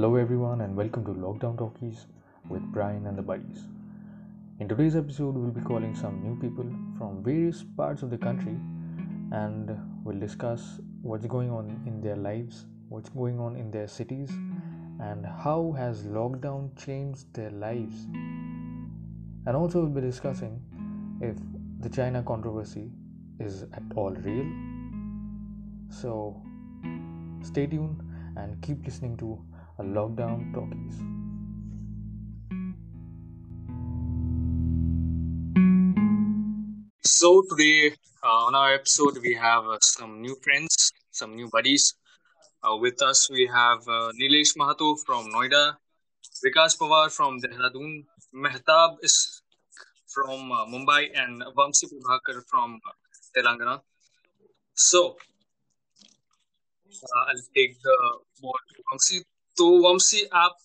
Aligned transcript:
Hello, 0.00 0.16
everyone, 0.16 0.62
and 0.62 0.74
welcome 0.74 1.04
to 1.04 1.10
Lockdown 1.10 1.58
Talkies 1.58 2.06
with 2.48 2.62
Brian 2.72 3.06
and 3.06 3.18
the 3.18 3.22
Buddies. 3.22 3.66
In 4.58 4.66
today's 4.66 4.96
episode, 4.96 5.34
we'll 5.34 5.50
be 5.50 5.60
calling 5.60 5.94
some 5.94 6.22
new 6.22 6.40
people 6.40 6.64
from 6.96 7.22
various 7.22 7.62
parts 7.76 8.02
of 8.02 8.08
the 8.08 8.16
country 8.16 8.56
and 9.30 9.78
we'll 10.02 10.18
discuss 10.18 10.80
what's 11.02 11.26
going 11.26 11.50
on 11.50 11.82
in 11.86 12.00
their 12.00 12.16
lives, 12.16 12.64
what's 12.88 13.10
going 13.10 13.38
on 13.38 13.56
in 13.56 13.70
their 13.70 13.86
cities, 13.86 14.30
and 15.00 15.26
how 15.26 15.74
has 15.76 16.04
lockdown 16.04 16.74
changed 16.82 17.30
their 17.34 17.50
lives. 17.50 18.06
And 19.44 19.54
also, 19.54 19.80
we'll 19.80 20.00
be 20.00 20.00
discussing 20.00 20.62
if 21.20 21.36
the 21.80 21.90
China 21.90 22.22
controversy 22.22 22.90
is 23.38 23.64
at 23.64 23.82
all 23.96 24.12
real. 24.12 24.50
So, 25.90 26.42
stay 27.42 27.66
tuned 27.66 28.00
and 28.36 28.62
keep 28.62 28.82
listening 28.82 29.18
to 29.18 29.38
lockdown 29.82 30.52
talkies. 30.54 30.96
So 37.02 37.42
today 37.50 37.96
uh, 38.22 38.46
on 38.46 38.54
our 38.54 38.74
episode 38.74 39.18
we 39.22 39.34
have 39.34 39.64
uh, 39.64 39.78
some 39.80 40.20
new 40.20 40.36
friends, 40.42 40.92
some 41.10 41.36
new 41.36 41.48
buddies. 41.48 41.94
Uh, 42.62 42.76
with 42.76 43.00
us 43.02 43.28
we 43.30 43.46
have 43.46 43.80
uh, 43.88 44.12
Nilesh 44.20 44.56
Mahato 44.58 44.96
from 45.04 45.26
Noida, 45.32 45.74
Vikas 46.44 46.78
Pawar 46.78 47.10
from 47.10 47.40
Dehradun, 47.40 48.04
Mehtab 48.34 48.96
is 49.02 49.42
from 50.08 50.52
uh, 50.52 50.66
Mumbai, 50.66 51.08
and 51.14 51.42
Vamsi 51.56 51.86
Prabhakar 51.90 52.42
from 52.48 52.78
uh, 52.86 52.92
Telangana. 53.36 53.80
So 54.74 55.16
I'll 57.28 57.44
take 57.54 57.80
the 57.82 57.96
board 58.40 58.60
to 58.76 58.82
Vamsi. 58.92 59.22
तो 59.60 59.66
वंशी 59.78 60.24
आप 60.34 60.56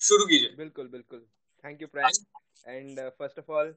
शुरू 0.00 0.26
कीजिए। 0.26 0.54
बिल्कुल 0.56 0.88
बिल्कुल। 0.88 1.26
Thank 1.64 1.82
you 1.82 1.88
prime 1.88 2.24
and 2.66 3.00
first 3.10 3.38
of 3.38 3.50
all 3.52 3.74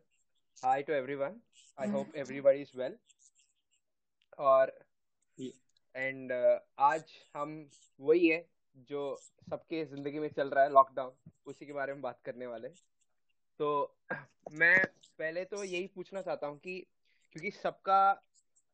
hi 0.63 0.83
to 0.83 0.93
everyone 0.93 1.39
I 1.77 1.89
hope 1.89 2.15
everybody 2.15 2.61
is 2.61 2.77
well 2.77 2.97
और 4.39 4.85
and 5.95 6.31
uh, 6.31 6.59
आज 6.79 7.03
हम 7.35 7.69
वही 7.99 8.27
है 8.27 8.45
जो 8.89 9.19
सबके 9.49 9.85
ज़िंदगी 9.85 10.19
में 10.19 10.29
चल 10.29 10.49
रहा 10.49 10.63
है 10.63 10.71
लॉकडाउन 10.71 11.11
उसी 11.45 11.65
के 11.65 11.73
बारे 11.73 11.93
में 11.93 12.01
बात 12.01 12.19
करने 12.25 12.47
वाले 12.47 12.67
तो 13.59 13.97
मैं 14.51 14.85
पहले 15.19 15.45
तो 15.45 15.63
यही 15.63 15.87
पूछना 15.87 16.21
चाहता 16.21 16.47
हूँ 16.47 16.57
कि 16.57 16.79
क्योंकि 17.31 17.51
सबका 17.51 18.01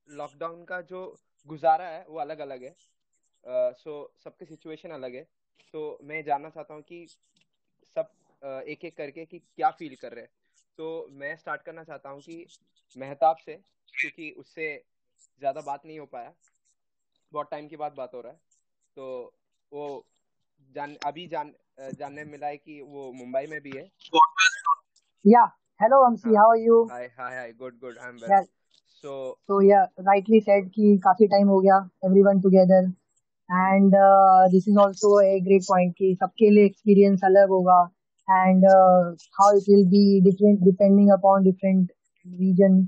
लॉकडाउन 0.07 0.63
का 0.65 0.81
जो 0.81 1.19
गुजारा 1.47 1.87
है 1.87 2.05
वो 2.09 2.19
अलग 2.19 2.39
अलग 2.39 2.63
है। 2.63 2.75
सो 3.47 4.15
uh, 4.15 4.23
सबके 4.23 4.45
सिचुएशन 4.45 4.89
अलग 4.89 5.15
है। 5.15 5.23
तो 5.73 5.99
मैं 6.03 6.23
जानना 6.23 6.49
चाहता 6.49 6.73
हूँ 6.73 6.81
कि 6.81 7.07
सब 7.95 8.09
एक 8.67 8.85
एक 8.85 8.97
करके 8.97 9.25
कि 9.25 9.39
क्या 9.39 9.69
फील 9.71 9.95
कर 9.95 10.11
रहे 10.11 10.23
हैं। 10.23 10.31
तो 10.77 11.07
मैं 11.11 11.35
स्टार्ट 11.35 11.61
करना 11.61 11.83
चाहता 11.83 12.09
हूँ 12.09 12.21
कि 12.21 12.45
मेहताब 12.97 13.37
से 13.45 13.53
क्योंकि 13.93 14.29
उससे 14.31 14.83
ज़्यादा 15.39 15.61
बात 15.61 15.85
नहीं 15.85 15.99
हो 15.99 16.05
पाया। 16.05 16.33
बहुत 17.33 17.47
टाइम 17.51 17.67
के 17.67 17.77
बाद 17.77 17.93
बात 17.97 18.13
हो 18.13 18.21
रहा 18.21 18.31
है। 18.31 18.39
तो 18.97 19.33
वो 19.71 20.05
जान 20.75 20.95
अभी 21.05 21.27
जान 21.27 21.53
जानने 21.79 22.23
मिला 22.23 22.47
है 22.47 22.57
कि 22.57 22.81
वो 22.81 23.11
मुंबई 23.11 23.45
में 23.47 23.59
भी 23.61 23.71
है। 23.75 23.89
Yeah. 25.25 25.47
Hello, 25.79 25.97
Amsi. 26.05 26.33
How 26.35 26.47
are 26.49 26.61
you? 26.63 26.75
Hi 26.91 27.05
hi 27.19 27.35
hi 27.35 27.53
good 27.53 27.79
good 27.79 27.97
I 27.97 28.09
am. 28.09 28.15
Well 28.15 28.43
so 28.89 29.39
So 29.49 29.59
yeah, 29.59 29.85
rightly 29.99 30.39
said 30.39 30.69
कि 30.75 30.97
काफ़ी 30.97 31.27
टाइम 31.27 31.47
हो 31.47 31.59
गया 31.59 31.77
everyone 32.05 32.41
together. 32.41 32.81
And 33.49 33.91
this 34.51 34.67
is 34.67 34.77
also 34.79 35.19
a 35.21 35.39
great 35.41 35.63
point 35.67 35.93
की 35.93 36.13
सबके 36.15 36.49
लिए 36.49 36.65
एक्सपीरियंस 36.65 37.23
अलग 37.25 37.49
होगा। 37.49 37.81
And 38.27 38.65
how 39.39 39.57
it 39.57 39.63
will 39.69 39.85
be 39.89 40.21
different 40.23 40.59
depending 40.63 41.09
upon 41.13 41.43
different 41.43 41.91
reason 42.25 42.83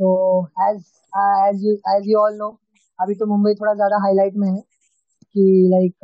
तो 0.00 0.10
एज 0.68 2.08
यू 2.08 2.18
ऑल 2.18 2.36
नो 2.36 2.48
अभी 2.98 3.14
तो 3.14 3.26
मुंबई 3.26 3.54
थोड़ा 3.54 3.74
ज़्यादा 3.74 3.96
हाईलाइट 4.02 4.34
में 4.36 4.48
है 4.48 4.60
कि 5.34 5.44
like 5.70 5.94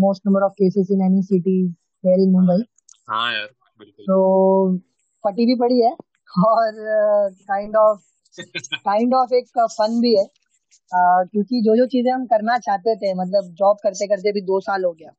most 0.00 0.22
number 0.26 0.42
of 0.44 0.52
cases 0.58 0.88
in 0.92 1.02
any 1.04 1.22
city 1.22 1.62
where 2.04 2.20
in 2.20 2.30
Mumbai 2.32 2.62
तो 4.00 4.16
पट्टी 5.24 5.46
भी 5.46 5.54
पड़ी 5.60 5.80
है 5.80 5.92
और 6.46 6.80
काइंड 7.48 7.76
ऑफ़ 7.76 8.00
काइंड 8.74 9.14
ऑफ़ 9.14 9.34
एक 9.34 9.58
फन 9.58 10.00
भी 10.00 10.14
है। 10.16 10.24
क्योंकि 10.94 11.60
जो 11.62 11.76
जो 11.76 11.86
चीज़ें 11.88 12.10
हम 12.12 12.24
करना 12.26 12.56
चाहते 12.60 12.94
थे 12.96 13.12
मतलब 13.14 13.52
जॉब 13.58 13.76
करते 13.82 14.06
करते 14.06 14.32
भी 14.32 14.40
दो 14.42 14.60
साल 14.60 14.84
हो 14.84 14.92
गया। 14.92 15.10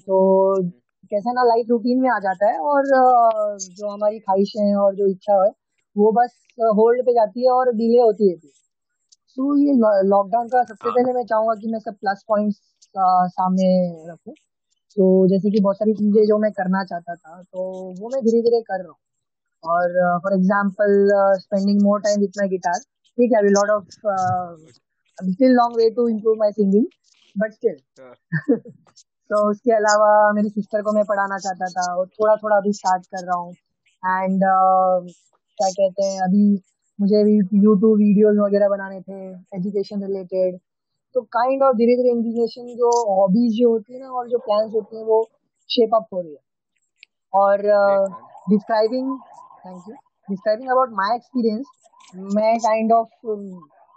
तो 0.00 0.62
कैसा 1.12 1.32
ना 1.32 1.42
लाइफ 1.44 1.66
रूटीन 1.70 2.00
में 2.00 2.08
आ 2.10 2.18
जाता 2.20 2.46
है 2.46 2.58
और 2.60 2.84
जो 3.60 3.88
हमारी 3.88 4.18
ख्वाहिशें 4.18 4.74
और 4.76 4.94
जो 4.94 5.06
इच्छा 5.06 5.42
है 5.44 5.50
वो 5.96 6.12
बस 6.12 6.36
होल्ड 6.76 7.02
पे 7.06 7.12
जाती 7.14 7.44
है 7.44 7.52
और 7.52 7.72
डिले 7.74 8.00
होती 8.00 8.30
रहती 8.30 8.46
है। 8.46 8.52
तो 9.36 9.56
ये 9.58 9.72
लॉकडाउन 10.08 10.48
का 10.48 10.62
सबसे 10.62 10.88
हाँ। 10.88 10.94
पहले 10.94 11.12
मैं 11.12 11.24
चाहूँगा 11.24 11.54
कि 11.60 11.72
मैं 11.72 11.78
सब 11.78 11.94
प्लस 11.96 12.24
पॉइंट्स 12.28 12.56
सामने 13.30 13.68
रखूँ। 14.10 14.34
तो 14.96 15.26
जैसे 15.28 15.50
कि 15.50 15.60
बहुत 15.60 15.76
सारी 15.76 15.94
चीज़ें 15.94 16.24
जो 16.26 16.38
मैं 16.38 16.50
करना 16.52 16.84
चाहता 16.84 17.14
था 17.14 17.40
तो 17.42 17.64
वो 18.00 18.08
मैं 18.08 18.22
धीरे 18.24 18.40
धीरे 18.42 18.60
कर 18.62 18.82
रहा 18.82 18.88
हूँ। 18.88 18.96
और 19.64 20.20
for 20.22 20.34
example 20.34 21.08
spending 21.40 21.82
more 21.82 22.00
time 22.00 22.20
with 22.20 22.38
my 22.38 22.48
guitar 22.48 22.78
ठीक 22.78 23.32
है 23.32 23.38
अभी 23.38 23.50
lot 23.50 23.70
of 23.70 23.84
still 25.18 25.52
long 25.56 25.76
way 25.76 25.88
to 25.96 26.08
improve 26.08 26.36
my 26.38 26.52
singing 26.52 26.86
but 27.36 27.52
still 27.52 27.76
तो 29.30 29.38
उसके 29.50 29.72
अलावा 29.76 30.10
मेरी 30.32 30.48
सिस्टर 30.48 30.82
को 30.82 30.92
मैं 30.92 31.04
पढ़ाना 31.04 31.38
चाहता 31.38 31.68
था 31.70 31.92
और 31.94 32.06
थोड़ा 32.08 32.34
थोड़ा 32.42 32.56
अभी 32.56 32.72
स्टार्ट 32.72 33.06
कर 33.14 33.24
रहा 33.24 33.38
हूँ। 33.38 33.52
एंड 34.02 34.40
क्या 35.58 35.68
कहते 35.68 36.04
हैं 36.04 36.20
अभी 36.22 36.44
मुझे 36.98 37.22
भी 37.24 37.34
यूट्यूब 37.36 37.96
वीडियोस 37.98 38.36
वगैरह 38.38 38.68
बनाने 38.68 39.00
थे 39.00 39.18
एजुकेशन 39.56 40.02
रिलेटेड 40.04 40.58
तो 41.14 41.20
काइंड 41.36 41.62
ऑफ़ 41.62 41.76
धीरे 41.76 41.96
धीरे 41.96 42.10
इंडिनेशन 42.10 42.74
जो 42.76 42.90
हॉबीज 43.16 43.58
जो 43.58 43.70
होती 43.70 43.94
है 43.94 44.00
ना 44.00 44.10
और 44.10 44.28
जो 44.28 44.38
प्लान्स 44.46 44.72
होते 44.74 44.96
हैं 44.96 45.04
वो 45.04 45.22
शेप 45.70 45.94
अप 45.94 46.06
हो 46.12 46.20
रही 46.20 46.32
है। 46.32 46.38
और 47.32 47.62
describing 48.50 49.16
thank 49.66 49.88
you 49.88 49.94
describing 50.28 50.70
about 50.70 50.90
my 51.00 51.16
experience 51.16 51.66
मैं 52.34 52.56
काइंड 52.60 52.92
ऑफ़ 52.92 53.08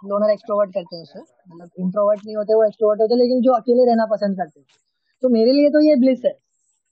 लोनर 0.02 0.30
एक्सट्रोवर्ट 0.30 0.70
करते 0.74 0.96
हैं 0.96 1.04
सर 1.04 1.20
मतलब 1.20 1.70
इंट्रोवर्ट 1.78 2.20
नहीं 2.26 2.36
होते 2.36 2.54
वो 2.54 2.64
एक्सट्रोवर्ट 2.64 3.00
होते 3.00 3.16
लेकिन 3.16 3.40
जो 3.42 3.52
अकेले 3.52 3.84
रहना 3.86 4.06
पसंद 4.06 4.36
करते 4.36 4.60
हैं। 4.60 4.66
तो 5.22 5.28
मेरे 5.28 5.52
लिए 5.52 5.70
तो 5.70 5.80
ये 5.80 5.96
ब्लिस 5.96 6.24
है। 6.26 6.32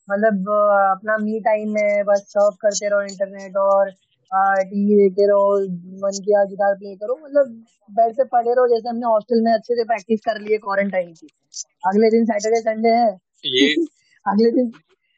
मतलब 0.09 0.51
अपना 0.91 1.17
मी 1.19 1.41
टाइम 1.41 1.73
में 1.73 2.05
बस 2.05 2.21
सर्व 2.29 2.57
करते 2.63 2.89
रहो 2.89 3.01
इंटरनेट 3.03 3.57
और 3.57 3.91
टीवी 4.31 4.97
देखते 4.97 5.27
रहो 5.27 5.59
मन 6.05 6.19
किया 6.25 6.45
गिटार 6.45 6.75
प्ले 6.75 6.95
करो। 6.97 7.19
मतलब 7.25 7.53
बेड 7.91 8.17
पे 8.17 8.25
पड़े 8.25 8.51
रहो 8.51 8.67
जैसे 8.69 8.89
हमने 8.89 9.07
हॉस्टल 9.07 9.41
में 9.45 9.53
अच्छे 9.53 9.75
से 9.75 9.85
प्रैक्टिस 9.85 10.21
कर 10.21 10.41
ली 10.41 10.53
है 10.53 10.59
क्वारंटाइन 10.59 11.13
की। 11.13 11.29
अगले 11.87 12.11
दिन 12.11 12.25
सैटरडे 12.25 12.61
संडे 12.61 12.89
है। 12.89 13.09
ये 13.45 13.75
अगले 14.33 14.51
दिन 14.51 14.73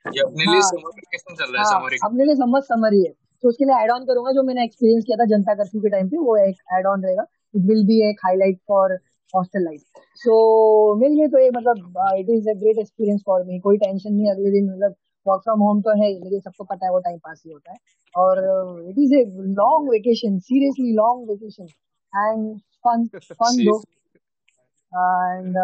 ये 0.07 0.23
अपने 0.23 0.45
लिए 0.45 0.61
हाँ। 0.61 0.71
समर 0.71 0.91
वेकेशन 0.97 1.35
चल 1.35 1.53
रहा 1.53 1.63
है 1.63 1.69
हाँ 1.69 1.81
समर 1.81 1.97
अपने 2.05 2.25
लिए 2.25 2.35
समझ 2.35 2.63
समर 2.63 2.93
ही 2.93 3.05
है। 3.05 3.13
तो 3.43 3.49
उसके 3.49 3.65
लिए 3.65 3.83
एड 3.85 3.91
ऑन 3.91 4.05
करूँगा 4.05 4.33
जो 4.33 4.43
मैंने 4.43 4.65
एक्सपीरियंस 4.65 5.05
किया 5.05 5.17
था 5.17 5.25
जनता 5.25 5.55
कर्फ्यू 5.55 5.81
के 5.81 5.89
टाइम 5.89 6.09
पे 6.09 6.17
वो 6.17 6.37
एक 6.37 6.57
एड 6.79 6.87
ऑन 6.87 7.03
रहेगा। 7.03 7.27
इट 7.55 7.63
विल 7.67 7.85
बी 7.87 8.01
एक 8.09 8.21
highlight 8.25 8.59
for 8.69 8.99
hostel 9.35 9.65
life 9.65 10.03
so 10.21 10.35
मेरे 10.95 11.15
लिए 11.15 11.29
तो 11.29 11.39
ये 11.39 11.51
मतलब 11.51 12.03
it 12.19 12.31
is 12.31 12.49
a 12.51 12.55
great 12.61 12.79
experience 12.79 13.23
for 13.27 13.45
me 13.45 13.59
कोई 13.61 13.77
टेंशन 13.79 14.13
नहीं 14.13 14.31
अगले 14.31 14.51
दिन 14.51 14.71
मतलब 14.71 14.95
वर्क 15.27 15.43
फ्रॉम 15.43 15.61
होम 15.61 15.81
तो 15.83 15.91
है 16.03 16.09
लेकिन 16.15 16.41
सबको 16.41 16.65
पता 16.65 16.87
है 16.87 16.93
वो 16.93 16.99
टाइम 17.01 17.19
पास 17.19 17.43
ही 17.47 17.53
होता 17.53 17.73
है। 17.73 17.79
और 18.15 18.39
it 18.91 18.99
is 18.99 19.15
a 19.15 19.23
long 19.59 19.91
vacation 19.91 20.39
seriously 20.41 20.93
long 20.95 21.29
vacation 21.31 21.65
and 22.13 22.59
fun 22.87 23.07
fun 23.33 23.65
though 23.65 23.79
and 24.93 25.57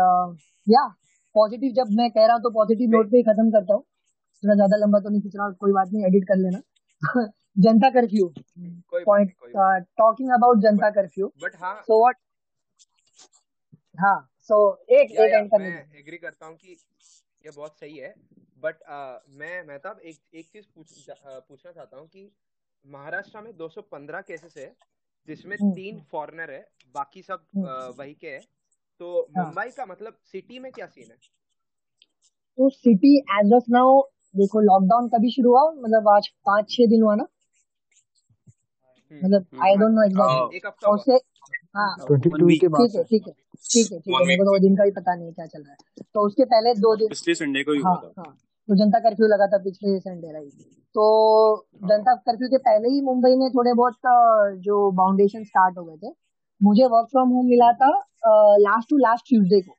या 0.67 0.87
पॉजिटिव 1.35 1.73
जब 1.75 1.91
मैं 1.97 2.11
कह 2.11 2.27
रहा 2.27 2.35
हूँ 2.35 2.43
तो 2.43 2.51
पॉजिटिव 2.51 2.91
नोट 2.91 3.11
पे 3.11 3.17
ही 3.17 3.23
खत्म 3.23 3.51
करता 3.51 3.75
हूँ। 3.75 3.83
थोड़ा 4.43 4.55
ज़्यादा 4.55 4.77
लंबा 4.77 4.99
तो 5.01 5.09
नहीं 5.11 5.21
खींच 5.21 5.37
रहा 5.37 5.51
कोई 5.61 5.73
बात 5.73 5.93
नहीं 5.93 6.05
एडिट 6.07 6.25
कर 6.29 6.37
लेना। 6.37 6.61
Janata 7.57 7.89
curfew 7.91 8.33
point 8.95 9.33
talking 9.99 10.31
about 10.31 10.59
Janata 10.59 10.91
curfew 10.91 11.33
but 11.43 11.57
हाँ। 11.57 11.75
सो 11.83 12.01
व्हाट 12.01 12.17
हाँ 14.01 14.31
सो 14.41 14.59
एक 14.91 15.11
या 15.13 15.25
एक 15.25 15.35
एंड 15.35 15.51
करने 15.51 15.69
मैं 15.69 15.99
एग्री 15.99 16.17
करता 16.17 16.47
हूँ 16.47 16.57
कि 16.57 16.77
ये 17.45 17.51
बहुत 17.57 17.79
सही 17.79 17.97
है। 17.97 18.15
बट 18.59 18.77
मैं 19.31 19.67
मेहताब 19.67 19.99
एक 20.01 20.19
एक 20.35 20.47
चीज़ 20.53 20.65
पूछ 20.75 21.07
जा- 21.07 21.41
पूछना 21.49 21.73
चाहता 21.73 21.97
हूँ 21.97 22.07
कि 22.07 22.31
महाराष्ट्र 22.87 23.41
में 23.41 23.57
215 23.57 24.21
केसेस 24.21 24.55
है 24.57 24.75
जिसमें 25.29 25.57
हम्म, 25.57 25.73
तीन 25.75 26.01
फॉरेनर 26.11 26.51
है 26.51 26.69
बाकी 26.95 27.23
सब 27.23 27.47
हम्म, 27.57 27.67
अ, 27.69 27.89
वही 27.99 28.15
के 28.15 28.31
है। 28.31 28.41
तो 29.01 29.29
हाँ। 29.37 29.45
मुंबई 29.45 29.71
का 29.71 29.87
मतलब 29.87 30.19
सिटी 30.33 30.59
में 30.59 30.73
क्या 30.73 30.87
सीन 30.87 31.11
है? 31.11 31.17
तो 32.59 32.69
सिटी 32.71 33.19
एज 33.19 33.53
ऑफ़ 33.53 33.65
नाउ 33.69 34.01
देखो 34.37 34.61
लॉकडाउन 34.61 35.09
कभी 35.09 35.31
शुरू 35.31 35.51
हुआ 35.51 35.71
मतलब 35.73 36.09
आज 36.09 36.29
पाँच 36.29 36.71
छह 36.71 36.87
दिन 36.87 37.03
हुआ 37.03 37.15
ना। 37.15 37.27
मतलब 39.13 39.47
हम्म 39.53 39.63
आई 39.65 39.71
हाँ 39.71 39.79
डोंट 39.81 39.93
नो 39.93 40.01
हाँ 40.01 40.07
एग्जैक्टली 40.07 40.57
एक 40.57 40.67
हफ़्ता 40.67 40.89
और 40.89 40.97
हुआ 40.97 41.01
उससे 41.01 41.17
हाँ। 41.77 42.07
ट्वेंटी 42.07 42.29
वन 42.29 42.39
टू 42.41 42.47
वीक 42.47 42.61
के 42.61 42.69
बाद। 42.69 42.81
ठीक 42.81 42.97
है 42.97 43.03
ठीक 43.05 43.27
है 43.27 43.33
ठीक 43.33 43.93
है 43.93 43.99
ठीक 43.99 44.15
है। 44.15 44.27
मेरे 44.27 44.37
को 44.37 44.45
तो 44.45 44.59
दिन 44.61 44.77
का 44.77 44.85
भी 44.85 44.91
पता 44.99 45.15
नहीं 45.15 45.33
क्या 45.33 45.47
चल 45.47 45.61
रहा 45.61 45.73
है। 45.73 46.05
तो 46.15 46.27
उसके 46.27 46.45
पहले 46.47 46.75
दो 46.81 46.95
दिन 46.97 47.09
पिछले 47.09 47.35
संडे 47.35 47.63
को 47.65 47.73
ही 47.73 47.81
हाँ 47.81 47.95
हुआ 47.95 48.09
था। 48.09 48.23
हाँ। 48.23 48.37
तो 48.69 48.77
जनता 48.77 48.99
कर्फ्यू 49.01 49.27
लगा 49.27 49.47
था 49.47 49.59
पिछले 49.65 49.99
संडे 50.01 50.33
राइट 50.33 50.53
तो 50.95 51.05
जनता 51.85 52.15
कर्फ्यू 52.27 52.49
के 52.49 52.59
पहले 52.61 52.89
ही 52.89 53.01
मुंबई 53.03 53.35
में 53.37 53.49
थोड़े 53.51 53.73
बहुत 53.75 53.95
जो 54.63 54.91
बाउंडेशन 55.01 55.45
स्टार्ट 55.45 55.79
हो 55.79 55.85
गए 55.85 55.97
थे 55.97 56.13
मुझे 56.61 56.87
वर्क 56.87 57.09
फ्रॉम 57.11 57.29
होम 57.29 57.47
मिला 57.47 57.73
था 57.83 57.91
लास्ट 58.61 58.89
टू 58.91 58.97
लास्ट 58.99 59.25
ट्यूसडे 59.29 59.61
को। 59.61 59.73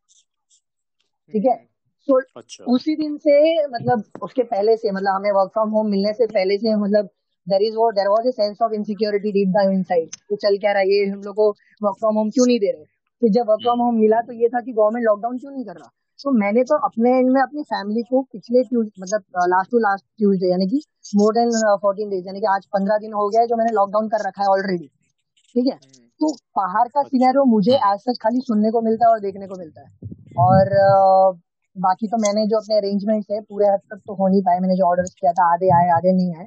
ठीक 1.34 1.46
है? 1.46 1.54
हम्म, 1.54 1.66
सो 2.08 2.20
अच्छा। 2.38 2.64
उसी 2.74 2.96
दिन 2.96 3.18
से 3.18 3.66
मतलब 3.68 4.04
उसके 4.24 4.44
पहले 4.46 4.76
से 4.78 4.92
मतलब 4.92 5.14
हमें 5.16 5.32
वर्क 5.32 5.50
फ्रॉम 5.54 5.70
होम 5.70 5.90
मिलने 5.92 6.14
से 6.14 6.26
पहले 6.28 6.58
से 6.58 6.76
मतलब 6.76 7.10
देर 7.48 7.62
इज़ 7.64 7.76
वो 7.76 7.92
there 7.94 8.08
was 8.10 8.28
a 8.28 8.32
sense 8.34 8.62
of 8.62 8.74
insecurity 8.74 9.32
deep 9.32 9.54
down 9.54 9.74
inside 9.74 10.16
तो 10.30 10.36
चल 10.38 10.58
क्या 10.58 10.72
रहा 10.72 10.82
है 10.82 10.90
ये 10.90 11.06
हम 11.06 11.22
लोग 11.24 11.36
को 11.36 11.50
वर्क 11.82 11.96
फ्रॉम 12.00 12.16
होम 12.18 12.30
क्यों 12.30 12.46
नहीं 12.48 12.60
दे 12.60 12.72
रहे 12.72 12.84
फिर 13.22 13.32
जब 13.34 13.50
वर्क 13.50 13.62
फ्रॉम 13.64 13.80
होम 13.82 13.96
मिला 14.00 14.22
तो 14.22 14.34
ये 14.34 14.50
था 14.50 14.62
कि 14.62 14.72
गवर्नमेंट 14.74 15.06
लॉकडाउन 15.06 15.38
क्यों 15.38 15.52
नहीं 15.52 15.66
कर 15.66 15.74
रहा? 15.74 15.90
तो 16.20 16.32
मैंने 16.34 16.64
तो 16.64 16.76
अपने 16.86 17.10
एंड 17.18 17.30
में 17.32 17.42
अपनी 17.42 17.64
फैमिली 17.72 18.02
को 18.04 18.22
पिछले 18.34 18.62
मतलब 18.76 19.24
लास्ट 19.50 19.72
टू 19.72 19.80
लास्ट 19.80 20.06
ट्यूजडे 20.18 20.50
यानी 20.52 20.68
कि 20.68 20.82
मोर 21.16 21.34
देन 21.34 21.50
फोर्टीन 21.82 22.10
डेज़ 22.10 22.28
यानी 22.28 22.40
कि 22.40 22.48
आज 22.54 22.66
पंद्रह 22.76 22.98
दिन 23.00 23.14
हो 23.14 23.28
गया 23.30 23.42
है 23.42 23.48
जो 23.48 23.56
मैंने 23.56 23.72
लॉकडाउन 23.74 24.08
कर 24.10 24.28
रखा 24.28 24.42
है 24.42 24.48
ऑलरेडी 24.50 24.88
ठीक 25.56 25.66
है? 25.66 25.74
हम्म, 25.74 26.06
तो 26.22 26.32
बाहर 26.58 26.88
का 26.88 27.02
सिनेरियो 27.04 27.44
मुझे 27.46 27.74
एज 27.74 28.00
सच 28.00 28.18
खाली 28.24 28.40
सुनने 28.44 28.72
को 28.72 28.82
मिलता 28.82 29.08
है 29.08 29.12
और 29.12 29.20
देखने 29.20 29.48
को 29.48 29.60
मिलता 29.60 29.82
है। 29.82 29.88
और 30.38 30.74
बाकी 31.76 32.08
तो 32.08 32.18
मैंने 32.18 32.46
जो 32.48 32.58
अपने 32.58 32.78
अरेंजमेंट्स 32.78 33.32
है 33.32 33.40
पूरे 33.42 33.68
हद 33.68 33.80
तक 33.92 34.00
तो 34.08 34.14
हो 34.14 34.28
नहीं 34.28 34.42
पाए। 34.44 34.60
मैंने 34.60 34.76
जो 34.76 34.86
ऑर्डर्स 34.86 35.14
किया 35.20 35.32
था 35.34 35.52
आधे 35.54 35.70
आए 35.78 35.90
आधे 35.98 36.14
नहीं 36.14 36.36
आए। 36.36 36.46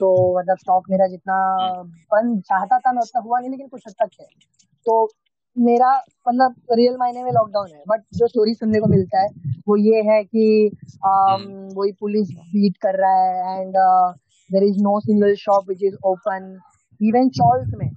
तो 0.00 0.08
मतलब 0.38 0.56
स्टॉक 0.58 0.90
मेरा 0.90 1.06
जितना 1.06 1.36
बन 2.12 2.38
चाहता 2.40 2.78
था 2.78 2.92
मैं 2.92 3.02
उतना 3.02 3.20
हुआ 3.20 3.38
नहीं 3.38 3.50
लेकिन 3.50 3.68
कुछ 3.68 3.82
हद 3.88 3.94
तक 4.02 4.20
है। 4.20 4.26
तो 4.86 5.08
मेरा 5.56 5.90
मतलब 6.28 6.54
रियल 6.72 6.96
मायने 6.98 7.22
में 7.24 7.30
लॉकडाउन 7.32 7.70
है 7.72 7.82
बट 7.88 8.02
जो 8.14 8.26
स्टोरी 8.28 8.54
सुनने 8.54 8.80
को 8.80 8.86
मिलता 8.86 9.22
है 9.22 9.28
वो 9.68 9.76
ये 9.76 10.02
है 10.08 10.22
कि 10.24 10.70
um, 10.70 11.44
वही 11.76 11.92
पुलिस 12.00 12.28
बीट 12.52 12.76
कर 12.82 12.98
रहा 13.00 13.22
है 13.22 13.60
and 13.60 13.74
there 14.50 14.64
is 14.64 14.82
no 14.82 14.98
single 15.00 15.34
shop 15.36 15.68
which 15.68 15.82
is 15.82 15.96
open 16.06 16.58
even 17.00 17.28
chawls 17.38 17.72
में। 17.78 17.90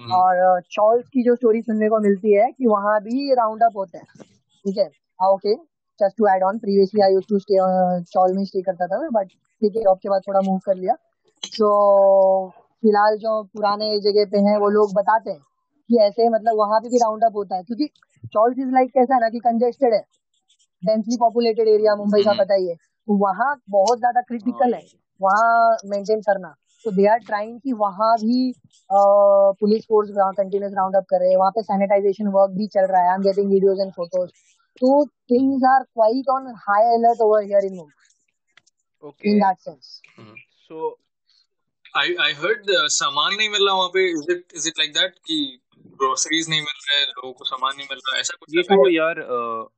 और 0.00 0.60
चॉल्स 0.70 1.08
की 1.08 1.22
जो 1.22 1.34
स्टोरी 1.36 1.60
सुनने 1.62 1.88
को 1.88 1.98
मिलती 2.00 2.32
है 2.34 2.50
कि 2.52 2.66
वहाँ 2.66 3.00
भी 3.00 3.34
राउंड 3.34 3.62
अप 3.62 3.76
होता 3.76 3.98
है 3.98 4.04
ठीक 4.04 4.78
है? 4.78 4.84
हाँ 5.20 5.30
okay 5.30 5.54
just 6.00 6.16
to 6.18 6.26
add 6.26 6.42
on 6.42 6.58
previously 6.58 7.00
I 7.04 7.12
use 7.14 7.24
to 7.28 7.38
stay 7.38 7.58
chawl 8.12 8.36
में 8.36 8.44
स्टे 8.44 8.62
करता 8.62 8.86
था 8.86 9.08
बट 9.18 9.26
ठीक 9.28 9.76
है 9.76 9.82
जॉब 9.82 9.98
के 10.02 10.08
बाद 10.08 10.22
थोड़ा 10.28 10.40
मूव 10.40 10.58
कर 10.66 10.76
लिया। 10.76 10.94
सो 11.44 12.48
फ़िलहाल 12.82 13.16
जो 13.18 13.42
पुराने 13.44 13.98
जगह 14.00 14.24
पे 14.32 14.38
हैं 14.40 14.56
वो 14.58 14.68
लोग 14.70 14.92
बताते 14.94 15.30
हैं 15.30 15.40
कि 15.90 15.98
ऐसे 16.02 16.28
मतलब 16.28 16.56
वहाँ 16.58 16.80
पे 16.80 16.88
भी 16.88 16.98
राउंड 16.98 17.24
अप 17.24 17.36
होता 17.36 17.56
है। 17.56 17.62
क्योंकि 17.62 17.86
चॉल्स 18.34 18.58
इज़ 18.58 18.70
लाइक 18.74 18.90
कैसा 18.94 19.14
है 19.14 19.20
ना 19.20 19.28
कि 19.28 19.38
कंजेस्टेड 19.40 19.94
है। 19.94 20.00
डेंसली 20.82 21.16
पॉपुलेटेड 21.16 21.68
एरिया 21.68 21.94
मुंबई 21.96 22.22
का 22.24 22.32
पता 22.34 22.54
ही 22.54 22.68
है। 22.68 22.74
तो 22.74 23.16
वहाँ 23.18 23.54
बहुत 23.70 23.98
ज़्यादा 23.98 24.20
क्रिटिकल 24.22 24.74
है। 24.74 24.82
वहाँ 25.20 25.76
मेंटेन 25.86 26.20
करना। 26.22 26.54
तो 26.84 26.90
दे 26.90 27.06
आर 27.06 27.18
ट्राइंग 27.20 27.58
कि 27.60 27.72
वहाँ 27.74 28.14
भी 28.18 28.52
police 28.90 29.84
force 29.88 30.10
continuous 30.36 30.72
round 30.74 30.96
up 30.96 31.04
कर। 31.10 31.20
रहे 31.20 31.30
हैं 31.30 31.36
वहाँ 31.38 31.50
पे 31.50 31.62
सैनिटाइजेशन 31.62 32.28
वर्क 32.36 32.50
भी 32.52 32.66
चल 32.68 32.86
रहा 32.86 33.02
है। 33.02 33.08
I 33.08 33.14
am 33.14 33.22
getting 33.22 33.50
videos 33.50 33.80
and 33.80 33.92
photos 33.92 34.30
तो 34.80 35.04
things 35.30 35.64
are 35.68 35.82
quite 35.84 36.28
on 36.30 36.46
high 36.58 36.84
alert 36.94 37.20
over 37.22 37.42
here 37.42 37.64
in 37.64 37.74
Mumbai 37.76 39.08
okay 39.08 39.30
in 39.30 39.38
that 39.38 39.58
sense 39.60 40.00
so 40.68 40.90
I 41.94 42.02
I 42.24 42.30
heard 42.40 42.68
uh, 42.70 42.88
सामान 42.94 43.34
नहीं 43.34 43.48
मिल 43.48 43.66
रहा 43.66 43.76
वहाँ 43.76 43.88
पे। 43.88 44.04
Is 44.10 44.30
it 44.30 44.52
is 44.56 44.68
it 44.68 44.78
like 44.78 44.92
that 44.92 45.14
कि 45.26 45.60
groceries 45.78 46.48
नहीं 46.48 46.60
मिल 46.60 46.78
रहे 46.88 47.02
लोगों 47.04 47.32
को 47.32 47.44
सामान 47.44 47.76
नहीं 47.76 47.86
मिल 47.90 47.98
रहा 47.98 48.18
ऐसा 48.20 48.36
कुछ 48.40 48.54
ये 48.56 48.62
तो 48.62 48.86
है? 48.86 48.94
यार 48.94 49.20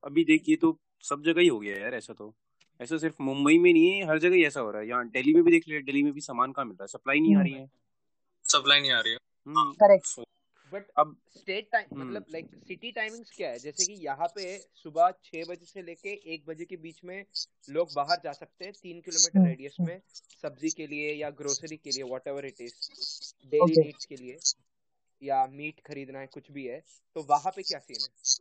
अभी 0.04 0.24
देखिए 0.24 0.56
तो 0.56 0.76
सब 1.04 1.22
जगह 1.22 1.40
ही 1.40 1.48
हो 1.48 1.58
गया 1.60 1.76
यार 1.76 1.94
ऐसा 1.94 2.12
तो। 2.12 2.34
ऐसा 2.80 2.98
सिर्फ़ 2.98 3.22
मुंबई 3.22 3.58
में 3.58 3.72
नहीं 3.72 3.88
है 3.88 4.08
हर 4.08 4.18
जगह 4.18 4.36
ही 4.36 4.44
ऐसा 4.44 4.60
हो 4.60 4.70
रहा 4.70 4.82
है। 4.82 4.88
यहाँ 4.88 5.08
दिल्ली 5.08 5.34
में 5.34 5.42
भी 5.44 5.50
देख 5.50 5.68
लिया 5.68 5.80
दिल्ली 5.80 6.02
में 6.02 6.12
भी 6.12 6.20
सामान 6.20 6.52
कहाँ 6.52 6.66
मिल 6.66 6.74
रहा 6.74 6.84
है? 6.84 6.88
सप्लाई 6.88 7.20
नहीं 7.20 7.36
आ 7.36 7.42
रही 7.42 7.52
है। 7.52 7.66
सप्लाई 8.44 8.80
नहीं 8.80 8.92
आ 8.92 9.00
रही 9.00 9.12
है। 9.12 9.18
हम्म। 9.46 9.72
करेक्ट 9.72 10.06
बट 10.72 10.84
अब 10.98 11.14
स्टेट 11.36 11.69
टाइम 11.72 11.86
हम्म। 11.92 12.02
मतलब 12.02 12.24
लाइक 12.32 12.50
सिटी 12.69 12.90
टाइमिंग्स 12.92 13.30
क्या 13.36 13.48
है? 13.48 13.58
जैसे 13.58 13.84
कि 13.84 13.98
यहाँ 14.04 14.26
पे 14.36 14.56
सुबह 14.82 15.10
छह 15.24 15.44
बजे 15.50 15.66
से 15.66 15.82
लेके 15.82 16.12
एक 16.34 16.44
बजे 16.48 16.64
के 16.64 16.76
बीच 16.84 17.00
में 17.04 17.24
लोग 17.70 17.88
बाहर 17.96 18.20
जा 18.24 18.32
सकते 18.32 18.64
हैं 18.64 18.72
तीन 18.82 19.00
किलोमीटर 19.00 19.48
रेडियस 19.48 19.76
में 19.80 19.98
सब्ज़ी 20.42 20.70
के 20.76 20.86
लिए 20.86 21.14
या 21.14 21.30
ग्रोसरी 21.40 21.76
के 21.76 21.90
लिए 21.90 22.10
whatever 22.28 22.46
it 22.46 22.60
is 22.60 22.74
daily 23.52 23.82
needs 23.82 24.04
के 24.04 24.16
लिए 24.16 24.38
या 25.22 25.44
मीट 25.52 25.80
खरीदना 25.86 26.19
है 26.19 26.26
कुछ 26.34 26.50
भी 26.52 26.64
है 26.66 26.80
तो 27.16 27.26
वहाँ 27.28 27.52
पे 27.56 27.62
क्या 27.62 27.78
सीन 27.78 28.00
है? 28.00 28.40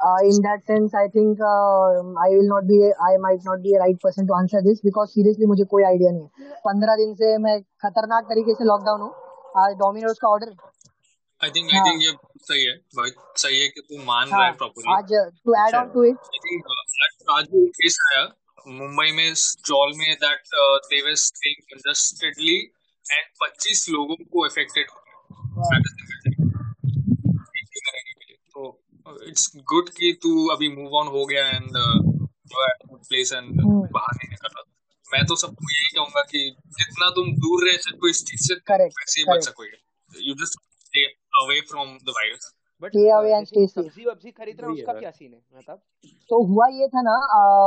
Uh, 0.00 0.20
in 0.28 0.38
that 0.44 0.62
sense, 0.68 0.94
I 0.94 1.02
think 1.12 1.38
uh, 1.40 2.00
I 2.22 2.24
will 2.30 2.48
not 2.48 2.66
be, 2.70 2.76
I 3.04 3.12
might 3.18 3.44
not 3.44 3.62
be 3.62 3.70
a 3.74 3.78
right 3.80 3.98
person 4.00 4.26
to 4.26 4.34
answer 4.38 4.60
this 4.64 4.82
because 4.86 5.12
seriously 5.12 5.46
मुझे 5.48 5.64
कोई 5.70 5.84
आइडिया 5.90 6.10
नहीं 6.10 6.24
है। 6.24 6.58
पंद्रह 6.66 6.96
दिन 6.96 7.14
से 7.20 7.30
मैं 7.44 7.54
खतरनाक 7.84 8.24
तरीके 8.30 8.54
से 8.54 8.64
लॉकडाउन 8.64 9.00
हूँ। 9.00 9.08
आज 9.58 9.76
डोमिनोज 9.76 10.18
का 10.18 10.28
ऑर्डर 10.28 10.50
आई 11.42 11.50
थिंक 11.56 11.70
आई 11.72 11.78
हाँ। 11.78 11.86
थिंक 11.86 12.02
ये 12.02 12.12
सही 12.48 12.62
है 12.64 12.74
बहुत 12.96 13.40
सही 13.40 13.60
है 13.60 13.68
कि 13.68 13.80
तू 13.88 14.02
मान 14.04 14.28
रहा 14.28 14.38
हाँ 14.40 14.46
है 14.46 14.56
प्रॉपर्ली 14.56 14.92
आज 14.92 15.12
to 15.44 15.54
add 15.64 15.74
on 15.80 15.88
to 15.94 16.04
it 16.04 16.28
I 16.34 16.38
think 16.46 16.60
आज 17.36 17.44
भी 17.54 17.66
केस 17.80 17.98
आया। 18.06 18.24
मुंबई 18.78 19.10
में 19.16 19.34
चौल 19.66 19.92
में 19.96 20.14
that 20.22 20.54
they 20.92 21.00
were 21.02 21.14
staying 21.24 21.60
congestedly 21.72 22.56
and 23.06 23.26
25 23.42 23.88
लोगों 23.90 24.16
को 24.16 24.44
अफेक्टेड 24.46 24.86
तो 28.54 28.60
इट्स 29.28 29.50
गुड 29.72 29.88
कि 29.98 30.12
तू 30.22 30.32
अभी 30.54 30.68
मूव 30.68 30.96
ऑन 31.00 31.08
हो 31.08 31.24
गया 31.26 31.46
and 31.48 31.76
you 31.76 32.62
are 32.62 32.70
at 32.70 33.06
place 33.08 33.32
and 33.32 33.60
बाहर 33.60 34.16
नहीं 34.16 34.30
निकल 34.30 34.48
रहा। 34.48 34.62
मैं 35.08 35.24
तो 35.26 35.36
सबको 35.36 35.70
यही 35.72 35.94
कहूँगा 35.96 36.22
कि 36.30 36.38
जितना 36.78 37.10
तुम 37.18 37.32
दूर 37.42 37.66
रह 37.68 37.76
सको 37.82 38.08
इस 38.08 38.24
चीज़ 38.30 38.46
से 38.48 38.54
वैसे 38.72 39.20
ही 39.20 39.24
बच 39.28 39.44
सकोगे। 39.44 39.76
You 40.28 40.34
just 40.42 40.58
stay 41.36 41.60
from 41.72 41.98
the 42.04 42.20
virus. 42.20 42.52
But 42.82 42.96
सब्ज़ी 43.70 44.04
वब्जी 44.04 44.30
खरीद 44.30 44.60
रहा 44.60 44.70
उसका 44.70 44.92
क्या 44.92 45.10
सीन 45.10 45.32
है 45.32 45.40
मतलब 45.58 45.78
तो 46.30 46.42
हुआ 46.46 46.66
ये 46.70 46.88
था 46.88 47.02
ना 47.02 47.14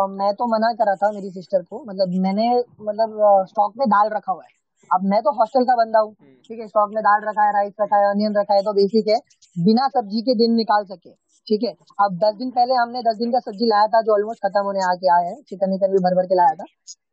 मैं 0.09 0.33
तो 0.33 0.47
मना 0.47 0.71
करा 0.73 0.93
था 0.95 1.11
मेरी 1.11 1.31
सिस्टर 1.31 1.61
को 1.63 1.83
मतलब 1.87 2.13
मैंने 2.21 2.49
मतलब 2.81 3.15
स्टॉक 3.49 3.73
में 3.77 3.87
दाल 3.87 4.09
रखा 4.09 4.31
हुआ 4.31 4.43
है। 4.43 4.49
अब 4.89 5.07
मैं 5.09 5.21
तो 5.21 5.31
हॉस्टल 5.39 5.63
का 5.63 5.75
बंदा 5.75 5.99
हूँ 5.99 6.15
हम्म। 6.21 6.35
ठीक 6.49 6.59
है 6.59 6.67
स्टॉक 6.67 6.91
में 6.93 7.01
दाल 7.03 7.27
रखा 7.29 7.45
है 7.45 7.53
राइस 7.53 7.73
रखा 7.81 7.97
है 7.97 8.09
अनियन 8.09 8.37
रखा 8.37 8.53
है 8.53 8.61
तो 8.61 8.73
बेसिक 8.73 9.07
है। 9.07 9.17
बिना 9.55 9.87
सब्ज़ी 9.87 10.21
के 10.21 10.35
दिन 10.35 10.53
निकाल 10.55 10.85
सके। 10.85 11.09
ठीक 11.49 11.63
है। 11.63 11.71
अब 11.99 12.17
दस 12.23 12.35
दिन 12.35 12.51
पहले 12.51 12.73
हमने 12.73 13.01
दस 13.01 13.15
दिन 13.17 13.31
का 13.31 13.39
सब्ज़ी 13.39 13.65
लाया 13.65 13.87
था 13.87 14.01
जो 14.01 14.13
ऑलमोस्ट 14.13 14.39
खत्म 14.39 14.61
होने 14.61 14.79
आके 14.79 15.07
आया 15.07 15.29
है। 15.29 15.41
चिकन 15.41 15.71
विकन 15.71 15.87
भी 15.87 15.97
भर 15.97 16.15
भर 16.15 16.25
के 16.25 16.35
लाया 16.35 16.53
था। 16.53 16.63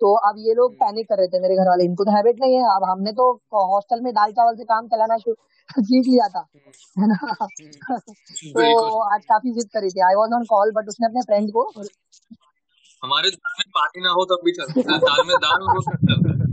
तो 0.01 0.17
अब 0.17 0.35
ये 0.39 0.55
लोग 0.55 0.75
पैनिक 0.75 1.09
कर 1.09 1.19
रहे 1.19 1.29
थे 1.29 1.41
मेरे 1.41 1.57
घर 1.57 1.69
वाले 1.69 1.85
इनको 1.85 2.05
तो 2.05 2.11
हैबिट 2.11 2.37
नहीं 2.41 2.55
है। 2.55 2.63
अब 2.63 2.85
हमने 2.85 3.13
तो 3.13 3.35
हॉस्टल 3.55 4.01
में 4.01 4.13
दाल 4.13 4.33
चावल 4.33 4.57
से 4.57 4.65
काम 4.65 4.89
चलाना 4.89 5.17
शुरू 5.17 5.37
सीख 5.83 6.07
लिया 6.07 6.29
था। 6.29 6.47
है 6.99 7.07
ना? 7.07 7.47
तो 8.57 8.99
आज 9.15 9.25
काफ़ी 9.25 9.53
जिद 9.53 9.71
करी 9.75 9.91
थी। 9.91 10.01
I 10.01 10.15
was 10.15 10.33
on 10.35 10.45
call 10.45 10.73
but 10.73 10.89
उसने 10.89 11.07
अपने 11.07 11.21
फ्रेंड 11.21 11.51
को 11.51 11.71
हमारे 13.05 13.31
दाल 13.31 13.55
में 13.59 13.71
पानी 13.71 14.03
ना 14.03 14.11
हो 14.11 14.25
तब 14.25 14.41
भी 14.45 14.53
चलता 14.53 14.99
दाल 14.99 15.27
में 15.27 15.37
दाल 15.37 15.63
हो 15.63 15.81
तब 15.81 15.97
चलता 15.97 16.31
है 16.31 16.47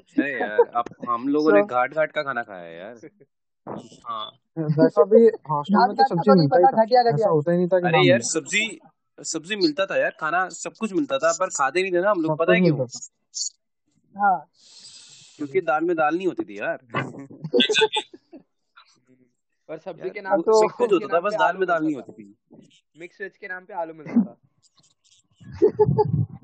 अरे 0.00 0.40
यार 0.40 0.60
अब 0.74 0.84
हम 1.10 1.28
लोगों 1.28 1.52
ने 1.52 1.62
घाट 1.62 1.94
घाट 1.94 2.12
का 2.12 2.22
खाना 2.22 2.42
खाया 2.42 2.62
है 2.62 2.78
यार। 2.78 2.94
हाँ 2.94 3.39
वैसा 3.70 5.04
भी 5.04 5.26
हॉस्टल 5.50 5.86
में 5.88 5.96
तो 5.96 6.04
सब्ज़ी 6.08 6.38
मिलता 6.38 6.56
ही 6.58 6.64
था। 6.64 6.82
ऐसा 7.14 7.28
होता 7.28 7.52
ही 7.52 7.56
नहीं 7.56 7.68
था 7.68 7.80
कि 7.80 7.86
अरे 7.86 8.08
यार 8.08 8.20
सब्ज़ी 8.20 8.80
सब्ज़ी 9.18 9.56
मिलता 9.56 9.86
था 9.86 9.96
यार 9.96 10.10
खाना 10.20 10.48
सब 10.48 10.72
कुछ 10.80 10.92
मिलता 10.92 11.18
था 11.18 11.32
पर 11.40 11.46
खाते 11.48 11.82
नहीं 11.82 11.92
थे 11.92 12.00
ना 12.00 12.10
हम 12.10 12.20
लोग 12.22 12.38
पता 12.38 12.52
है 12.52 12.60
क्यों? 12.60 12.86
हाँ। 14.16 14.46
क्योंकि 15.36 15.60
दाल 15.60 15.84
में 15.84 15.96
दाल 15.96 16.16
नहीं 16.16 16.26
होती 16.26 16.44
थी 16.44 16.58
यार। 16.58 16.78
और 19.68 19.78
सब्ज़ी 19.78 20.10
के 20.10 20.20
नाम 20.20 20.40
तो 20.40 20.68
सब 20.68 20.76
कुछ 20.76 20.92
होता 20.92 21.14
था 21.14 21.20
बस 21.20 21.34
दाल 21.34 21.56
में 21.56 21.68
दाल 21.68 21.84
नहीं 21.84 21.94
होती 21.94 22.12
थी। 22.12 22.36
मिक्स 22.98 23.20
वेज 23.20 23.36
के 23.36 23.48
नाम 23.48 23.64
पे 23.64 23.74
आलू 23.74 23.94
मिलता 23.94 24.20
था। 24.20 24.36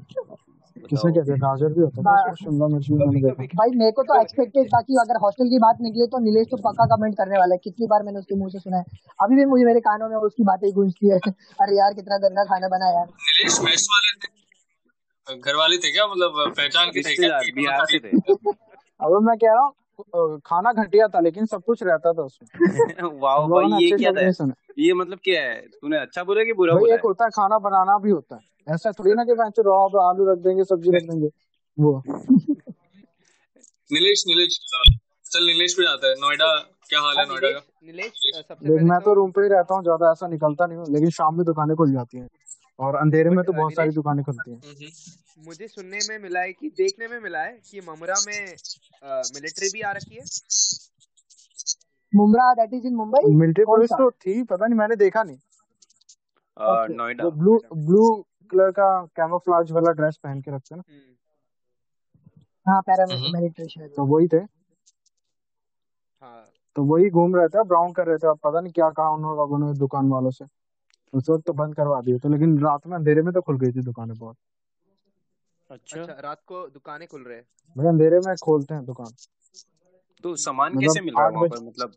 किसने 0.90 1.12
कैसे 1.12 1.32
क्या 1.32 1.36
गाजर 1.36 1.72
भी 1.72 1.80
होता 1.80 2.14
है 2.18 2.34
शिमला 2.34 2.66
मिर्च 2.66 2.88
भी 2.88 2.94
मैंने 2.94 3.20
देखा 3.20 3.44
भाई 3.56 3.70
मेरे 3.76 3.92
को 3.92 4.02
तो 4.02 4.20
एक्सपेक्टेड 4.20 4.66
था 4.66 4.80
कि 4.80 4.96
अगर 5.00 5.16
हॉस्टल 5.22 5.44
की 5.44 5.58
बात 5.58 5.78
निकले 5.80 6.06
तो 6.06 6.18
नीलेश 6.18 6.46
तो 6.50 6.56
पक्का 6.56 6.84
कमेंट 6.96 7.14
करने 7.14 7.38
वाला 7.38 7.54
है। 7.54 7.58
कितनी 7.64 7.86
बार 7.86 8.02
मैंने 8.02 8.18
उसके 8.18 8.34
मुँह 8.34 8.50
से 8.50 8.58
सुना 8.58 8.76
है। 8.76 8.84
अभी 9.22 9.36
भी 9.36 9.44
मुझे 9.44 9.64
मेरे 9.64 9.80
कानों 9.80 10.08
में 10.08 10.16
उसकी 10.16 10.42
बातें 10.44 10.70
गूंजती 10.72 11.08
है। 11.08 11.18
अरे 11.60 11.78
यार 11.78 11.94
कितना 11.94 12.18
गंदा 12.18 12.44
खाना 12.44 12.68
बना 12.68 12.90
यार। 12.90 13.06
नीलेश 13.06 13.60
मेस 13.60 13.88
वाले 13.90 14.12
थे। 14.18 15.40
घर 15.40 15.56
वाले 15.56 15.76
थे 15.76 15.92
क्या? 15.92 16.06
मतलब 16.06 16.54
पहचान 16.56 16.90
के 16.90 17.00
थे 17.00 17.14
क्या? 17.16 17.40
बिहार 17.54 17.84
से 17.84 17.98
थे। 17.98 18.10
अब 19.00 19.22
मैं 19.22 19.36
कह 19.36 19.52
रहा 19.52 19.62
हूँ 19.62 19.72
खाना 20.46 20.72
घटिया 20.72 21.08
था 21.08 21.20
लेकिन 21.20 21.46
सब 21.46 21.62
कुछ 21.62 21.82
रहता 21.82 22.12
था 22.12 22.22
उसमें। 22.22 22.48
वाह 23.20 23.36
हम 23.36 23.50
भाई 23.50 23.82
ये 23.82 23.92
अच्छे 23.92 24.04
क्या 24.04 24.12
था? 24.12 24.46
है 24.46 24.52
ये 24.78 24.94
मतलब 24.94 25.18
क्या 25.24 25.42
है? 25.42 25.60
तूने 25.60 25.98
अच्छा 25.98 26.24
बोला 26.24 26.44
कि 26.44 26.52
बुरा 26.52 26.74
भाई 26.74 26.80
बोला 26.80 26.94
एक 26.94 27.00
होता 27.00 27.24
है 27.24 27.30
खाना 27.30 27.58
बनाना 27.58 27.98
भी 27.98 28.10
होता 28.10 28.36
है। 28.36 28.74
ऐसा 28.74 28.92
थोड़ी 28.92 29.14
ना 29.14 29.24
कि 29.24 29.32
रॉ 29.62 29.88
पे 29.88 30.08
आलू 30.08 30.32
रख 30.32 30.38
देंगे 30.38 30.64
सब्ज़ी 30.64 30.90
रख 30.90 31.02
देंगे 31.02 31.30
वो। 31.78 32.02
नीलेश 33.90 34.24
नीलेश 34.26 34.58
चल 35.24 35.46
नीलेश 35.46 35.74
पे 35.74 35.82
जाता 35.82 36.08
है। 36.08 36.14
नोएडा 36.14 36.56
क्या 36.88 37.00
हाल 37.00 37.16
है 37.18 37.24
हाँ 37.24 37.32
नोएडा 37.32 37.50
का? 37.50 37.60
नीलेश 37.84 38.32
मैं 38.62 38.98
तो 38.98 39.04
तो 39.04 39.14
रूम 39.14 39.30
पे 39.30 39.42
ही 39.42 39.48
रहता 39.48 39.74
हूँ 39.74 39.82
ज़्यादा 39.82 40.10
ऐसा 40.12 40.28
निकलता 40.28 40.66
नहीं 40.66 40.78
हूँ 40.78 40.86
लेकिन 40.88 41.10
शाम 41.10 41.36
में 41.36 41.44
दुकानें 41.46 41.76
खुल 41.76 41.92
जाती 41.92 42.18
हैं। 42.18 42.28
और 42.78 42.94
अंधेरे 42.96 43.30
में 43.30 43.44
तो 43.44 43.52
बहुत 43.52 43.72
सारी 43.72 43.90
दुकानें 43.90 44.24
खुलती 44.24 44.50
हैं। 44.50 44.58
हम्म। 44.58 45.46
मुझे 45.46 45.68
सुनने 45.68 45.98
में 46.08 46.18
मिला 46.18 46.40
है 46.40 46.52
कि 46.52 46.68
देखने 46.68 47.08
में 47.08 47.18
मिला 47.20 47.40
है 47.40 47.58
कि 47.70 47.80
ममरा 47.80 48.14
में 48.26 48.54
मिलिट्री 49.34 49.68
भी 49.72 49.80
आ 49.80 49.92
रखी 49.92 50.14
है। 50.14 50.24
Mumbra 52.14 52.52
that 52.54 52.74
is 52.74 52.86
in 52.86 52.94
Mumbai 52.94 53.34
military 53.34 53.64
police 53.64 53.92
तो 53.92 54.10
थी 54.10 54.42
पता 54.42 54.66
नहीं 54.66 54.78
मैंने 54.78 54.96
देखा 54.96 55.22
नहीं। 55.22 55.38
नोएडा। 56.96 57.28
ब्लू 57.28 57.58
ब्लू 57.76 58.24
कलर 58.50 58.70
का 58.70 58.88
कैमोफ्लाज 59.16 59.72
वाला 59.72 59.92
ड्रेस 59.92 60.16
पहन 60.16 60.40
के 60.40 60.50
रखते 60.50 60.74
हैं 60.74 60.78
ना। 60.78 60.94
हम्म। 60.94 61.14
हाँ 62.68 62.80
पैरा 62.82 63.06
हम्म। 63.14 63.36
मिलिट्री 63.36 63.68
शायद। 63.68 63.90
तो 63.96 64.04
वही 64.06 64.28
थे। 64.28 64.36
हाँ। 66.22 66.44
तो 66.76 66.84
वही 66.84 67.10
घूम 67.10 67.36
रहे 67.36 67.48
थे 67.48 67.62
ब्राउन 67.64 67.92
कर 67.92 68.06
रहे 68.06 68.18
थे। 68.18 68.28
अब 68.28 68.38
पता 68.44 68.60
नहीं 68.60 68.72
क्या 68.72 68.88
कहा 68.90 69.10
उन्होंने 69.10 69.36
लोगों 69.36 69.58
ने 69.58 69.78
दुकान 69.78 70.08
वालों 70.08 70.30
से। 70.30 70.44
उस 71.12 71.28
वक्त 71.30 71.44
तो 71.46 71.52
बंद 71.52 71.74
करवा 71.74 72.00
दिए 72.00 72.18
थे 72.18 72.28
लेकिन 72.28 72.58
रात 72.58 72.86
में 72.86 72.96
अंधेरे 72.96 73.22
में 73.22 73.32
तो 73.34 73.40
खुल 73.40 73.58
गई 73.58 73.72
थी 73.72 73.82
दुकानें 73.82 74.16
बहुत। 74.18 74.36
अच्छा। 75.70 76.00
अच्छा 76.00 76.20
रात 76.20 76.42
को 76.46 76.66
दुकानें 76.68 77.06
खुल 77.08 77.22
रहे 77.22 77.36
हैं? 77.36 77.44
भाई 77.76 77.86
अंधेरे 77.86 78.20
में 78.20 78.36
खोलते 78.36 78.74
हैं 78.74 78.84
दुकान। 78.84 79.12
तो 80.24 80.36
सामान 80.36 80.72
मतलब 80.72 80.80
कैसे 80.82 81.00
मिल 81.00 81.14
रहा 81.14 81.22
है 81.22 81.28
आठ 81.28 81.34
वहाँ 81.34 81.44
बजे 81.44 81.56
पर? 81.56 81.68
मतलब 81.68 81.92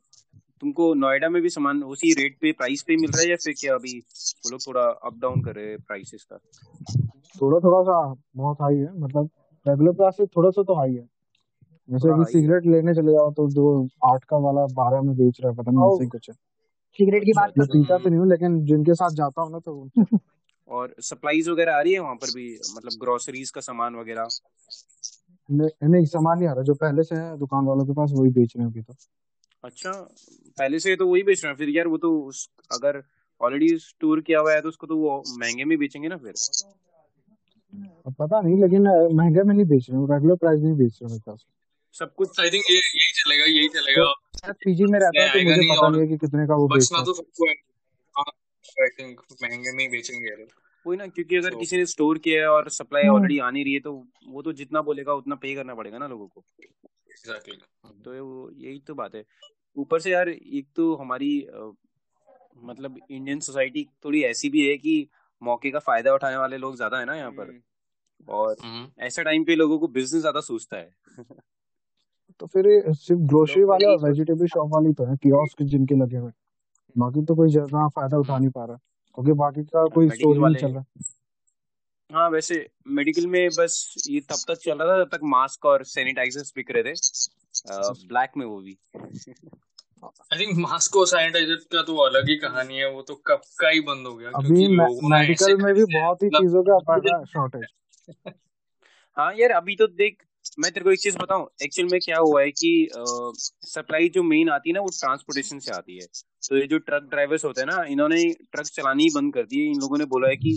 तुमको 0.61 0.93
नोएडा 0.93 1.29
में 1.29 1.41
भी 1.41 1.49
सामान 1.49 1.83
उसी 1.83 2.13
रेट 2.13 2.37
पे 2.41 2.51
प्राइस 2.51 2.81
पे 2.83 2.95
मिल 2.97 3.11
रहा 3.11 3.21
है 3.21 3.29
या 3.29 3.35
फिर 3.35 3.53
क्या 3.59 3.75
अभी 3.75 3.97
वो 4.45 4.49
लोग 4.49 4.65
थोड़ा 4.67 4.81
अप 4.81 5.17
डाउन 5.17 5.41
कर 5.41 5.55
रहे 5.55 5.69
हैं 5.69 5.79
प्राइसेस 5.79 6.23
का? 6.23 6.37
थोड़ा 7.41 7.59
थोड़ा 7.59 7.81
सा 7.83 8.15
बहुत 8.35 8.61
हाई 8.61 8.75
है 8.75 8.99
मतलब 8.99 9.29
रेगुलर 9.65 9.91
प्राइस 9.91 10.17
से 10.17 10.25
थोड़ा 10.25 10.49
सा 10.49 10.63
तो 10.63 10.75
हाई 10.75 10.93
है। 10.93 11.07
जैसे 11.89 12.03
थोड़ा 12.03 12.13
अभी 12.13 12.23
हाई 12.23 12.33
है। 12.33 12.41
सिगरेट 12.41 12.65
लेने 12.65 12.93
चले 12.93 13.11
जाओ 13.11 13.31
तो 13.31 13.49
जो 13.49 13.87
आठ 14.05 14.23
का 14.23 14.37
वाला 14.37 14.65
बारह 14.73 15.01
में 15.01 15.15
बेच 15.17 15.41
रहा 15.41 15.51
है 15.51 15.57
पता 15.57 15.71
नहीं 15.71 15.95
ऐसे 15.95 16.03
ही 16.03 16.09
कुछ 16.09 16.29
है। 16.29 16.35
सिगरेट 16.99 17.23
की 17.23 17.31
बात 17.31 17.53
मैं 17.57 17.67
पीता 17.67 17.97
तो। 17.97 18.09
नहीं 18.09 18.19
हूँ 18.19 18.27
लेकिन 18.29 18.63
जिनके 18.65 18.93
साथ 18.93 19.15
जाता 19.15 19.41
हूँ 19.41 19.51
ना 19.51 19.59
तो 19.59 19.89
और 20.69 20.95
सप्लाईज 20.99 21.49
वगैरह 21.49 21.75
आ 21.75 21.81
रही 21.81 21.93
है 21.93 21.99
वहाँ 21.99 22.15
पर 22.15 22.31
भी? 22.31 22.47
मतलब 22.75 22.99
ग्रोसरीज 23.01 23.49
का 23.51 23.61
सामान 23.61 23.95
वगैरह? 23.95 24.27
नहीं 25.49 25.89
नहीं 25.89 26.05
सामान 26.05 26.37
नहीं 26.39 26.47
आ 26.49 26.53
रहा 26.53 26.63
जो 26.63 26.73
पहले 26.73 27.03
से 27.03 27.15
है 27.15 27.37
दुकान 27.37 27.65
वालों 27.65 27.85
के 27.85 27.93
पास 27.93 28.11
वही 28.13 28.31
बेच 28.31 28.53
रहे 28.57 28.65
हैं 28.65 28.71
अभी 28.71 28.81
तो। 28.81 28.93
अच्छा 29.63 29.91
पहले 30.57 30.79
से 30.79 30.95
तो 30.95 31.07
वही 31.07 31.23
बेच 31.23 31.43
रहे 31.43 31.51
हैं 31.51 31.57
फिर 31.57 31.69
यार 31.69 31.87
वो 31.87 31.97
तो 31.97 32.11
उस 32.21 32.49
अगर 32.71 33.01
ऑलरेडी 33.41 33.77
स्टोर 33.77 34.21
किया 34.21 34.39
हुआ 34.39 34.53
है 34.53 34.61
तो 34.61 34.69
उसको 34.69 34.87
तो 34.87 34.97
वो 34.97 35.23
महँगे 35.39 35.65
में 35.65 35.77
बेचेंगे 35.77 36.07
ना 36.07 36.17
फिर? 36.17 36.33
पता 38.09 38.41
नहीं 38.41 38.61
लेकिन 38.61 38.87
महँगे 39.15 39.43
में 39.43 39.53
नहीं 39.55 39.65
बेच 39.65 39.89
रहे 39.89 39.99
हैं 39.99 40.07
रेगुलर 40.13 40.35
प्राइस 40.35 40.61
नहीं 40.61 40.75
बेच 40.77 40.99
रहे 41.03 41.13
हैं 41.13 41.19
मेरे 41.27 41.37
सब 41.95 42.13
कुछ 42.15 42.39
आई 42.39 42.49
थिंक 42.49 42.63
ये 42.71 42.77
यही 42.77 43.11
चलेगा 43.13 43.45
यही 43.45 43.67
तो 43.67 43.79
चलेगा। 43.79 44.03
मैं 44.03 44.13
पीजी 44.45 44.85
में 44.85 44.99
रहता 44.99 45.23
हूँ 45.23 45.29
तो 45.29 45.49
मुझे 45.49 45.75
पता 45.75 45.89
नहीं 45.89 46.01
है 46.01 46.07
कि 46.07 46.17
कितने 46.17 46.47
का 46.47 46.55
वो 46.55 46.67
बचना 46.67 47.03
तो 47.03 47.13
सबको 47.13 47.47
है 47.47 47.53
आई 48.83 48.87
थिंक 48.89 49.21
महँगे 49.43 49.71
में 49.71 49.83
ही 49.83 49.89
बेचेंगे 49.89 50.45
वही 50.85 50.97
ना 50.97 51.07
क्योंकि 51.07 51.35
अगर 51.35 51.51
सो 51.51 51.59
किसी 51.59 51.77
ने 51.77 51.85
स्टोर 51.85 52.17
किया 52.17 52.41
है 52.41 52.47
और 52.47 52.69
सप्लाई 52.69 53.03
हम्म। 53.03 53.15
ऑलरेडी 53.15 53.39
आ 53.39 53.49
नहीं 53.49 53.63
रही 53.63 53.73
है 53.73 53.79
तो 53.79 54.07
वो 54.27 54.41
तो 54.41 54.53
जितना 54.53 54.81
बोलेगा 54.81 55.13
उतना 55.13 55.35
पे 55.35 55.55
करना 55.55 55.75
पड़ेगा 55.75 55.97
ना 55.97 56.07
लोगों 56.07 56.27
को। 56.27 56.43
एग्जैक्टली 56.63 57.57
तो 58.03 58.13
ये 58.13 58.67
यही 58.69 58.79
तो 58.79 58.95
बात 58.95 59.15
है। 59.15 59.25
ऊपर 59.77 59.99
से 59.99 60.11
यार 60.11 60.29
एक 60.29 60.67
तो 60.75 60.95
हमारी 60.95 61.41
अ, 61.41 61.71
मतलब 62.63 62.99
इंडियन 63.11 63.39
सोसाइटी 63.39 63.87
थोड़ी 64.05 64.23
ऐसी 64.23 64.49
भी 64.49 64.69
है 64.69 64.77
कि 64.77 65.09
मौके 65.41 65.71
का 65.71 65.79
फ़ायदा 65.79 66.13
उठाने 66.13 66.37
वाले 66.37 66.57
लोग 66.57 66.75
ज़्यादा 66.75 66.99
है 66.99 67.05
ना 67.05 67.15
यहाँ 67.15 67.31
पर। 67.31 67.43
हम्म। 67.43 67.61
और 68.27 68.55
ऐसे 68.99 69.23
टाइम 69.23 69.43
पे 69.43 69.55
लोगों 69.55 69.79
को 69.79 69.87
बिज़नेस 69.87 70.21
ज़्यादा 70.21 70.41
सूझता 70.41 70.77
है। 70.77 70.95
तो 72.39 72.47
फिर 72.47 72.93
सिर्फ़ 72.93 73.21
ग्रोसरी 73.21 73.63
वाले 73.63 73.85
और 73.85 73.97
वेजिटेबल 73.99 74.47
शॉप 74.47 74.69
वाले 74.73 74.93
तो 74.93 75.05
है 75.05 75.15
कियोस्क 75.15 75.63
जिनके 75.63 75.95
लगे 75.95 76.17
हुए। 76.17 76.31
बाकी 76.95 77.25
तो 77.25 77.35
कोई 77.35 77.49
ज़्यादा 77.49 77.87
फ़ायदा 77.87 78.17
उठा 78.17 78.37
नहीं 78.37 78.49
पा 78.49 78.65
रहा। 78.65 78.77
क्योंकि 79.15 79.31
बाकी 79.31 79.63
का 79.63 79.85
कोई 79.85 80.09
स्टोर 80.09 80.35
मेडिकल 80.35 80.47
ही 80.47 80.53
नहीं 80.53 80.61
चल 80.61 80.73
रहा। 80.73 80.83
हाँ 82.11 82.29
वैसे 82.29 82.69
मेडिकल 82.87 83.27
में 83.27 83.49
बस 83.49 84.05
ये 84.09 84.19
तब 84.19 84.35
तक 84.47 84.55
चल 84.55 84.77
रहा 84.77 84.93
था 84.93 85.03
जब 85.03 85.09
तक 85.09 85.19
मास्क 85.23 85.65
और 85.65 85.83
सैनिटाइजर्स 85.83 86.53
बिक 86.55 86.71
रहे 86.71 86.83
थे। 86.83 86.93
ब्लैक 88.07 88.31
में 88.37 88.45
वो 88.45 88.59
भी। 88.61 88.77
आई 90.03 90.39
थिंक 90.39 90.57
मास्क 90.57 90.95
और 90.95 91.07
सैनिटाइजर 91.07 91.55
का 91.55 91.81
तो 91.83 91.95
अलग 91.95 92.29
ही 92.29 92.35
कहानी 92.35 92.77
है 92.77 92.89
वो 92.91 93.01
तो 93.01 93.15
कब 93.27 93.41
का 93.59 93.69
ही 93.69 93.79
बंद 93.79 94.07
हो 94.07 94.15
गया 94.15 94.29
अभी 94.29 94.47
क्योंकि 94.47 94.75
लोगों 94.75 95.09
ने 95.09 95.17
ऐसे 95.17 95.25
मेडिकल 95.25 95.57
में 95.63 95.73
भी 95.75 95.83
बहुत 95.99 96.23
ही 96.23 96.27
मतलब 96.27 96.41
चीज़ों 96.41 96.63
का 96.63 97.23
शॉर्टेज 97.25 97.65
हाँ 99.17 99.33
यार 99.35 99.51
अभी 99.51 99.75
तो 99.75 99.87
देख 99.87 100.23
मैं 100.59 100.71
तेरे 100.71 100.83
को 100.83 100.91
एक 100.91 100.99
चीज़ 100.99 101.17
बताऊँ 101.17 101.47
एक्चुअल 101.63 101.87
में 101.91 101.99
क्या 102.01 102.17
हुआ 102.17 102.41
है 102.41 102.51
कि 102.51 102.71
सप्लाई 103.65 104.09
जो 104.09 104.23
मेन 104.23 104.49
आती 104.49 104.69
है 104.69 104.73
ना 104.73 104.81
वो 104.81 104.89
ट्रांसपोर्टेशन 104.99 105.59
से 105.59 105.71
आती 105.71 105.95
है। 105.95 106.07
तो 106.43 106.57
ये 106.57 106.65
जो 106.67 106.77
ट्रक 106.79 107.03
ड्राइवर्स 107.03 107.45
होते 107.45 107.61
हैं 107.61 107.67
ना 107.67 107.83
इन्होंने 107.89 108.23
ट्रक 108.51 108.65
चलानी 108.67 109.03
ही 109.03 109.09
बंद 109.15 109.33
कर 109.33 109.43
दी 109.43 109.59
है। 109.59 109.71
इन 109.71 109.79
लोगों 109.79 109.97
ने 109.97 110.05
बोला 110.05 110.29
है 110.29 110.35
कि 110.35 110.51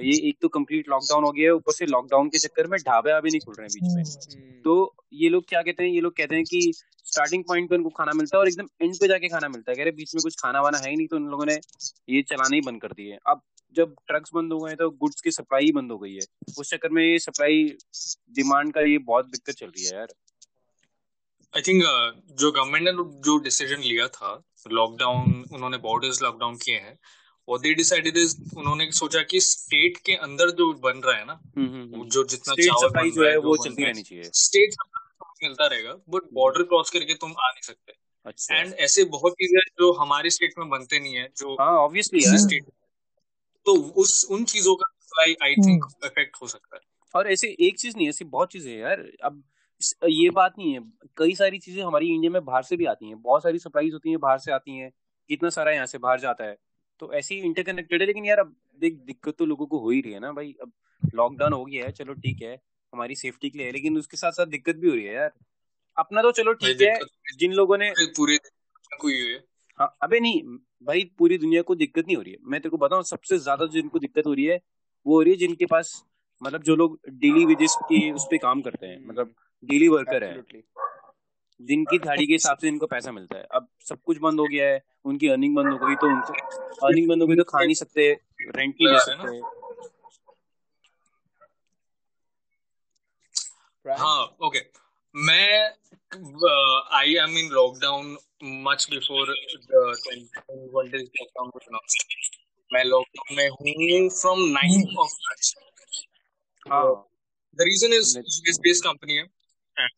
ये 0.00 0.16
एक 0.28 0.38
तो 0.42 0.48
कंप्लीट 0.48 0.88
लॉकडाउन 0.88 1.24
हो 1.24 1.30
गया 1.32 1.44
है 1.44 1.54
ऊपर 1.54 1.72
से 1.72 1.86
लॉकडाउन 1.86 2.28
के 2.28 2.38
चक्कर 2.38 2.66
में 2.66 2.78
ढाबे 2.80 3.10
अभी 3.10 3.30
नहीं 3.30 3.40
खुल 3.40 3.54
रहे 3.58 3.66
हैं 3.66 3.72
बीच 3.74 3.94
में। 3.94 4.02
हम्म 4.02 4.42
हम्म। 4.42 4.60
तो 4.62 4.94
ये 5.14 5.28
लोग 5.28 5.44
क्या 5.48 5.62
कहते 5.62 5.84
हैं 5.84 5.90
ये 5.90 6.00
लोग 6.00 6.16
कहते 6.16 6.34
हैं 6.34 6.44
कि 6.44 6.72
स्टार्टिंग 7.16 7.44
पॉइंट 7.48 7.68
पे 7.70 7.76
उनको 7.76 7.90
खाना 7.98 8.12
मिलता 8.14 8.36
है 8.36 8.40
और 8.40 8.48
एकदम 8.48 8.68
एंड 8.82 8.94
पे 9.00 9.08
जाके 9.08 9.28
खाना 9.28 9.48
मिलता 9.48 9.70
है। 9.70 9.76
कह 9.76 9.82
रहे 9.84 9.92
बीच 9.98 10.14
में 10.14 10.22
कुछ 10.22 10.40
खाना 10.40 10.60
वाना 10.62 10.78
है 10.78 10.90
ही 10.90 10.96
नहीं 10.96 11.06
तो 11.08 11.16
उन 11.16 11.28
लोगों 11.30 11.46
ने 11.46 11.60
ये 12.10 12.22
चलाना 12.30 12.54
ही 12.54 12.60
बंद 12.62 12.80
कर 12.82 12.92
दिए। 12.92 13.18
अब 13.28 13.42
जब 13.76 13.94
ट्रक्स 14.08 14.30
बंद 14.34 14.52
हो 14.52 14.58
गए 14.60 14.74
तो 14.74 14.88
गुड्स 15.00 15.20
की 15.20 15.30
सप्लाई 15.32 15.64
ही 15.64 15.72
बंद 15.72 15.92
हो 15.92 15.98
गई 15.98 16.14
है। 16.14 16.26
उस 16.58 16.70
चक्कर 16.70 16.90
में 16.90 17.02
ये 17.02 17.18
सप्लाई 17.20 17.64
डिमांड 18.36 18.72
का 18.74 18.80
ये 18.82 18.98
बहुत 19.08 19.26
दिक्कत 19.28 19.54
चल 19.54 19.66
रही 19.66 19.84
है 19.84 19.94
यार। 19.94 20.14
आई 21.54 21.62
थिंक 21.62 21.82
uh, 21.82 22.38
जो 22.40 22.50
गवर्नमेंट 22.52 22.84
ने 22.84 22.92
जो 23.24 23.38
डिसीज़न 23.44 23.80
लिया 23.82 24.08
था 24.16 24.32
लॉकडाउन 24.70 25.44
उन्होंने 25.52 25.78
बॉर्डर्स 25.80 26.22
लॉकडाउन 26.22 26.56
किए 26.64 26.78
हैं 26.78 26.96
और 27.48 27.60
दे 27.60 27.74
डिसाइडेड 27.74 28.16
इज़ 28.16 28.36
उन्होंने 28.56 28.90
सोचा 28.92 29.22
कि 29.30 29.40
स्टेट 29.42 29.96
के 30.06 30.14
अंदर 30.26 30.50
जो 30.60 30.72
बन 30.84 31.02
रहा 31.04 31.16
है 31.16 31.24
ना 31.26 31.32
हम्म 31.32 31.66
हम्म 31.66 31.94
हम्म। 31.94 32.08
जो 32.08 32.24
जितना 32.26 32.54
चावल 32.56 32.88
बन 32.96 33.10
जो 33.10 33.22
रहा 33.22 33.30
है 33.30 33.38
वो 33.40 33.56
चलती 33.64 33.84
रहनी 33.84 34.02
चाहिए। 34.02 34.30
स्टेट 34.34 34.74
मिलता 35.42 35.66
रहेगा 35.66 35.92
बट 36.08 36.32
बॉर्डर 36.32 36.62
क्रॉस 36.62 36.90
करके 36.90 37.14
तुम 37.14 37.30
आ 37.30 37.50
नहीं 37.50 37.62
सकते। 37.62 37.92
अच्छा 38.26 38.54
एंड 38.54 38.72
ऐसे 38.80 39.04
बहुत 39.10 39.32
चीज़ें 39.32 39.60
जो 39.80 39.92
हमारे 39.92 40.30
स्टेट 40.30 40.54
में 40.58 40.68
बनते 40.68 41.00
नहीं 41.00 41.14
है 41.14 41.28
जो 41.38 41.54
हाँ 41.54 41.72
ऑब्वियसली 41.78 42.20
किसी 42.20 42.30
यार 42.30 42.38
स्टेट 42.38 42.64
तो 43.66 43.74
उस 43.94 44.26
उन 44.30 44.44
चीज़ों 44.44 44.74
का 44.74 44.90
सप्लाई 45.00 45.34
आई 45.42 45.54
थिंक 45.56 45.84
इफ़ेक्ट 46.04 46.36
हो 46.42 46.46
सकता 46.46 46.76
है। 46.76 46.80
और 47.14 47.30
ऐसे 47.32 47.48
एक 47.60 47.78
चीज़ 47.78 47.96
नहीं 47.96 48.08
ऐसी 48.08 48.24
बहुत 48.26 48.52
चीज़ें 48.52 48.72
हैं 48.72 48.78
यार। 48.78 49.00
अब 49.24 49.42
ये 50.08 50.28
बात 50.30 50.54
नहीं 50.58 50.72
है 50.74 50.80
कई 51.16 51.34
सारी 51.34 51.58
चीज़ें 51.58 51.82
हमारी 51.84 52.08
इंडिया 52.14 52.30
में 52.30 52.44
बाहर 52.44 52.62
से 52.62 52.76
भी 52.76 52.84
आती 52.84 53.08
हैं। 53.08 53.20
बहुत 53.22 53.42
सारी 53.42 53.58
सप्लाईज 53.58 53.92
होती 53.92 54.10
हैं 54.10 54.18
बाहर 54.20 54.38
से 54.38 54.52
आती 54.52 54.76
हैं। 54.76 54.90
कितना 55.30 55.50
सारा 55.50 55.72
यहाँ 55.72 55.86
से 55.86 55.98
बाहर 55.98 56.20
जाता 56.20 56.44
है। 56.44 56.56
तो 57.00 57.12
ऐसे 57.12 57.34
ही 57.34 57.40
इंटरकनेक्टेड 57.40 58.00
है 58.00 58.06
लेकिन 58.06 58.24
यार 58.24 58.38
अब 58.38 58.54
देख 58.80 58.94
दिक्कत 59.06 59.36
तो 59.38 59.46
लोगों 59.46 59.66
को 59.66 59.78
हो 59.78 59.90
ही 59.90 60.00
रही 60.00 60.12
है 60.12 60.20
ना 60.20 60.32
भाई। 60.32 60.54
अब 60.62 60.72
लॉकडाउन 61.14 61.52
हो 61.52 61.64
गया 61.64 61.84
है 61.84 61.92
चलो 61.92 62.14
ठीक 62.14 62.42
है। 62.42 62.56
हमारी 62.96 63.14
सेफ्टी 63.14 63.50
के 63.50 63.58
लिए 63.58 63.70
लेकिन 63.72 63.98
उसके 63.98 64.16
साथ 64.16 64.32
साथ 64.32 64.46
दिक्कत 64.46 64.76
भी 64.76 64.88
हो 64.88 64.94
रही 64.94 65.04
है 65.04 65.14
यार। 65.14 65.32
अपना 65.96 66.22
तो 66.22 66.30
चलो 66.32 66.52
ठीक 66.54 66.80
है 66.82 66.94
जिन 67.36 67.52
लोगों 67.52 67.78
ने 67.78 67.90
पूरे- 67.90 68.40
पूरे 69.00 69.14
ही 69.14 69.20
हुई 69.20 69.32
है। 69.32 69.42
हाँ 69.78 69.96
अबे 70.02 70.20
नहीं 70.20 70.42
भाई 70.86 71.02
पूरी 71.18 71.38
दुनिया 71.38 71.62
को 71.62 71.74
दिक्कत 71.74 72.06
नहीं 72.06 72.16
हो 72.16 72.22
रही 72.22 72.32
है। 72.32 72.38
मैं 72.44 72.60
तेरे 72.60 72.70
को 72.70 72.76
बताऊँ 72.76 73.02
सबसे 73.04 73.38
ज़्यादा 73.38 73.66
जिनको 73.66 73.98
दिक्कत 73.98 74.26
हो 74.26 74.32
रही 74.32 74.44
है 74.44 74.56
वो 75.06 75.14
हो 75.14 75.22
रही 75.22 75.32
है 75.32 75.38
जिनके 75.38 75.66
पास 75.66 75.92
मतलब 76.42 76.62
जो 76.62 76.76
लोग 76.76 76.98
डेली 77.08 77.44
वेजेस 77.44 77.76
के 77.82 78.10
उस 78.12 78.26
पे 78.30 78.38
काम 78.38 78.60
करते 78.62 78.86
हैं 78.86 78.98
मतलब 79.06 79.34
डेली 79.62 79.88
वर्कर 79.88 80.24
है। 80.24 80.34
दिन 81.60 81.84
की 81.84 81.98
दिहाड़ी 81.98 82.26
के 82.26 82.32
हिसाब 82.32 82.58
से 82.58 82.68
इनको 82.68 82.86
पैसा 82.86 83.12
मिलता 83.12 83.38
है। 83.38 83.44
अब 83.54 83.68
सब 83.88 84.00
कुछ 84.02 84.18
बंद 84.18 84.40
हो 84.40 84.46
गया 84.46 84.68
है 84.68 84.82
उनकी 85.04 85.28
अर्निंग 85.28 85.54
बंद 85.56 85.72
हो 85.72 85.86
गई 85.86 85.94
तो 85.94 86.06
उनको 86.06 86.86
अर्निंग 86.86 87.08
बंद 87.08 87.22
हो 87.22 87.28
गई 87.28 87.36
तो 87.36 87.44
खा 87.44 87.64
नहीं 87.64 87.74
सकते 87.74 88.10
रेंट 88.12 88.74
नहीं 88.80 88.88
दे 88.88 89.10
हैं 89.10 89.16
ना। 89.16 89.24
सकते। 89.24 89.65
हाँ 93.94 94.36
ओके 94.42 94.60
मैं 95.14 95.72
I 96.92 97.14
am 97.14 97.38
in 97.38 97.50
lockdown 97.50 98.16
much 98.44 98.86
before 98.90 99.28
lockdown. 99.28 100.28
मैं 102.72 102.84
लॉकडाउन 102.84 103.36
में 103.36 103.48
हूँ 103.48 104.08
from 104.08 104.40
ninth 104.40 104.98
of 104.98 105.12
March 105.12 105.54
the 107.58 107.60
reason 107.60 107.92
is 107.92 108.18
US 108.18 108.58
based 108.60 108.84
company 108.84 109.14
है 109.14 109.26
एंड 109.76 109.90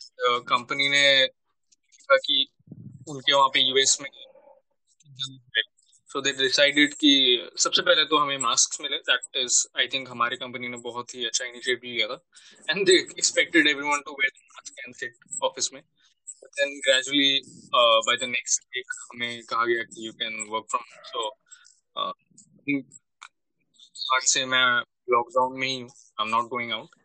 कंपनी 0.48 0.88
ने 0.88 1.26
कहा 1.26 2.16
कि 2.16 2.48
उनके 3.08 3.32
वहाँ 3.32 3.48
पे 3.48 3.60
यूएस 3.60 3.98
में 4.00 4.10
सो 6.10 6.20
दे 6.20 6.32
डिसाइडेड 6.32 6.94
कि 7.00 7.10
सबसे 7.62 7.82
पहले 7.82 8.04
तो 8.10 8.18
हमें 8.18 8.38
मास्क 8.40 8.80
मिले। 8.82 8.96
दैट 9.08 9.36
इज़ 9.36 9.56
आई 9.78 9.88
थिंक 9.94 10.08
हमारे 10.10 10.36
कंपनी 10.36 10.68
ने 10.68 10.76
बहुत 10.84 11.14
ही 11.14 11.24
अच्छा 11.26 11.44
इनिशिएटिव 11.44 11.90
लिया 11.90 12.06
था। 12.08 12.18
And 12.70 12.86
they 12.86 12.96
expected 12.96 13.66
everyone 13.68 14.00
to 14.06 14.12
wear 14.20 14.32
mask 14.54 14.78
and 14.84 14.94
sit 14.94 15.42
office 15.44 15.72
में। 15.72 15.82
Then 15.82 16.78
gradually 16.86 17.40
by 17.74 18.16
the 18.16 18.28
next 18.28 18.62
week 18.76 18.92
हमें 19.12 19.42
कहा 19.50 19.64
गया 19.66 19.82
कि 19.84 20.06
you 20.06 20.12
can 20.22 20.44
work 20.50 20.66
from 20.70 20.84
so 21.10 21.28
आज 24.16 24.22
से 24.32 24.44
मैं 24.46 24.66
लॉकडाउन 25.12 25.58
में 25.58 25.66
ही 25.66 25.78
हूँ। 25.78 25.88
I 25.88 26.24
am 26.24 26.30
not 26.30 26.48
going 26.50 26.72
out 26.72 26.96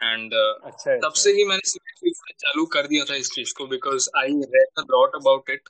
and 0.00 0.32
तब 0.32 0.66
अच्छा। 0.66 1.10
से 1.22 1.30
ही 1.32 1.44
मैंने 1.44 2.10
चालू 2.32 2.64
कर 2.72 2.86
दिया 2.86 3.04
था 3.10 3.14
इस 3.16 3.30
चीज़ 3.34 3.54
को 3.58 3.66
because 3.66 4.08
I 4.18 4.40
read 4.54 4.78
a 4.78 4.82
lot 4.90 5.14
about 5.16 5.50
it 5.50 5.68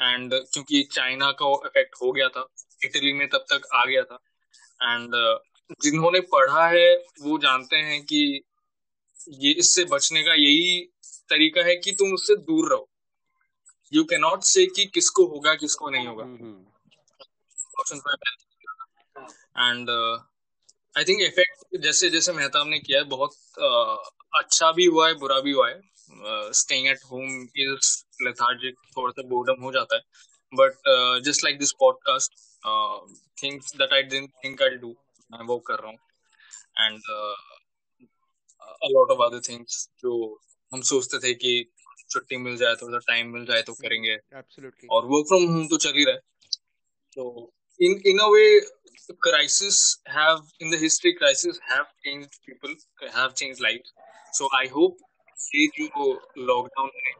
and 0.00 0.34
क्योंकि 0.34 0.82
चाइना 0.92 1.30
का 1.32 1.50
इफ़ेक्ट 1.66 1.94
हो 2.02 2.12
गया 2.12 2.28
था 2.28 2.46
इटली 2.84 3.12
में 3.12 3.28
तब 3.28 3.44
तक 3.52 3.68
आ 3.74 3.84
गया 3.84 4.02
था। 4.02 4.18
एंड 4.82 5.14
जिन्होंने 5.82 6.20
पढ़ा 6.20 6.66
है 6.68 6.96
वो 7.22 7.38
जानते 7.38 7.76
हैं 7.76 8.02
कि 8.02 8.42
ये 9.28 9.52
इससे 9.52 9.84
बचने 9.84 10.22
का 10.22 10.34
यही 10.34 10.80
तरीका 11.30 11.62
है 11.62 11.76
कि 11.76 11.92
तुम 11.92 12.12
उससे 12.14 12.36
दूर 12.36 12.70
रहो। 12.70 12.88
यू 13.92 14.04
कैन 14.04 14.20
नॉट 14.20 14.42
से 14.42 14.66
कि 14.66 14.84
किसको 14.84 15.26
होगा 15.26 15.54
किसको 15.54 15.90
नहीं 15.90 16.06
होगा। 16.06 16.24
एंड 19.58 19.90
आई 20.98 21.04
थिंक 21.04 21.22
इफ़ेक्ट 21.22 21.82
जैसे 21.82 22.10
जैसे 22.10 22.32
मेहताब 22.32 22.68
ने 22.68 22.78
किया 22.78 22.98
है 22.98 23.04
बहुत 23.04 23.32
uh, 23.32 23.96
अच्छा 24.40 24.72
भी 24.72 24.84
हुआ 24.84 25.08
है 25.08 25.14
बुरा 25.14 25.40
भी 25.40 25.52
हुआ 25.52 25.68
है। 25.68 25.80
Staying 26.60 26.88
at 26.88 27.04
home 27.10 27.42
is 27.56 27.90
lethargic 28.22 28.74
थोड़ा 28.96 29.10
सा 29.12 29.22
बोर्डम 29.28 29.62
हो 29.62 29.72
जाता 29.72 29.96
है. 29.96 30.02
But 30.52 31.22
just 31.24 31.44
like 31.44 31.58
this 31.58 31.72
podcast 31.80 32.34
things 33.42 33.74
that 33.76 33.92
I 33.92 34.02
didn't 34.02 34.30
think 34.44 34.62
I 34.62 34.76
do 34.84 34.94
मैं 35.30 35.46
वो 35.46 35.58
कर 35.68 35.78
रहा 35.80 35.90
हूँ. 35.90 35.98
And 36.78 37.00
a 38.60 38.88
lot 38.92 39.10
of 39.10 39.22
other 39.22 39.40
things 39.48 39.88
जो 40.02 40.12
हम 40.72 40.80
सोचते 40.92 41.18
थे 41.18 41.34
कि 41.34 41.52
छुट्टी 42.10 42.36
मिल 42.36 42.56
जाए 42.56 42.74
थोड़ा 42.82 42.98
टाइम 43.06 43.32
मिल 43.32 43.44
जाए 43.46 43.62
तो 43.62 43.72
करेंगे. 43.74 44.16
Absolutely. 44.16 44.88
और 44.90 45.06
वर्क 45.06 45.26
फ्रॉम 45.28 45.44
होम 45.52 45.66
तो 45.68 45.76
चल 45.76 45.94
ही 45.96 46.04
रहा 46.04 46.14
है. 46.14 46.20
तो 47.16 47.52
इन 47.80 48.00
इन 48.06 48.18
अ 48.18 48.26
वे 48.34 48.48
crisis 49.24 49.76
have 50.12 50.38
in 50.64 50.72
the 50.72 50.78
history 50.78 51.10
crisis 51.18 51.58
have 51.72 51.90
changed 52.04 52.38
people 52.46 52.72
have 53.16 53.34
changed 53.40 53.60
lives. 53.66 53.92
So 54.38 54.48
i 54.58 54.62
hope 54.72 55.04
ये 55.38 55.66
जो 55.68 56.12
लॉकडाउन 56.46 56.90
है 56.96 57.12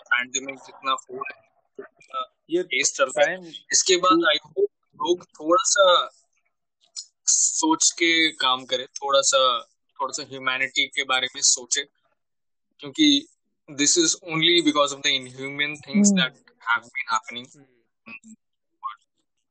पैंडेमिक 0.00 0.58
जितना 0.58 0.92
हो 0.92 1.16
रहा 1.16 1.36
है 1.36 2.24
ये 2.50 2.62
केस 2.64 2.92
चल 2.96 3.10
रहा 3.18 3.30
है। 3.30 3.36
इसके 3.72 3.96
बाद 3.96 4.24
आई 4.28 4.38
होप 4.46 4.68
लोग 5.00 5.24
थोड़ा 5.38 5.62
सा 5.66 5.84
सोच 7.26 7.90
के 7.98 8.10
काम 8.36 8.64
करें 8.64 8.86
थोड़ा 8.96 9.20
सा 9.22 9.40
थोड़ा 9.98 10.12
सा 10.12 10.22
ह्यूमैनिटी 10.30 10.86
के 10.86 11.04
बारे 11.04 11.28
में 11.34 11.40
सोचे 11.44 11.84
क्योंकि 12.80 13.08
this 13.68 13.96
is 13.98 14.16
only 14.24 14.60
because 14.62 14.94
of 14.94 15.00
the 15.00 15.06
inhuman 15.06 15.76
things 15.88 16.10
that 16.10 16.34
have 16.68 16.86
been 16.86 17.12
happening 17.12 17.46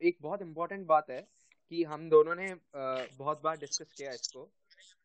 एक 0.02 0.18
बहुत 0.22 0.42
इम्पोर्टेंट 0.42 0.86
बात 0.88 1.10
है 1.10 1.22
कि 1.72 1.84
हम 1.84 2.10
दोनों 2.10 2.36
ने 2.36 2.54
बहुत 2.76 3.42
बार 3.44 3.58
डिस्कस 3.58 3.94
किया 3.98 4.12
इसको। 4.12 4.50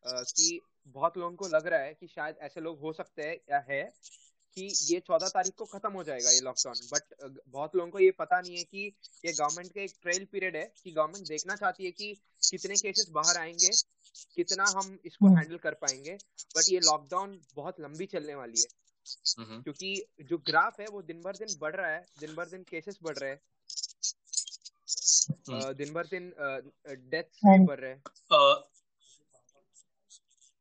कि 0.07 0.59
बहुत 0.87 1.17
लोगों 1.17 1.35
को 1.35 1.47
लग 1.47 1.67
रहा 1.67 1.79
है 1.79 1.93
कि 1.93 2.07
शायद 2.07 2.35
ऐसे 2.41 2.61
लोग 2.61 2.79
हो 2.79 2.93
सकते 2.93 3.23
हैं 3.23 3.35
या 3.51 3.65
है 3.69 3.83
कि 4.57 4.73
ये 4.83 4.99
चौदह 4.99 5.27
तारीख 5.27 5.53
को 5.53 5.65
खत्म 5.65 5.91
हो 5.91 6.03
जाएगा 6.03 6.29
ये 6.29 6.39
लॉकडाउन 6.39 6.75
बट 6.93 7.39
बहुत 7.49 7.75
लोगों 7.75 7.91
को 7.91 7.99
ये 7.99 8.11
पता 8.11 8.39
नहीं 8.41 8.57
है 8.57 8.63
कि 8.63 8.85
ये 9.25 9.31
गवर्नमेंट 9.31 9.73
का 9.73 9.81
एक 9.81 9.91
ट्रेल 10.01 10.25
पीरियड 10.25 10.55
है 10.55 10.73
कि 10.83 10.91
गवर्नमेंट 10.91 11.27
देखना 11.27 11.55
चाहती 11.55 11.85
है 11.85 11.91
कि 11.91 12.13
कितने 12.49 12.75
केसेस 12.75 13.09
बाहर 13.09 13.37
आएँगे 13.37 13.69
कितना 14.35 14.65
हम 14.67 14.99
इसको 15.05 15.27
हैंडल 15.27 15.45
हम्म। 15.45 15.57
कर 15.57 15.73
पाएँगे. 15.73 16.13
बट 16.57 16.69
ये 16.69 16.79
लॉकडाउन 16.79 17.41
बहुत 17.55 17.79
लंबी 17.79 18.05
चलने 18.05 18.35
वाली 18.35 18.61
है. 18.61 18.67
क्योंकि 19.63 20.05
जो 20.21 20.37
ग्राफ 20.37 20.79
है 20.79 20.85
वो 20.87 21.01
दिन 21.01 21.21
भर 21.21 21.37
दिन 21.37 21.57
बढ़ 21.59 21.75
रहा 21.75 21.89
है 21.89 22.05
दिन 22.19 22.35
भर 22.35 22.45
दिन 22.45 22.63
केसेस 22.63 22.99
बढ़ 23.03 23.17
रहे 23.17 23.31
हैं. 23.31 23.39
हम्म। 25.49 25.73
दिन 25.73 25.93
भर 25.93 26.07
दिन 26.07 26.33
डेथ 26.87 27.23
बढ़ 27.65 27.79
रहे 27.79 27.91
हैं. 27.91 28.01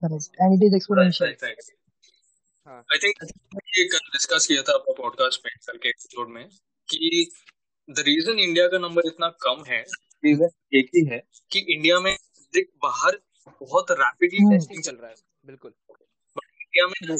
Correct 0.04 0.34
and 0.34 0.62
it 0.62 0.66
is 0.66 0.76
exponential 0.76 1.28
I 2.68 2.98
think 2.98 3.14
ये 3.78 3.84
कल 3.84 3.98
डिस्कस 3.98 4.46
किया 4.46 4.62
था 4.62 4.72
अपने 4.72 4.94
पॉडकास्ट 4.98 5.42
में 5.46 5.52
कल 5.66 5.78
के 5.82 5.88
एपिसोड 5.88 6.28
में 6.28 6.48
कि 6.90 7.30
द 7.90 7.98
रीजन 7.98 8.38
इंडिया 8.38 8.68
का 8.68 8.78
नंबर 8.78 9.02
इतना 9.06 9.28
कम 9.28 9.64
है 9.68 9.80
रीजन 10.24 10.48
एक 10.74 10.86
ही 10.86 11.06
है। 11.06 11.22
कि 11.52 11.58
इंडिया 11.58 12.00
में 12.00 12.16
बाहर 12.82 13.20
बहुत 13.60 13.86
रैपिडली 13.90 14.38
टेस्टिंग 14.38 14.82
चल 14.82 14.96
रहा 14.96 15.10
है। 15.10 15.16
बिल्कुल। 15.46 15.72
इंडिया 16.38 16.86
में 16.86 17.16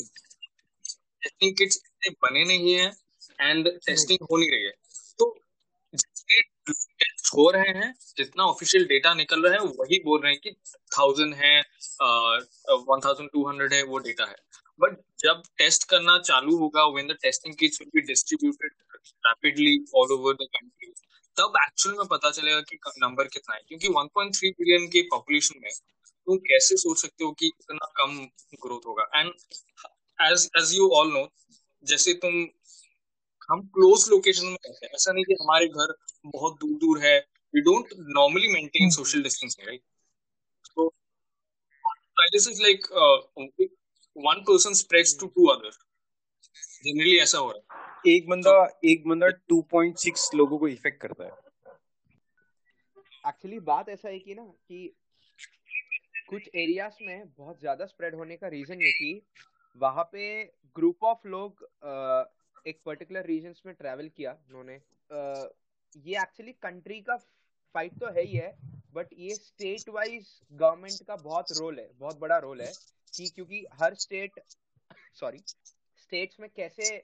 टेस्टिंग 1.22 1.56
किट्स 1.56 1.76
इतने 1.76 2.11
बने 2.11 2.44
नहीं 2.44 2.74
है 2.74 2.92
एंड 3.40 3.68
टेस्टिंग 3.87 4.26
हो 4.30 4.37
नहीं 4.37 4.50
रही 4.50 4.64
है। 4.64 4.72
हो 6.66 7.50
रहे 7.50 7.70
हैं, 7.79 7.92
जितना 8.16 8.44
ऑफिशियल 8.44 8.85
डेटा 8.87 9.12
निकल 9.14 9.42
रहा 9.42 9.53
है, 9.55 9.61
वही 9.79 9.98
बोल 10.05 10.20
रहे 10.22 10.33
हैं 10.33 10.40
कि 10.40 10.50
थाउज़ेंड 10.92 11.35
है 11.35 11.59
वन 12.83 13.00
थाउज़ेंड 13.05 13.31
टू 13.33 13.48
हंड्रेड 13.48 13.72
है, 13.74 13.83
वो 13.85 13.98
डेटा 13.98 14.24
है। 14.27 14.37
बट 14.81 14.96
जब 15.20 15.42
टेस्ट 15.59 15.88
करना 15.90 16.18
चालू 16.20 16.57
होगा 16.59 16.85
when 16.94 17.09
the 17.09 17.16
testing 17.22 17.55
kits 17.57 17.81
will 17.81 17.90
be 17.94 18.00
distributed 18.07 18.72
rapidly 19.27 19.77
all 19.96 20.12
over 20.12 20.35
the 20.35 20.46
country 20.57 20.92
तब 21.37 21.53
एक्चुअल 21.62 21.96
में 21.96 22.07
पता 22.09 22.31
चलेगा 22.31 22.61
कि 22.62 22.79
नंबर 22.98 23.29
कितना 23.29 23.55
है। 23.55 23.61
क्योंकि 23.68 23.88
1.3 23.90 24.50
बिलियन 24.59 24.87
की 24.88 25.03
पॉपुलेशन 25.11 25.61
में 25.62 25.70
तुम 25.70 26.37
कैसे 26.50 26.77
सोच 26.77 27.00
सकते 27.00 27.24
हो 27.24 27.31
कि 27.33 27.46
इतना 27.46 27.87
कम 27.96 28.18
ग्रोथ 28.64 28.87
होगा? 28.87 29.09
And 29.14 29.33
as 30.18 30.48
as 30.59 30.74
you 30.74 30.88
all 30.98 31.12
know 31.12 31.27
जैसे 31.87 32.12
तुम 32.24 32.44
हम 33.50 33.61
क्लोज 33.66 34.04
लोकेशन 34.11 34.46
में 34.46 34.57
रहते 34.66 34.87
हैं। 34.87 34.92
ऐसा 34.94 35.12
नहीं 35.12 35.24
कि 35.24 35.35
हमारे 35.35 35.66
घर 35.66 35.94
बहुत 36.26 36.54
दूर 36.54 36.78
दूर 36.78 36.98
है 37.04 37.18
we 37.54 37.61
don't 37.61 37.88
normally 37.98 38.48
maintain 38.48 38.90
social 38.90 39.22
distancing 39.22 39.68
right 39.68 39.80
this 42.33 42.46
is 42.46 42.61
like 42.61 42.87
uh, 42.96 43.16
one 44.16 44.38
person 44.44 44.74
spreads 44.74 45.11
to 45.14 45.26
two 45.37 45.48
other 45.50 45.72
generally 46.85 47.18
ऐसा 47.18 47.38
हो 47.38 47.50
रहा 47.50 47.59
है। 47.59 48.14
एक 48.16 48.28
बंदा 48.28 48.50
so, 48.50 48.74
एक 48.85 49.09
बंदा 49.09 49.28
2.6 49.52 50.35
लोगों 50.35 50.59
को 50.59 50.68
इफ़ेक्ट 50.68 51.00
करता 51.00 51.24
है। 51.24 51.30
एक्चुअली 53.28 53.59
बात 53.59 53.88
ऐसा 53.88 54.09
है 54.09 54.18
कि 54.18 54.35
ना 54.35 54.42
कि 54.68 54.80
कुछ 56.28 56.48
एरियाज़ 56.54 56.94
में 57.02 57.28
बहुत 57.38 57.61
ज़्यादा 57.61 57.87
स्प्रेड 57.87 58.14
होने 58.14 58.37
का 58.37 58.48
रीजन 58.48 58.83
ये 58.83 58.92
कि 58.92 59.22
वहाँ 59.76 60.04
पे 60.12 60.44
ग्रुप 60.76 61.04
ऑफ़ 61.04 61.28
लोग 61.28 61.64
एक 62.66 62.81
पर्टिकुलर 62.87 63.27
रीजन 63.27 63.55
में 63.66 63.74
ट्रेवल 63.74 64.09
किया 64.09 64.33
उन्होंने। 64.48 64.74
ये 66.07 66.20
एक्चुअली 66.22 66.53
कंट्री 66.62 67.00
का 67.00 67.16
फाइट 67.74 67.98
तो 67.98 68.11
है 68.12 68.22
ही 68.22 68.37
है 68.37 68.53
बट 68.92 69.12
ये 69.18 69.35
स्टेट 69.35 69.88
वाइज 69.88 70.29
गवर्नमेंट 70.53 71.03
का 71.07 71.16
बहुत 71.16 71.53
रोल 71.53 71.79
है 71.79 71.90
बहुत 71.98 72.18
बड़ा 72.18 72.38
रोल 72.38 72.61
है 72.62 72.72
कि 73.14 73.29
क्योंकि 73.29 73.64
हर 73.72 73.94
स्टेट 73.94 74.40
सॉरी 75.14 75.38
स्टेट्स 75.98 76.40
में 76.40 76.48
कैसे 76.57 77.03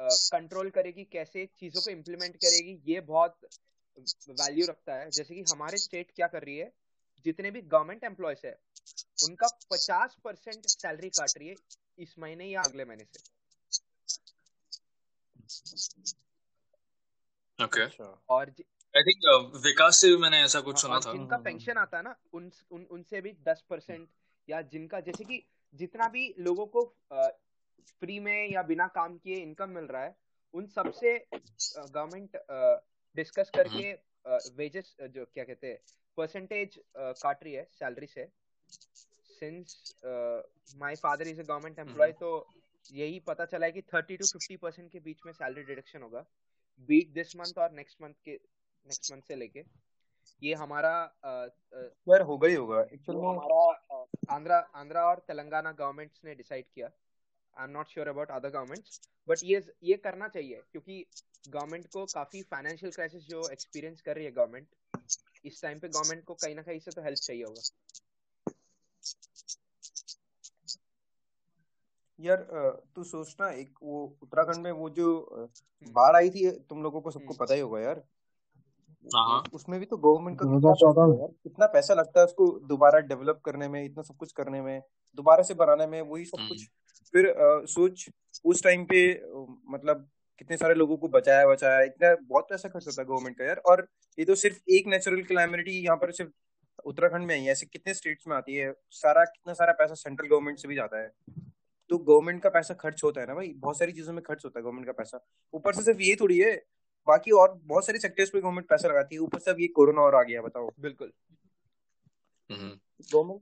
कंट्रोल 0.00 0.68
uh, 0.68 0.74
करेगी 0.74 1.04
कैसे 1.04 1.44
चीज़ों 1.60 1.80
को 1.80 1.90
इम्प्लीमेंट 1.90 2.36
करेगी 2.36 2.78
ये 2.86 3.00
बहुत 3.00 3.48
वैल्यू 4.30 4.66
रखता 4.66 4.94
है। 4.94 5.10
जैसे 5.10 5.34
कि 5.34 5.42
हमारे 5.42 5.78
स्टेट 5.78 6.10
क्या 6.16 6.26
कर 6.26 6.42
रही 6.42 6.56
है 6.58 6.72
जितने 7.26 7.50
भी 7.50 7.62
गवर्नमेंट 7.62 8.04
एम्प्लॉयज़ 8.04 8.46
है 8.46 8.58
उनका 9.24 9.46
पचास 9.70 10.16
परसेंट 10.24 10.66
सैलरी 10.66 11.08
काट 11.10 11.38
रही 11.38 11.48
है 11.48 11.54
इस 11.98 12.14
महीने 12.18 12.46
या 12.46 12.62
अगले 12.62 12.84
महीने 12.84 13.04
से। 13.04 13.37
ओके। 17.58 17.86
और 18.28 18.50
आई 18.94 19.02
थिंक 19.02 19.24
uh, 19.26 19.62
विकास 19.64 20.00
से 20.00 20.08
भी 20.08 20.16
मैंने 20.16 20.42
ऐसा 20.42 20.60
कुछ 20.60 20.78
सुना 20.78 20.98
था। 21.00 21.12
जिनका 21.12 21.36
पेंशन 21.36 21.76
आता 21.76 21.96
है 21.98 22.04
ना 22.04 22.14
उन, 22.32 22.50
उन 22.70 22.86
उनसे 22.90 23.20
भी 23.20 23.32
दस 23.48 23.64
परसेंट 23.70 24.08
या 24.48 24.60
जिनका 24.62 25.00
जैसे 25.00 25.24
कि 25.24 25.42
जितना 25.74 26.08
भी 26.08 26.34
लोगों 26.38 26.66
को 26.66 26.84
फ्री 28.00 28.18
में 28.20 28.50
या 28.50 28.62
बिना 28.62 28.86
काम 28.86 29.16
किए 29.18 29.36
इनकम 29.36 29.70
मिल 29.70 29.84
रहा 29.84 30.02
है 30.02 30.16
उन 30.54 30.66
सबसे 30.66 31.26
गवर्नमेंट 31.34 32.36
डिस्कस 33.16 33.50
करके 33.56 33.92
वेजेस 34.56 34.96
जो 35.00 35.24
क्या 35.24 35.44
कहते 35.44 35.66
हैं 35.66 35.78
परसेंटेज 36.16 36.80
काट 36.96 37.44
रही 37.44 37.52
है 37.52 37.68
सैलरी 37.72 38.06
से। 38.06 38.28
Since 39.40 39.94
my 40.76 40.96
father 40.96 41.28
is 41.28 41.40
a 41.40 41.44
government 41.44 41.78
employ 41.78 42.12
तो 42.12 42.30
यही 42.90 43.18
पता 43.26 43.44
चला 43.46 43.66
है 43.66 43.72
कि 43.72 43.82
थर्टी 43.84 44.16
टू 44.16 44.26
फिफ्टी 44.26 44.56
परसेंट 44.58 44.90
के 44.92 45.00
बीच 45.00 45.20
में 45.26 45.32
सैलरी 45.32 45.62
डिडक्शन 45.64 46.02
होगा। 46.02 46.24
बीट 46.88 47.12
दिस 47.14 47.36
मंथ 47.36 47.58
और 47.58 47.72
नेक्स्ट 47.72 48.02
मंथ 48.02 48.14
के 48.24 48.32
नेक्स्ट 48.32 49.12
मंथ 49.12 49.22
से 49.22 49.36
लेके। 49.36 49.64
ये 50.42 50.54
हमारा 50.54 50.92
होगा 52.24 52.48
ही 52.48 52.54
होगा। 52.54 52.80
एक्चुअली 52.82 53.20
हमारा 53.20 54.34
आंध्रा 54.34 54.58
आंध्रा 54.76 55.04
और 55.04 55.24
तेलंगाना 55.28 55.72
गवर्नमेंट्स 55.74 56.20
ने 56.24 56.34
डिसाइड 56.34 56.64
किया। 56.74 56.90
I 57.56 57.64
am 57.64 57.70
not 57.70 57.88
sure 57.88 58.08
about 58.08 58.30
other 58.30 58.50
governments 58.50 59.00
but 59.28 59.38
ये 59.44 59.62
ये 59.84 59.96
करना 59.98 60.28
चाहिए 60.28 60.62
क्योंकि 60.72 61.04
गवर्नमेंट 61.48 61.86
को 61.92 62.04
काफ़ी 62.06 62.42
फाइनेंशियल 62.50 62.92
क्राइसिस 62.92 63.22
जो 63.28 63.48
एक्सपीरियंस 63.50 64.00
कर 64.00 64.16
रही 64.16 64.24
है 64.24 64.30
गवर्नमेंट 64.32 64.66
इस 65.44 65.62
टाइम 65.62 65.78
पे 65.78 65.88
गवर्नमेंट 65.88 66.24
को 66.24 66.34
कहीं 66.34 66.54
ना 66.54 66.62
कहीं 66.62 66.78
से 66.80 66.90
तो 66.90 67.02
हेल्प 67.02 67.18
चाहिए 67.18 67.44
होगा। 67.44 67.62
यार 72.18 72.46
तू 72.94 73.02
सोचना 73.04 73.48
एक 73.50 73.74
वो 73.82 74.04
उत्तराखंड 74.22 74.64
में 74.64 74.70
वो 74.72 74.88
जो 74.90 75.08
हम्म। 75.32 75.92
बाढ़ 75.92 76.16
आई 76.16 76.30
थी 76.30 76.50
तुम 76.68 76.82
लोगों 76.82 77.00
को 77.00 77.10
सबको 77.10 77.26
हम्म। 77.26 77.36
पता 77.36 77.54
ही 77.54 77.60
होगा 77.60 77.80
यार 77.80 78.02
हाँ। 79.06 79.42
उसमें 79.54 79.78
भी 79.80 79.86
तो 79.86 79.96
गवर्नमेंट 79.96 80.38
का 80.38 80.46
कितना 80.46 81.26
कितना 81.42 81.66
पैसा 81.66 81.94
लगता 81.94 82.20
है 82.20 82.26
उसको 82.26 82.48
दोबारा 82.68 82.98
डेवलप 83.06 83.40
करने 83.44 83.68
में 83.68 83.84
इतना 83.84 84.02
सब 84.02 84.16
कुछ 84.16 84.32
करने 84.32 84.60
में 84.62 84.80
दोबारा 85.18 85.42
से 85.42 85.54
बनाने 85.54 85.86
में 85.86 86.00
वही 86.02 86.24
सब 86.24 86.48
कुछ 86.48 86.60
हम्म। 86.60 87.04
फिर 87.14 87.34
सोच 87.68 88.08
उस 88.44 88.62
टाइम 88.64 88.84
पे 88.84 89.00
मतलब 89.68 90.08
कितने 90.38 90.56
सारे 90.56 90.74
लोगों 90.74 90.96
को 90.96 91.08
बचाया 91.10 91.46
बचाया 91.46 91.80
इतना 91.82 92.14
बहुत 92.22 92.46
पैसा 92.50 92.68
खर्च 92.68 92.86
होता 92.86 93.00
है 93.02 93.06
गवर्नमेंट 93.06 93.38
का 93.38 93.44
यार 93.44 93.62
और 93.66 93.86
ये 94.18 94.24
तो 94.24 94.34
सिर्फ़ 94.36 94.58
एक 94.70 94.86
नेचुरल 94.86 95.22
क्लाइमिटी 95.24 95.78
यहाँ 95.78 95.96
पर 95.96 96.12
सिर्फ़ 96.12 96.32
उत्तराखंड 96.84 97.26
में 97.26 97.34
ही 97.36 97.48
ऐसे 97.48 97.66
कितने 97.66 97.94
स्टेट्स 97.94 98.26
में 98.28 98.36
आती 98.36 98.54
है 98.54 98.72
सारा 98.94 99.24
कितना 99.26 99.54
सारा 99.54 99.72
पैसा 99.74 99.94
सेंट्रल 99.96 100.28
गवर्नमेंट 100.28 100.58
से 100.58 100.68
भी 100.68 100.74
जाता 100.74 101.00
है 101.00 101.10
तो 101.90 101.98
गवर्नमेंट 101.98 102.42
का 102.42 102.48
पैसा 102.48 102.74
खर्च 102.74 103.04
होता 103.04 103.20
है 103.20 103.26
ना 103.26 103.34
भाई? 103.34 103.52
बहुत 103.56 103.78
सारी 103.78 103.92
चीज़ों 103.92 104.12
में 104.12 104.22
खर्च 104.22 104.44
होता 104.44 104.58
है 104.58 104.62
गवर्नमेंट 104.62 104.86
का 104.86 104.92
पैसा। 104.92 105.26
ऊपर 105.54 105.74
से 105.74 105.82
सिर्फ़ 105.82 106.00
ये 106.00 106.16
थोड़ी 106.20 106.38
है 106.38 106.54
बाकी 107.06 107.30
और 107.30 107.60
बहुत 107.64 107.86
सारे 107.86 107.98
सेक्टर्स 107.98 108.30
पे 108.30 108.40
गवर्नमेंट 108.40 108.68
पैसा 108.68 108.88
लगाती 108.88 109.14
है। 109.14 109.20
ऊपर 109.20 109.38
से 109.38 109.50
अब 109.50 109.60
ये 109.60 109.66
कोरोना 109.66 110.02
और 110.02 110.14
आ 110.14 110.22
गया 110.22 110.42
बताओ। 110.42 110.70
बिल्कुल। 110.80 111.12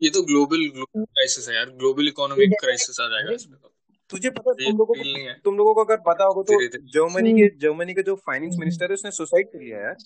ये 0.02 0.10
तो 0.10 0.22
ग्लोबल 0.22 0.68
क्राइसिस 0.86 1.48
है 1.48 1.54
यार। 1.54 1.70
ग्लोबल 1.70 2.08
इकोनॉमिक 2.08 2.50
क्राइसिस 2.60 3.00
आ 3.00 3.06
जाएगा 3.08 3.56
तो। 3.56 3.72
तुझे 4.10 4.30
पता 4.30 4.50
है 4.50 4.70
तुम 4.70 4.78
लोगों 4.78 4.94
को 4.94 5.42
तुम 5.44 5.56
लोगों 5.56 5.74
को 5.74 5.84
अगर 5.84 5.96
पता 5.96 6.24
होगा 6.24 6.42
तो 6.42 6.78
जर्मनी 6.78 7.30
हम्म, 7.30 7.40
के 7.40 7.56
जर्मनी 7.58 7.94
का 7.94 8.02
जो 8.02 8.14
फाइनेंस 8.16 8.56
मिनिस्टर 8.58 8.84
है 8.84 8.94
उसने 8.94 9.10
सुसाइड 9.10 9.46
कर 9.46 9.58
लिया 9.58 9.78
यार। 9.78 9.96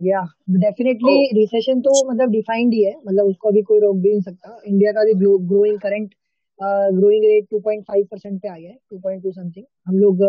या 0.00 0.20
डेफिनेटली 0.56 1.14
रिसेशन 1.34 1.80
तो 1.80 1.92
मतलब 2.10 2.30
डिफाइंड 2.30 2.72
ही 2.74 2.82
है 2.82 2.94
मतलब 2.98 3.26
उसको 3.26 3.48
अभी 3.48 3.62
कोई 3.62 3.80
रोक 3.80 3.96
भी 3.96 4.10
नहीं 4.10 4.20
सकता। 4.22 4.60
इंडिया 4.66 4.92
का 4.92 5.04
भी 5.04 5.14
growing 5.48 5.78
current 5.80 6.14
growing 6.94 7.24
rate 7.24 7.46
2.5 7.54 8.04
percent 8.10 8.40
पे 8.42 8.48
आ 8.48 8.56
गया 8.56 8.70
है 8.70 8.76
2.2 8.94 9.32
समथिंग 9.32 9.64
हम 9.86 9.98
लोग 9.98 10.22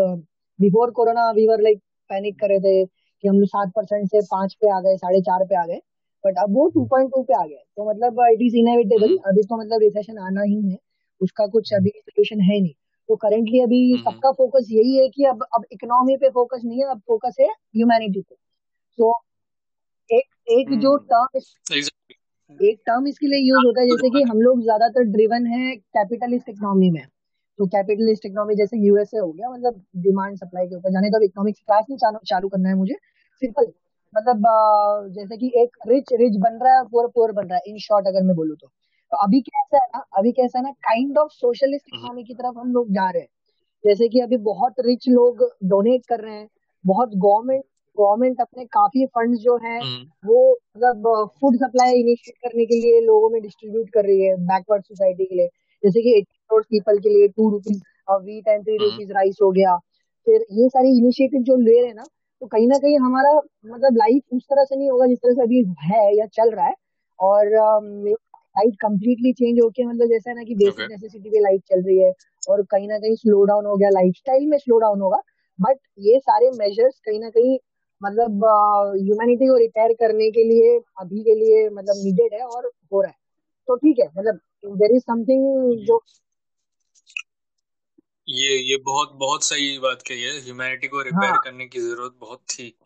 before 0.58 0.90
corona 0.90 1.30
we 1.32 1.46
were 1.48 1.60
like 1.62 1.78
panic 2.10 2.38
कर 2.40 2.48
रहे 2.48 2.58
थे 2.60 2.84
कि 2.84 3.28
हम 3.28 3.38
लोग 3.38 3.48
सात 3.48 3.72
परसेंट 3.76 4.08
से 4.08 4.20
पाँच 4.32 4.54
पे 4.62 4.70
आ 4.70 4.80
गए 4.80 4.96
साढ़े 4.96 5.20
चार 5.22 5.44
पे 5.44 5.56
आ 5.56 5.64
गए 5.66 5.80
बट 6.24 6.38
अब 6.38 6.54
वो 6.54 6.68
2.2 6.70 7.22
पे 7.22 7.34
आ 7.34 7.44
गया 7.46 7.58
तो 7.76 7.90
मतलब 7.90 8.20
इट 8.32 8.42
इज़ 8.42 8.56
इनएविटेबल 8.56 9.16
अभी 9.28 9.42
तो 9.42 9.60
मतलब 9.60 9.82
रिसेशन 9.82 10.18
आना 10.26 10.42
ही 10.42 10.60
है 10.70 10.78
उसका 11.20 11.46
कुछ 11.46 11.72
अभी 11.74 11.90
सोल्यूशन 11.90 12.40
है 12.40 12.60
नहीं। 12.60 12.72
तो 13.08 13.16
करेंटली 13.16 13.60
अभी 13.60 13.80
सबका 13.98 14.30
फोकस 14.32 14.66
यही 14.70 14.96
है 14.98 15.08
कि 15.08 15.24
अब 15.24 15.44
अब 15.56 15.64
इकोनॉमी 15.72 16.16
पे 16.16 16.28
फोकस 16.30 16.60
नहीं 16.64 16.78
है 16.78 16.90
अब 16.90 16.98
फोकस 17.08 17.36
है 17.40 17.46
ह्यूमैनिटी 17.46 18.20
पे। 18.20 18.34
तो 18.98 19.12
एक 20.48 20.68
जो 20.80 20.90
हम्म। 20.90 21.06
टर्म 21.06 21.38
एग्जैक्टली 21.76 22.68
एक 22.68 22.78
टर्म 22.86 23.06
इसके 23.06 23.26
लिए 23.26 23.40
यूज़ 23.40 23.66
होता 23.66 23.80
है 23.80 23.86
जैसे 23.88 24.10
कि 24.10 24.22
हम 24.28 24.40
लोग 24.40 24.62
ज़्यादातर 24.62 25.04
ड्रिवन 25.06 25.46
है 25.46 25.74
कैपिटलिस्ट 25.76 26.48
इकोनॉमी 26.48 26.90
में। 26.90 27.04
तो 27.58 27.66
कैपिटलिस्ट 27.66 28.26
इकोनॉमी 28.26 28.54
जैसे 28.54 28.78
यूएसए 28.78 29.18
हो 29.18 29.30
गया 29.32 29.50
मतलब 29.50 29.82
डिमांड 30.02 30.36
सप्लाई 30.36 30.66
के 30.66 30.76
ऊपर 30.76 30.92
जाने 30.92 31.10
तो 31.10 31.20
इकोनॉमिक्स 31.24 31.60
क्लास 31.60 31.84
नहीं 31.90 31.98
चालू 31.98 32.18
चालू 32.26 32.48
करना 32.48 32.68
है 32.68 32.74
मुझे। 32.74 32.94
सिंपल 33.42 33.72
मतलब 34.14 34.46
जैसे 35.14 35.36
कि 35.36 35.52
एक 35.56 35.76
रिच 35.88 36.12
रिच 36.20 36.36
बन 36.40 36.58
रहा 36.62 36.76
है 36.78 36.84
पुअर 36.84 37.06
पुअर 37.14 37.32
बन 37.32 37.46
रहा 37.46 37.56
है 37.56 37.72
इन 37.72 37.78
शॉर्ट 37.78 38.06
अगर 38.06 38.22
मैं 38.22 38.36
बोलूँ 38.36 38.56
तो। 38.56 38.66
तो 38.66 39.16
अभी 39.16 39.40
कैसा 39.40 39.78
है 39.78 39.88
ना 39.94 40.04
अभी 40.18 40.32
कैसा 40.32 40.58
है 40.58 40.64
ना 40.64 40.70
काइंड 40.86 41.18
ऑफ़ 41.18 41.32
सोशलिस्ट 41.32 41.94
इकोनॉमी 41.94 42.24
की 42.24 42.34
तरफ़ 42.34 42.58
हम 42.58 42.72
लोग 42.72 42.92
जा 42.92 43.08
रहे 43.10 43.22
हैं। 43.22 43.28
जैसे 43.84 44.08
कि 44.08 44.20
अभी 44.20 44.36
बहुत 44.44 44.80
रिच 44.80 45.08
लोग 45.08 45.42
डोनेट 45.64 46.06
कर 46.08 46.20
रहे 46.20 46.34
हैं 46.34 46.48
बहुत 46.84 47.10
गवर्नमेंट 47.16 47.64
गवर्नमेंट 48.00 48.40
अपने 48.40 48.64
काफ़ी 48.72 49.06
फंड्स 49.08 49.38
जो 49.40 49.56
हैं 49.64 49.80
वो 50.24 50.40
मतलब 50.52 51.26
फ़ूड 51.40 51.56
सप्लाई 51.56 52.00
इनिशिएट 52.00 52.36
करने 52.46 52.64
के 52.66 52.80
लिए 52.80 53.00
लोगों 53.02 53.30
में 53.30 53.40
डिस्ट्रीब्यूट 53.42 53.90
कर 53.94 54.04
रही 54.06 54.20
है 54.22 54.34
बैकवर्ड 54.46 54.84
सोसाइटी 54.84 55.24
के 55.24 55.34
लिए। 55.34 55.46
जैसे 55.82 56.02
कि 56.02 56.16
एट्टी 56.18 56.36
करोड़ 56.50 56.62
पीपल 56.64 56.98
के 56.98 57.08
लिए 57.08 57.28
two 57.28 57.50
rupees 57.50 57.80
wheat 58.24 58.48
and 58.48 58.62
three 58.64 58.76
rupees 58.78 59.12
rice 59.12 59.38
हो 59.42 59.50
गया। 59.52 59.76
फिर 60.26 60.44
ये 60.52 60.68
सारी 60.68 60.96
इनिशिएटिव 60.98 61.42
जो 61.42 61.56
ले 61.58 61.78
रहे 61.80 61.88
हैं 61.88 61.94
ना 61.96 62.04
तो 62.42 62.46
कहीं 62.46 62.66
ना 62.68 62.78
कहीं 62.78 62.98
हमारा 63.00 63.32
मतलब 63.66 63.96
लाइफ 63.96 64.34
उस 64.34 64.42
तरह 64.44 64.64
से 64.64 64.76
नहीं 64.76 64.90
होगा 64.90 65.06
जिस 65.06 65.18
तरह 65.18 65.34
से 65.34 65.42
अभी 65.42 65.62
है 65.84 66.16
या 66.16 66.26
चल 66.34 66.50
रहा 66.50 66.66
है। 66.66 66.74
और 67.18 67.48
लाइफ 68.58 68.74
कम्प्लीटली 68.80 69.32
चेंज 69.32 69.58
होके 69.62 69.84
मतलब 69.86 70.08
जैसा 70.08 70.30
है 70.30 70.36
ना 70.36 70.42
कि 70.42 70.54
बेसिक 70.54 70.86
नेसेसिटी 70.90 71.30
पे 71.30 71.40
लाइफ 71.40 71.60
चल 71.70 71.82
रही 71.82 71.98
है 71.98 72.12
और 72.42 72.62
कहीं 72.70 72.88
ना 72.88 72.98
कहीं 72.98 73.14
स्लो 73.16 73.44
डाउन 73.44 73.66
हो 73.66 73.76
गया। 73.76 73.88
लाइफस्टाइल 73.90 74.46
में 74.46 74.58
स्लो 74.58 74.78
डाउन 74.78 75.00
होगा। 75.00 75.20
बट 75.58 75.78
ये 76.00 76.18
सारे 76.20 76.50
मेजर्स 76.54 76.98
कहीं 77.06 77.20
ना 77.20 77.30
कहीं 77.30 77.58
मतलब 78.02 78.30
ह्यूमैनिटी 79.04 79.46
को 79.46 79.56
रिपेयर 79.56 79.92
करने 79.92 80.30
के 80.30 80.44
लिए 80.44 80.80
अभी 81.00 81.20
के 81.20 81.34
लिए 81.34 81.68
मतलब 81.68 81.94
नीडेड 81.98 82.34
है 82.34 82.46
और 82.46 82.72
हो 82.92 83.02
रहा 83.02 83.10
है। 83.10 83.16
तो 83.66 83.76
ठीक 83.76 83.96
है 83.98 84.06
मतलब 84.18 84.34
देर 84.76 84.90
इज़ 84.92 85.02
समथिंग 85.02 85.78
जो 85.86 86.04
ये 88.28 88.58
ये 88.70 88.76
बहुत 88.76 89.12
बहुत 89.12 89.44
सही 89.44 89.78
बात 89.78 90.02
कही 90.02 90.22
है। 90.22 90.40
ह्यूमैनिटी 90.40 90.88
को 90.88 91.02
रिपेयर 91.02 91.32
हाँ। 91.32 91.40
करने 91.44 91.66
की 91.66 91.80
ज़रूरत 91.80 92.14
बहुत 92.20 92.38
थी। 92.38 92.76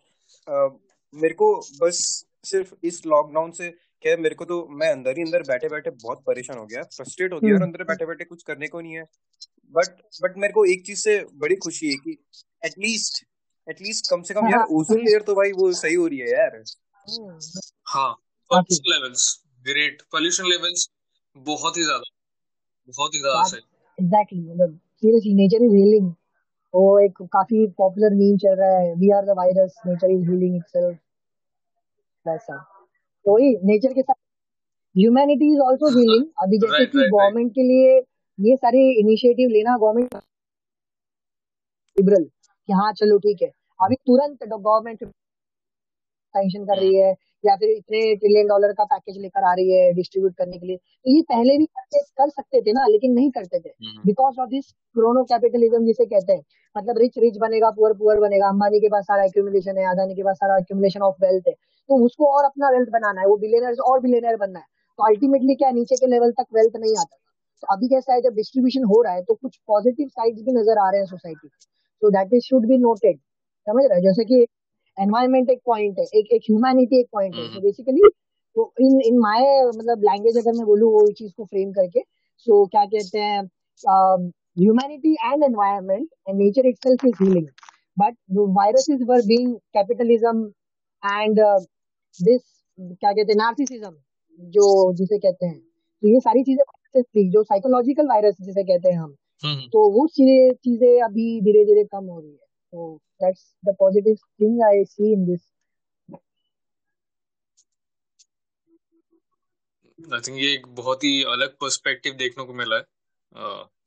अ, 0.49 0.69
मेरे 1.15 1.35
को 1.35 1.57
बस 1.57 2.25
सिर्फ़ 2.45 2.75
इस 2.85 3.07
लॉकडाउन 3.07 3.51
से 3.51 3.71
क्या 3.71 4.13
है, 4.13 4.19
मेरे 4.19 4.35
को 4.35 4.45
तो 4.45 4.69
मैं 4.71 4.91
अंदर 4.93 5.11
ही 5.11 5.23
अंदर 5.23 5.43
बैठे 5.43 5.69
बैठे 5.69 5.91
बहुत 5.91 6.23
परेशान 6.27 6.59
हो 6.59 6.67
गया। 6.67 6.83
फ्रस्ट्रेट 6.83 7.33
हो 7.33 7.39
गया 7.39 7.51
और 7.51 7.57
हम्म। 7.57 7.65
अंदर 7.65 7.85
बैठे 7.85 8.07
बैठे 8.07 8.25
कुछ 8.25 8.43
करने 8.43 8.69
को 8.69 8.81
नहीं 8.81 8.93
है। 8.93 9.03
बट 9.71 9.97
बट 10.23 10.35
मेरे 10.39 10.53
को 10.53 10.65
एक 10.65 10.87
चीज़ 10.87 10.99
से 10.99 11.25
बड़ी 11.35 11.57
खुशी 11.57 11.89
है 11.89 11.95
कि 11.95 12.25
एटलीस्ट 12.65 13.32
एटलीस्ट 13.69 14.11
कम 14.11 14.23
से 14.23 14.35
कम 14.35 14.43
हाँ 14.43 14.51
यार 14.51 14.61
हाँ। 14.61 14.67
ओजोन 14.73 14.99
लेयर 15.01 15.23
तो 15.23 15.35
भाई 15.35 15.53
वो 15.53 15.73
सही 15.75 15.95
हो 15.95 16.07
रही 16.07 16.19
है 16.19 16.31
यार। 16.31 16.63
हाँ 17.87 18.13
pollution 18.51 18.91
levels 18.93 19.27
great 19.67 20.03
pollution 20.13 20.45
levels 20.47 20.89
बहुत 21.37 21.77
ही 21.77 21.83
ज़्यादा 21.83 22.11
बहुत 22.89 23.15
ही 23.15 23.21
ज़्यादा 23.21 23.43
सही। 23.49 23.61
एग्जैक्टली 23.99 24.41
मतलब 24.41 24.79
सीरियसली 25.03 25.35
नेचर 25.35 25.65
इज़ 25.65 25.75
हीलिंग 25.75 26.11
वो 26.75 26.83
एक 26.99 27.23
काफ़ी 27.33 27.67
पॉपुलर 27.79 28.15
मीम 28.15 28.37
चल 28.45 28.55
रहा 28.59 28.79
है 28.79 28.93
we 28.97 29.11
are 29.17 29.25
the 29.25 29.37
virus 29.39 29.81
nature 29.87 30.11
is 30.11 30.29
healing 30.31 30.57
itself 30.57 30.99
वैसा। 32.27 32.57
तो 33.27 33.33
वही 33.35 33.55
नेचर 33.67 33.93
के 33.93 34.03
साथ 34.03 34.15
ह्यूमैनिटी 34.95 35.53
इज़ 35.55 35.61
आल्सो 35.63 35.89
हीलिंग 35.99 36.25
अभी 36.43 36.59
जैसे 36.59 36.73
राइट 36.73 36.93
कि 36.93 36.99
राइट 36.99 37.11
गवर्नमेंट 37.13 37.53
के 37.55 37.63
लिए 37.63 37.99
ये 38.39 38.57
सारे 38.57 38.81
इनिशिएटिव 39.01 39.49
लेना 39.49 39.77
गवर्नमेंट 39.77 40.15
लिबरल 41.97 42.25
कि 42.69 42.73
हाँ 42.73 42.93
चलो 42.93 43.19
ठीक 43.19 43.43
है। 43.43 43.49
अभी 43.81 43.95
तुरंत 43.97 44.45
गवर्नमेंट 44.45 45.05
सैंक्शन 46.35 46.65
कर 46.65 46.79
रही 46.79 46.97
है 46.97 47.15
या 47.45 47.55
फिर 47.57 47.71
इतने 47.71 48.15
ट्रिलियन 48.17 48.47
डॉलर 48.47 48.73
का 48.73 48.85
पैकेज 48.85 49.17
लेकर 49.19 49.45
आ 49.45 49.53
रही 49.55 49.73
है 49.73 49.93
डिस्ट्रीब्यूट 49.93 50.35
करने 50.37 50.59
के 50.59 50.67
लिए। 50.67 50.77
तो 50.77 51.11
ये 51.11 51.23
पहले 51.23 51.57
भी 51.59 51.65
करते 51.67 51.99
कर 52.19 52.29
सकते 52.29 52.61
थे 52.61 52.73
ना 52.73 52.87
लेकिन 52.87 53.13
नहीं 53.13 53.31
करते 53.31 53.59
थे। 53.59 53.69
Because 54.07 54.41
of 54.41 54.49
this 54.49 54.71
crony 54.97 55.25
capitalism 55.25 55.85
जिसे 55.87 56.05
कहते 56.07 56.33
हैं। 56.33 56.43
मतलब 56.77 56.99
रिच 56.99 57.19
रिच 57.19 57.37
बनेगा 57.39 57.71
पुअर 57.71 57.93
पुअर 57.93 58.21
बनेगा। 58.21 58.49
अंबानी 58.49 58.81
के 58.81 58.89
पास 58.89 59.05
सारा 59.05 59.25
एक्यूमुलेशन 59.25 59.79
है 59.79 59.91
अदानी 59.91 60.15
के 60.15 60.23
पास 60.23 60.37
सारा 60.37 60.59
एक्यूमुलेशन 60.59 61.01
ऑफ़ 61.01 61.17
वेल्थ 61.25 61.49
है। 61.49 61.55
तो 61.55 62.05
उसको 62.05 62.27
और 62.27 62.45
अपना 62.45 62.71
वेल्थ 62.71 62.89
बनाना 62.91 63.21
है 63.21 63.27
वो 63.27 63.37
बिलियनर 63.37 63.83
और 63.87 64.01
बिलियनर 64.01 64.37
बनना 64.37 64.59
है। 64.59 64.65
तो 64.99 65.07
अल्टीमेटली 65.07 65.55
क्या 65.55 65.71
नीचे 65.71 65.97
के 65.97 66.07
लेवल 66.07 66.33
तक 66.33 66.47
वेल्थ 66.55 66.77
नहीं 66.77 66.97
आता। 66.97 67.17
तो 67.63 67.75
अभी 67.75 67.89
कैसा 67.89 68.15
है 68.15 68.21
जब 68.21 68.35
डिस्ट्रीब्यूशन 68.35 68.85
हो 68.85 69.03
रहा 69.03 69.13
है 69.13 69.23
तो 69.23 69.35
कुछ 69.35 69.57
पॉजिटिव 69.67 70.09
साइड्स 70.09 70.43
भी 70.43 70.53
नज़र 70.53 70.79
आ 70.79 70.91
रहे 70.91 71.01
हैं 71.01 71.07
सोसाइटी 71.07 71.49
तो 72.03 72.11
that 72.11 72.35
is 72.35 72.45
should 72.45 72.67
be 72.69 72.79
noted 72.79 73.19
समझ 73.67 73.85
रहे 73.91 74.01
जैसे 74.03 74.25
कि 74.25 74.47
एनवायरमेंट 74.97 75.51
एक 75.51 75.61
पॉइंट 75.67 75.99
है 75.99 76.05
एक 76.21 76.33
एक 76.33 76.43
ह्यूमैनिटी 76.51 77.01
एक 77.01 77.07
पॉइंट 77.13 77.35
है। 77.35 77.47
सो 77.49 77.61
बेसिकली 77.61 78.09
तो 78.57 78.73
इन 78.81 79.01
इन 79.01 79.19
माय 79.19 79.41
मतलब 79.67 80.03
लैंग्वेज 80.05 80.39
अगर 80.39 80.57
मैं 80.57 80.67
बोलूँ 80.67 80.93
वो 80.93 81.07
चीज़ 81.13 81.33
को 81.37 81.45
फ्रेम 81.45 81.73
करके 81.73 82.01
सो 82.01 82.63
so, 82.65 82.71
क्या 82.71 82.85
कहते 82.85 83.19
हैं 83.19 83.43
humanity 84.59 85.13
and 85.13 85.45
environment 85.45 86.09
and 86.29 86.39
nature 86.39 86.67
itself 86.69 87.05
is 87.05 87.23
healing 87.23 87.47
but 87.97 88.17
viruses 88.57 89.03
were 89.09 89.23
being 89.27 89.49
capitalism 89.77 90.39
and 91.03 91.41
uh, 91.41 91.59
this 92.21 92.43
क्या 92.79 93.13
कहते 93.13 93.33
हैं 93.33 93.37
नार्सिसिज्म 93.37 93.91
जो 94.39 94.93
जिसे 94.93 95.19
कहते 95.19 95.47
हैं। 95.47 95.59
तो 95.59 96.09
ये 96.09 96.21
सारी 96.21 96.43
चीज़ें 96.43 97.31
जो 97.31 97.43
साइकोलॉजिकल 97.43 98.07
वायरस 98.09 98.37
जिसे 98.41 98.63
कहते 98.63 98.89
हैं 98.89 98.99
हम 98.99 99.05
हम्म 99.05 99.22
तो 99.45 99.89
वो 99.93 100.07
चीज़ें 100.09 100.55
चीज़ें 100.55 101.03
अभी 101.05 101.41
धीरे 101.43 101.65
धीरे 101.65 101.85
कम 101.85 102.05
हो 102.05 102.21
रही 102.21 102.31
है। 102.31 102.37
तो 102.37 102.97
that's 103.23 103.45
the 103.65 103.75
positive 103.79 104.17
thing 104.41 104.63
I 104.65 104.85
see 104.85 105.13
in 105.13 105.25
this 105.27 105.41
I 109.99 110.21
think 110.21 110.39
ये 110.39 110.53
एक 110.55 110.67
बहुत 110.77 111.05
ही 111.05 111.23
अलग 111.33 111.57
पर्सपेक्टिव 111.61 112.15
देखने 112.15 112.45
को 112.45 112.55
मिला 112.55 112.77
है। 112.77 112.85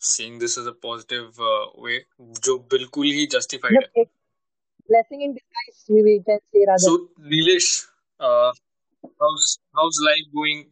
Seeing 0.07 0.39
this 0.39 0.57
as 0.59 0.67
a 0.67 0.71
positive 0.83 1.41
way 1.85 2.03
जो 2.19 2.57
बिल्कुल 2.71 3.07
ही 3.07 3.25
जस्टिफाइड 3.31 3.73
है। 3.73 3.79
मतलब 3.79 4.01
एक 4.01 4.07
blessing 4.89 5.23
in 5.23 5.33
disguise 5.33 5.85
we 5.91 6.01
we 6.03 6.17
can 6.21 6.37
say 6.37 6.63
so 6.77 6.95
rather 6.95 7.29
Nilesh 7.29 7.67
house 8.19 9.57
house 9.77 9.99
life 10.03 10.31
going 10.35 10.63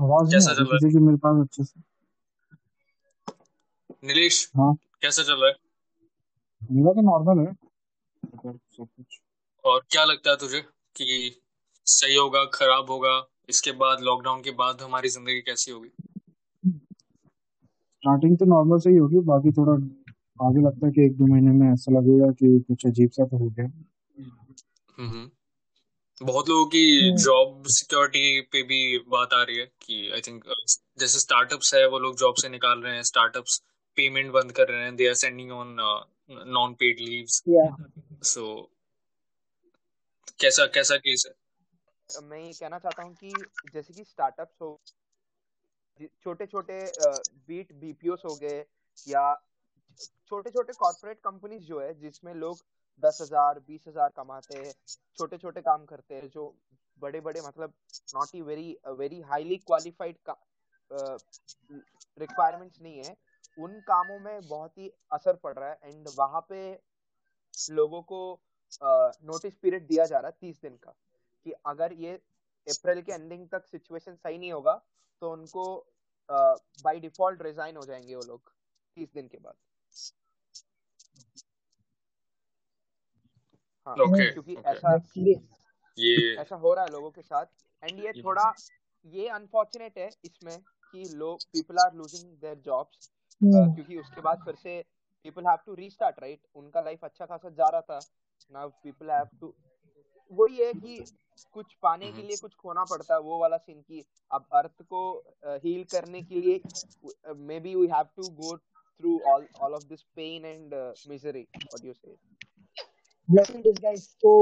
आवाज़ 0.00 0.30
कैसा 0.30 0.54
चल 0.54 0.64
रहा 0.64 0.90
की 0.90 0.98
मेरे 0.98 1.16
पास 1.16 1.42
अच्छे 1.42 1.64
से। 1.64 1.80
है 1.80 1.84
नीलेश? 4.04 4.52
हाँ? 4.56 4.74
कैसा 4.74 5.22
चल 5.22 5.32
रहा 5.32 5.46
है? 5.46 5.54
मेरा 6.72 6.92
तो 6.92 7.00
नॉर्मल 7.00 7.46
है। 7.46 7.54
सब 8.52 8.78
कुछ। 8.78 9.20
और 9.64 9.84
क्या 9.90 10.04
लगता 10.04 10.30
है 10.30 10.36
तुझे 10.36 10.64
कि 10.96 11.40
सही 11.86 12.16
होगा 12.16 12.44
खराब 12.44 12.90
होगा? 12.90 13.26
इसके 13.48 13.72
बाद 13.72 14.00
लॉकडाउन 14.00 14.42
के 14.42 14.50
बाद 14.50 14.82
हमारी 14.82 15.08
ज़िंदगी 15.08 15.40
कैसी 15.40 15.70
होगी? 15.70 15.88
स्टार्टिंग 17.96 18.38
तो 18.38 18.44
नॉर्मल 18.44 18.78
से 18.78 18.90
ही 18.90 18.96
होगी 18.96 19.18
बाकी 19.18 19.52
थोड़ा 19.52 19.72
आगे 20.46 20.60
लगता 20.60 20.86
है 20.86 20.92
कि 20.92 21.06
एक 21.06 21.16
दो 21.16 21.26
महीने 21.26 21.50
में 21.50 21.72
ऐसा 21.72 21.92
लगेगा 21.92 22.30
कि 22.30 22.64
कुछ 22.68 22.86
अजीब 22.86 23.10
सा 23.10 23.24
तो 23.24 23.36
हो 23.36 23.48
गया। 23.48 23.70
हम्म। 24.98 25.30
बहुत 26.20 26.48
लोगों 26.48 26.66
की 26.66 26.82
हम्म। 26.98 27.16
जॉब 27.16 27.64
सिक्योरिटी 27.68 28.40
पे 28.52 28.62
भी 28.62 28.98
बात 29.08 29.32
आ 29.34 29.42
रही 29.42 29.56
है 29.56 29.66
कि 29.82 30.10
आई 30.14 30.20
थिंक 30.20 30.44
जैसे 30.98 31.18
स्टार्टअप्स 31.18 31.74
है 31.74 31.86
वो 31.88 31.98
लोग 31.98 32.16
जॉब 32.16 32.34
से 32.34 32.48
निकाल 32.48 32.82
रहे 32.82 32.94
हैं 32.94 33.02
स्टार्टअप्स 33.04 33.60
पेमेंट 33.96 34.30
बंद 34.32 34.52
कर 34.52 34.68
रहे 34.68 34.84
हैं 34.84 34.94
they 34.96 35.08
are 35.08 35.14
sending 35.14 35.50
on 35.52 35.76
non 36.48 36.74
paid 36.74 37.00
leaves 37.00 37.42
so 38.24 38.46
कैसा 40.40 40.66
कैसा 40.66 40.96
केस 40.98 41.24
है? 41.26 41.34
मैं 42.10 42.38
ये 42.38 42.52
कहना 42.52 42.78
चाहता 42.78 43.02
हूँ 43.02 43.14
कि 43.14 43.32
जैसे 43.74 43.94
कि 43.94 44.04
स्टार्टअप्स 44.04 44.60
हो 44.62 44.80
छोटे 46.22 46.46
छोटे 46.46 46.80
बीट 47.48 47.72
बीपीओस 47.74 48.22
हो 48.24 48.34
गए 48.36 48.64
या 49.06 49.32
छोटे 50.28 50.50
छोटे 50.50 50.72
कॉर्पोरेट 50.74 51.18
कंपनीज़ 51.20 51.62
जो 51.64 51.80
है 51.80 51.92
जिसमें 52.00 52.34
लोग 52.34 52.58
दस 53.02 53.18
हज़ार, 53.20 53.58
बीस 53.60 53.84
हज़ार 53.88 54.12
कमाते 54.16 54.58
हैं 54.58 54.72
छोटे 55.18 55.36
छोटे 55.38 55.60
काम 55.62 55.84
करते 55.86 56.14
हैं, 56.14 56.28
जो 56.28 56.54
बड़े 56.98 57.20
बड़े 57.20 57.40
मतलब 57.40 57.72
not 58.14 58.34
E 58.34 58.40
very 58.42 58.76
very 58.98 59.20
highly 59.22 59.56
qualified 59.66 60.16
requirements 62.18 62.80
नहीं 62.82 62.98
है। 62.98 63.16
उन 63.58 63.80
कामों 63.82 64.18
में 64.20 64.48
बहुत 64.48 64.78
ही 64.78 64.90
असर 65.12 65.36
पड़ 65.42 65.54
रहा 65.54 65.68
है 65.70 65.78
एंड 65.84 66.08
वहाँ 66.18 66.40
पे 66.48 66.58
लोगों 67.70 68.00
को 68.04 68.20
नोटिस 68.72 69.54
पीरियड 69.56 69.86
दिया 69.86 70.04
जा 70.06 70.18
रहा 70.18 70.28
है 70.28 70.36
तीस 70.40 70.60
दिन 70.62 70.76
का 70.76 70.94
कि 71.46 71.52
अगर 71.66 71.92
ये 71.94 72.12
अप्रैल 72.66 73.00
के 73.02 73.12
एंडिंग 73.12 73.46
तक 73.48 73.66
सिचुएशन 73.66 74.14
सही 74.14 74.38
नहीं 74.38 74.52
होगा 74.52 74.74
तो 75.22 75.30
उनको 75.32 75.64
बाय 76.28 77.00
डिफ़ॉल्ट 77.00 77.42
रिजाइन 77.42 77.76
हो 77.76 77.84
जाएँगे 77.84 78.14
वो 78.14 78.22
लोग 78.22 78.52
तीस 78.96 79.12
दिन 79.14 79.28
के 79.28 79.38
बाद। 79.38 79.54
Okay, 83.86 84.32
क्योंकि 84.32 84.54
okay. 84.54 84.66
ऐसा 84.66 84.94
ये 85.98 86.34
ऐसा 86.36 86.56
हो 86.56 86.72
रहा 86.74 86.84
है 86.84 86.90
लोगों 86.92 87.10
के 87.10 87.22
साथ। 87.22 87.46
एंड 87.82 87.98
ये 88.04 88.12
थोड़ा 88.14 88.52
ये 89.12 89.28
अनफॉर्चुनेट 89.30 89.98
है 89.98 90.08
इसमें 90.24 90.58
कि 90.94 91.04
लोग 91.14 91.42
people 91.52 91.78
are 91.78 91.94
losing 91.94 92.24
their 92.40 92.54
jobs 92.64 93.08
क्योंकि 93.40 93.96
उसके 93.96 94.20
बाद 94.20 94.42
फिर 94.44 94.54
से 94.54 94.80
people 95.24 95.46
have 95.48 95.58
to 95.66 95.74
restart 95.74 96.20
right 96.22 96.40
उनका 96.54 96.80
लाइफ 96.80 97.04
अच्छा 97.04 97.26
खासा 97.26 97.48
जा 97.50 97.68
रहा 97.68 97.80
था। 97.80 97.98
नाउ 98.52 98.68
पीपल 98.82 99.10
हैव 99.10 99.28
टू 99.40 99.54
वही 100.32 100.56
है 100.56 100.72
कि 100.74 100.98
कुछ 101.54 101.74
पाने 101.82 102.10
के 102.12 102.22
लिए 102.22 102.36
कुछ 102.36 102.54
खोना 102.54 102.84
पड़ता 102.90 103.14
है 103.14 103.20
वो 103.20 103.38
वाला 103.38 103.56
सीन 103.56 103.80
की 103.80 104.04
अब 104.30 104.46
अर्थ 104.54 104.82
को 104.82 105.02
हील 105.64 105.84
करने 105.92 106.22
के 106.22 106.40
लिए 106.40 107.34
maybe 107.60 107.74
we 107.74 107.86
have 107.92 108.08
to 108.16 108.28
go 108.40 108.56
through 108.56 109.18
all 109.32 109.46
all 109.62 109.74
of 109.74 109.84
this 109.88 110.02
pain 110.16 110.44
and 110.44 110.74
misery 111.08 111.42
what 111.42 111.84
you 111.84 111.92
say 111.94 112.16
blessing 113.28 113.62
this 113.62 113.76
guys 113.82 114.06
तो 114.22 114.32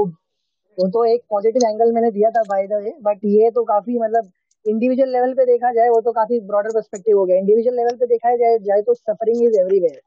वो 0.77 0.87
तो 0.87 1.03
एक 1.05 1.21
पॉजिटिव 1.29 1.67
एंगल 1.69 1.91
मैंने 1.91 2.11
दिया 2.11 2.29
था 2.29 2.41
बाय 2.43 2.67
द 2.67 2.81
वे 2.83 2.93
बट 3.01 3.19
ये 3.25 3.49
तो 3.51 3.63
काफ़ी 3.63 3.97
मतलब 3.99 4.31
इंडिविजुअल 4.65 5.09
लेवल 5.11 5.33
पे 5.33 5.45
देखा 5.45 5.71
जाए 5.73 5.89
वो 5.89 5.99
तो 6.01 6.11
काफ़ी 6.11 6.39
ब्रॉडर 6.41 6.69
पर्सपेक्टिव 6.69 7.17
हो 7.17 7.25
गया। 7.25 7.37
इंडिविजुअल 7.37 7.75
लेवल 7.75 7.95
पे 7.97 8.05
देखा 8.05 8.35
जाए 8.35 8.57
जाए 8.59 8.81
तो 8.81 8.93
सफरिंग 8.93 9.43
इज़ 9.43 9.59
एवरीवेयर 9.59 9.99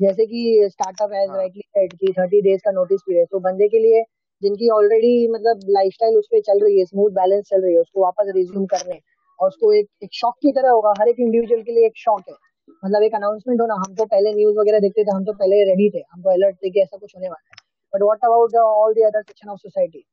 जैसे 0.00 0.26
कि 0.26 0.68
स्टार्टअप 0.70 1.12
हाँ। 1.14 1.26
राइटली 1.36 1.62
सेड 1.62 1.92
कि 1.92 2.12
30 2.12 2.40
डेज़ 2.42 2.60
का 2.64 2.70
नोटिस 2.70 3.00
पीरियड 3.06 3.26
तो 3.30 3.38
बंदे 3.40 3.68
के 3.68 3.78
लिए 3.78 4.02
जिनकी 4.42 4.68
ऑलरेडी 4.70 5.12
मतलब 5.28 5.60
लाइफस्टाइल 5.70 6.16
उस 6.16 6.26
पे 6.32 6.40
चल 6.40 6.64
रही 6.64 6.78
है 6.78 6.84
स्मूथ 6.84 7.10
बैलेंस 7.12 7.44
चल 7.44 7.62
रही 7.62 7.74
है 7.74 7.80
उसको 7.80 8.02
वापस 8.02 8.32
रिज्यूम 8.36 8.66
करने 8.66 8.98
और 9.38 9.48
उसको 9.48 9.72
एक 9.72 9.88
एक 10.02 10.10
शॉक 10.14 10.34
की 10.42 10.52
तरह 10.52 10.70
होगा। 10.70 10.92
हर 11.00 11.08
एक 11.08 11.16
इंडिविजुअल 11.20 11.62
के 11.62 11.72
लिए 11.72 11.86
एक 11.86 11.96
शॉक 11.96 12.22
है। 12.28 12.34
मतलब 12.84 13.02
एक 13.02 13.14
अनाउंसमेंट 13.14 13.60
होना 13.60 13.74
हम 13.74 13.94
तो 13.94 14.04
पहले 14.06 14.32
न्यूज़ 14.34 14.58
वगैरह 14.58 14.80
देखते 14.80 15.04
थे 15.04 15.16
हम 15.16 15.24
तो 15.24 15.32
पहले 15.34 15.64
रेडी 15.64 15.90
थे 15.90 16.02
हम 16.12 16.22
तो 16.22 16.30
अलर्ट 16.30 16.56
थे 16.56 16.70
कि 16.70 16.80
ऐसा 16.82 16.96
कुछ 16.96 17.16
होने 17.16 17.28
वाला 17.28 17.48
है। 17.50 17.57
But 17.92 18.02
what 18.02 18.24
about 18.24 18.56
all 18.58 18.94
the 18.94 19.06
other 19.06 19.22
section 19.22 19.50
of 19.50 19.58
society 19.58 20.04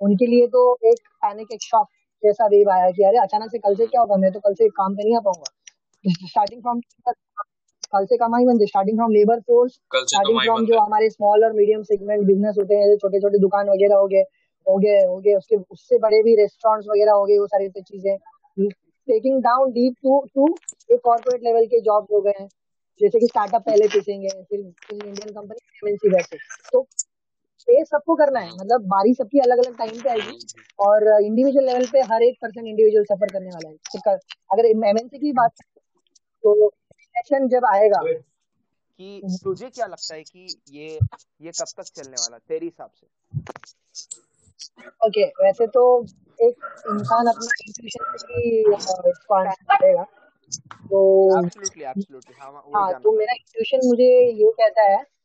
उनके 0.00 0.26
लिए 0.26 0.46
तो 0.48 0.62
एक 0.86 1.08
पैनिक 1.22 1.52
एक 1.52 1.62
शॉक 1.62 1.86
जैसा 2.22 2.46
वेव 2.46 2.70
आया 2.70 2.90
कि 2.90 3.02
अरे 3.04 3.18
अचानक 3.18 3.50
से 3.50 3.58
कल 3.58 3.74
से 3.76 3.86
क्या 3.86 4.00
होगा? 4.00 4.16
मैं 4.16 4.30
तो 4.32 4.40
कल 4.40 4.54
से 4.54 4.68
काम 4.68 4.94
पे 4.94 5.02
नहीं 5.02 5.16
आ 5.16 5.20
पाऊँगा। 5.20 6.26
स्टार्टिंग 6.26 6.60
फ्रॉम 6.62 6.80
कल 7.92 8.04
से 8.06 8.16
कमाई 8.16 8.44
बंद 8.44 8.64
starting 8.68 8.96
from 8.98 9.12
labour 9.12 9.40
force 9.40 9.72
starting 9.72 10.38
from 10.40 10.66
जो 10.66 10.78
हमारे 10.80 11.08
स्मॉल 11.10 11.44
और 11.44 11.52
मीडियम 11.52 11.82
सेगमेंट 11.82 12.26
बिज़नेस 12.26 12.56
होते 12.58 12.74
हैं 12.74 12.96
छोटे 12.96 13.20
छोटे 13.20 13.38
दुकान 13.38 13.68
वगैरह 13.70 13.96
हो 13.96 14.06
गए 14.06 14.22
हो 14.66 14.76
गए 14.78 15.04
हो 15.04 15.16
गए 15.18 15.34
उसके 15.34 15.56
उससे 15.70 15.98
बड़े 15.98 16.22
भी 16.22 16.34
रेस्टोरेंट्स 16.36 16.88
वगैरह 16.88 17.12
हो 17.12 17.24
गए 17.24 17.38
वो 17.38 17.46
सारी 17.46 17.68
सब 17.68 17.82
चीज़ें। 17.82 18.16
Taking 19.08 19.40
down 19.42 19.70
deep 19.72 19.94
to 20.02 20.20
to 20.34 20.46
एक 20.90 21.00
कॉर्पोरेट 21.04 21.44
लेवल 21.44 21.66
के 21.66 21.80
जॉब 21.80 22.06
हो 22.12 22.20
गए 22.20 22.32
हैं। 22.40 22.48
जैसे 23.00 23.20
कि 23.20 23.26
स्टार्टअप 23.26 23.62
पहले 23.62 23.86
पीछेंगे 23.88 24.28
फिर 24.28 24.60
इंडियन 24.60 25.32
कंपनी 25.32 25.66
एमएनसी 25.78 26.08
वैसे। 26.08 26.36
तो 26.72 26.86
ये 27.68 27.84
सबको 27.84 28.14
करना 28.14 28.40
है। 28.40 28.50
मतलब 28.52 28.86
बारी 28.86 29.14
सबकी 29.14 29.38
अलग 29.38 29.58
अलग 29.58 29.78
टाइम 29.78 30.00
पे 30.02 30.10
आएगी 30.10 30.46
और 30.78 31.06
इंडिविजुअल 31.22 31.66
लेवल 31.66 31.86
पे 31.86 32.00
हर 32.00 32.22
एक 32.22 32.38
पर्सन 32.42 32.66
इंडिविजुअल 32.66 33.04
सफ़र 33.04 33.32
करने 33.32 33.50
वाला 33.50 33.68
है। 33.68 33.76
तो 33.76 34.10
अगर 34.52 34.66
एमएनसी 34.66 35.18
की 35.18 35.32
बात 35.32 35.52
तो 36.44 36.68
रिसेशन 36.68 37.48
जब 37.48 37.64
आएगा 37.64 38.00
कि 38.04 39.38
तुझे 39.44 39.68
क्या 39.70 39.86
लगता 39.86 40.14
है 40.14 40.22
कि 40.22 40.56
ये 40.68 40.98
ये 41.40 41.50
कब 41.50 41.66
तक 41.76 41.82
चलने 41.82 42.16
वाला 42.16 42.38
तेरे 42.38 42.66
हिसाब 42.66 42.90
से। 42.90 43.06
ओके 45.06 45.26
okay, 45.26 45.44
वैसे 45.44 45.66
तो 45.66 45.82
एक 46.38 46.54
इंसान 46.86 47.26
अपना 47.26 47.50
इंट्यूशन 47.66 48.04
करेगा। 49.70 50.04
तो 50.90 50.98
एब्सोल्युटली 51.38 51.84
एब्सोल्युटली 51.84 52.34
हाँ 52.40 52.62
हाँ 52.74 53.00
तो 53.02 53.12
मेरा 53.12 53.32
इंट्यूशन 53.32 53.86
मुझे 53.88 54.10
ये 54.32 54.50
कहता 54.52 54.82
है 54.82 55.17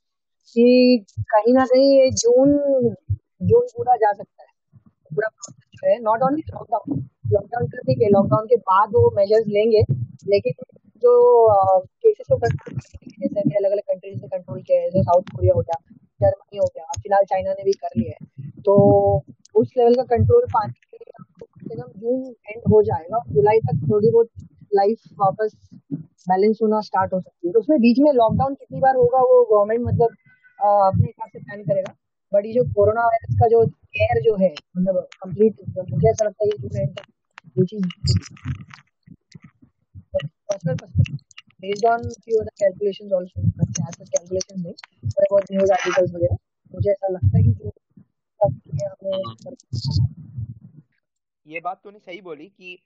कि 0.47 1.06
कहीं 1.29 1.53
ना 1.53 1.65
कहीं 1.65 1.89
ये 1.93 2.10
जून 2.13 2.58
जून 3.43 3.65
पूरा 3.67 3.95
जा 3.95 4.12
सकता 4.13 4.43
है। 4.43 4.49
पूरा 5.12 5.27
जो 5.49 5.88
है 5.88 5.97
नॉट 6.01 6.23
ओनली 6.23 6.41
लॉकडाउन 6.49 7.01
लॉकडाउन 7.34 7.67
का 7.67 7.77
ठीक 7.79 8.01
है 8.01 8.10
लॉकडाउन 8.10 8.45
के 8.47 8.56
बाद 8.69 8.89
वो 8.93 9.10
मेजर्स 9.15 9.47
लेंगे, 9.47 9.84
लेकिन 10.27 10.53
जो 11.03 11.13
केसेस 12.03 12.27
को 12.32 12.38
जैसे 12.38 13.39
अभी 13.39 13.56
अलग 13.56 13.71
अलग 13.71 13.82
कंट्रीज़ 13.82 14.21
ने 14.21 14.27
कंट्रोल 14.27 14.62
किया 14.62 14.79
है 14.82 14.89
जैसे 14.89 15.03
साउथ 15.03 15.36
कोरिया 15.36 15.53
हो 15.53 15.62
गया 15.62 15.77
जर्मनी 16.21 16.58
हो 16.58 16.65
गया, 16.65 16.86
फ़िलहाल 17.01 17.23
चाइना 17.25 17.51
ने 17.51 17.63
भी 17.63 17.71
कर 17.73 17.97
लिया 17.97 18.13
है। 18.13 18.51
तो 18.62 18.73
उस 19.56 19.71
लेवल 19.77 19.95
का 19.95 20.03
कंट्रोल 20.12 20.45
पाने 20.53 20.73
के 20.73 20.97
लिए 20.97 21.12
कम 21.12 21.67
से 21.67 21.75
कम 21.75 21.99
जून 21.99 22.21
एंड 22.49 22.62
हो 22.73 22.82
जाएगा 22.84 23.19
जुलाई 23.29 23.60
तक 23.67 23.88
थोड़ी 23.91 24.12
बहुत 24.12 24.29
लाइफ 24.75 24.99
वापस 25.19 25.51
बैलेंस 26.29 26.60
होना 26.62 26.79
स्टार्ट 26.82 27.13
हो 27.13 27.19
सकती 27.19 27.47
है। 27.47 27.53
तो 27.53 27.60
उसमें 27.60 27.79
बीच 27.79 27.99
में 27.99 28.12
लॉकडाउन 28.13 28.53
कितनी 28.53 28.79
बार 28.79 28.95
होगा, 28.95 29.19
वो 29.19 29.43
गवर्नमेंट 29.51 29.88
मतलब 29.88 30.15
अपने 30.60 31.08
हिसाब 31.08 31.30
से 31.30 31.39
प्लान 31.39 31.63
करेगा। 31.63 31.94
बट 32.32 32.46
ये 32.46 32.54
जो 32.54 32.63
कोरोना 32.76 33.02
वायरस 33.06 33.36
का 33.39 33.48
जो 33.48 33.66
केयर 33.68 34.22
जो 34.24 34.36
है 34.38 34.54
मतलब 34.78 35.08
कंप्लीट 35.24 35.56
मुझे 35.92 36.10
ऐसा 36.10 36.26
लगता 36.26 36.46
है 36.46 36.50
तक 36.88 37.06
वो 37.58 37.66
चीज़ 37.66 37.88
personal 40.50 40.76
on 41.88 42.02
few 42.24 42.38
other 42.39 42.54
calculations 42.62 43.13
also 43.18 43.42
अच्छा 43.62 43.86
आज 43.88 43.94
तक 43.98 44.10
calculation 44.16 44.58
नहीं, 44.58 44.74
थोड़े 45.04 45.28
बहुत 45.32 45.52
न्यूज़ 45.52 45.72
आर्टिकल्स 45.72 46.12
वगैरह, 46.13 46.38
मुझे 46.74 46.89
ऐसा 46.92 47.08
लगता 47.08 47.38
है 47.38 47.44
कि 47.44 47.52
जो 47.52 47.72
ये 48.74 49.56
ये 51.46 51.60
बात 51.60 51.80
तूने 51.84 52.00
सही 52.00 52.22
बोली 52.22 52.46
कि 52.48 52.78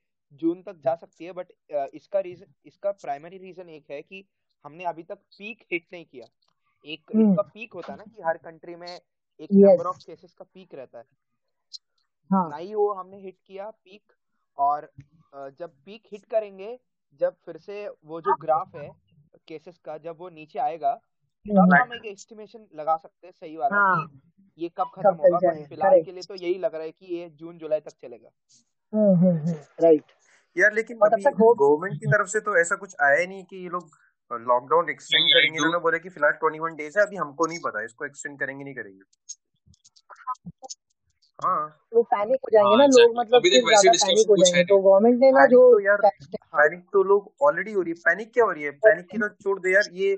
जून 0.41 0.61
तक 0.61 0.81
जा 0.83 0.95
सकती 0.95 1.25
है 1.25 1.31
बट 1.31 1.51
इसका 1.93 2.19
रीजन 2.19 2.53
इसका 2.65 2.91
प्राइमरी 3.03 3.37
रीजन 3.37 3.69
एक 3.69 3.91
है 3.91 4.01
कि 4.01 4.23
हमने 4.65 4.83
अभी 4.85 5.03
तक 5.03 5.17
पीक 5.37 5.63
हिट 5.71 5.85
नहीं 5.93 6.05
किया। 6.05 6.25
एक 6.87 7.11
हम्म। 7.15 7.31
इसका 7.31 7.41
पीक 7.43 7.73
होता 7.73 7.91
है 7.91 7.97
ना 7.97 8.03
कि 8.05 8.21
हर 8.21 8.37
कंट्री 8.37 8.75
में 8.75 8.87
एक 8.87 9.49
नंबर 9.53 9.85
ऑफ़ 9.85 9.97
केसेस 10.05 10.33
का 10.33 10.45
पीक 10.53 10.75
रहता 10.75 10.97
है। 10.99 11.05
हाँ। 12.31 12.49
ना 12.49 12.57
ही 12.57 12.73
वो 12.75 12.91
हमने 12.93 13.17
हिट 13.17 13.37
किया 13.47 13.69
पीक 13.69 14.13
और 14.57 14.91
जब 15.59 15.73
पीक 15.85 16.03
हिट 16.11 16.25
करेंगे 16.25 16.77
जब 17.21 17.35
फिर 17.45 17.57
से 17.57 17.87
वो 18.05 18.21
जो 18.21 18.35
ग्राफ 18.35 18.75
है 18.75 18.89
केसेस 19.47 19.77
का 19.77 19.97
जब 19.97 20.17
वो 20.19 20.29
नीचे 20.29 20.59
आएगा 20.59 20.93
तब 20.93 21.59
हम्म, 21.59 21.75
हम 21.75 21.93
एक 21.93 22.05
एस्टिमेशन 22.05 22.67
लगा 22.75 22.95
सकते 22.97 23.27
हैं 23.27 23.31
सही 23.31 23.57
वाला 23.57 23.77
हाँ। 23.77 24.21
ये 24.59 24.69
कब 24.77 24.91
खत्म 24.95 25.13
होगा 25.15 25.53
फ़िलहाल 25.65 26.01
के 26.03 26.11
लिए 26.11 26.23
तो 26.23 26.35
यही 26.35 26.57
लग 26.57 26.75
रहा 26.75 26.83
है 26.83 26.91
कि 26.91 27.15
ये 27.15 27.29
जून 27.29 27.57
जुलाई 27.57 27.79
तक 27.79 27.93
चलेगा। 28.01 28.29
हम्म 28.93 29.15
हम्म 29.15 29.37
हम्म। 29.37 29.55
राइट 29.83 30.11
यार 30.55 30.73
लेकिन 30.73 30.97
गवर्नमेंट 30.99 31.99
की 31.99 32.07
तरफ़ 32.07 32.27
से 32.27 32.39
तो 32.39 32.57
ऐसा 32.57 32.75
कुछ 32.75 32.95
आया 33.01 33.25
नहीं 33.25 33.43
कि 33.43 33.57
ये 33.57 33.69
लोग 33.69 33.89
लॉकडाउन 34.31 34.89
एक्सटेंड 34.89 35.23
करेंगे 35.23 35.57
जो- 35.57 35.65
इन्होंने 35.65 35.83
बोले 35.83 35.99
कि 35.99 36.09
फ़िलहाल 36.09 36.33
21 36.33 36.75
डेज़ 36.75 36.99
है 36.99 37.05
अभी 37.05 37.15
हमको 37.15 37.45
नहीं 37.45 37.59
पता 37.59 37.83
इसको 37.83 38.05
एक्सटेंड 38.05 38.39
करेंगे 38.39 38.63
नहीं 38.63 38.73
करेंगे। 38.75 39.01
हाँ। 41.43 41.87
वो 41.93 42.03
पैनिक 42.03 42.39
हो 42.43 42.49
जाएँगे 42.53 42.69
हाँ, 42.69 42.77
ना 42.77 42.85
लोग 42.85 43.17
मतलब 43.17 43.35
अभी 43.35 43.49
वैसे 43.49 43.89
पैनिक 43.89 44.25
हो 44.29 44.35
जाएँगे 44.35 44.63
तो 44.63 44.79
गवर्नमेंट 44.79 45.19
ने 45.19 45.31
ना 45.31 45.45
जो 45.45 45.73
तो 45.73 45.79
यार 45.79 45.97
पैनिक 46.35 46.83
तो 46.93 47.03
लोग 47.03 47.33
ऑलरेडी 47.41 47.71
हो 47.73 47.81
रही 47.81 47.91
है। 47.91 47.99
पैनिक 47.99 48.33
क्या 48.33 48.45
हो 48.45 48.51
रही 48.51 48.63
है? 48.63 48.71
पैनिक 48.71 49.05
की 49.05 49.17
तो 49.17 49.29
छोड़ 49.29 49.59
दे 49.59 49.73
यार 49.73 49.83
ये 49.91 50.15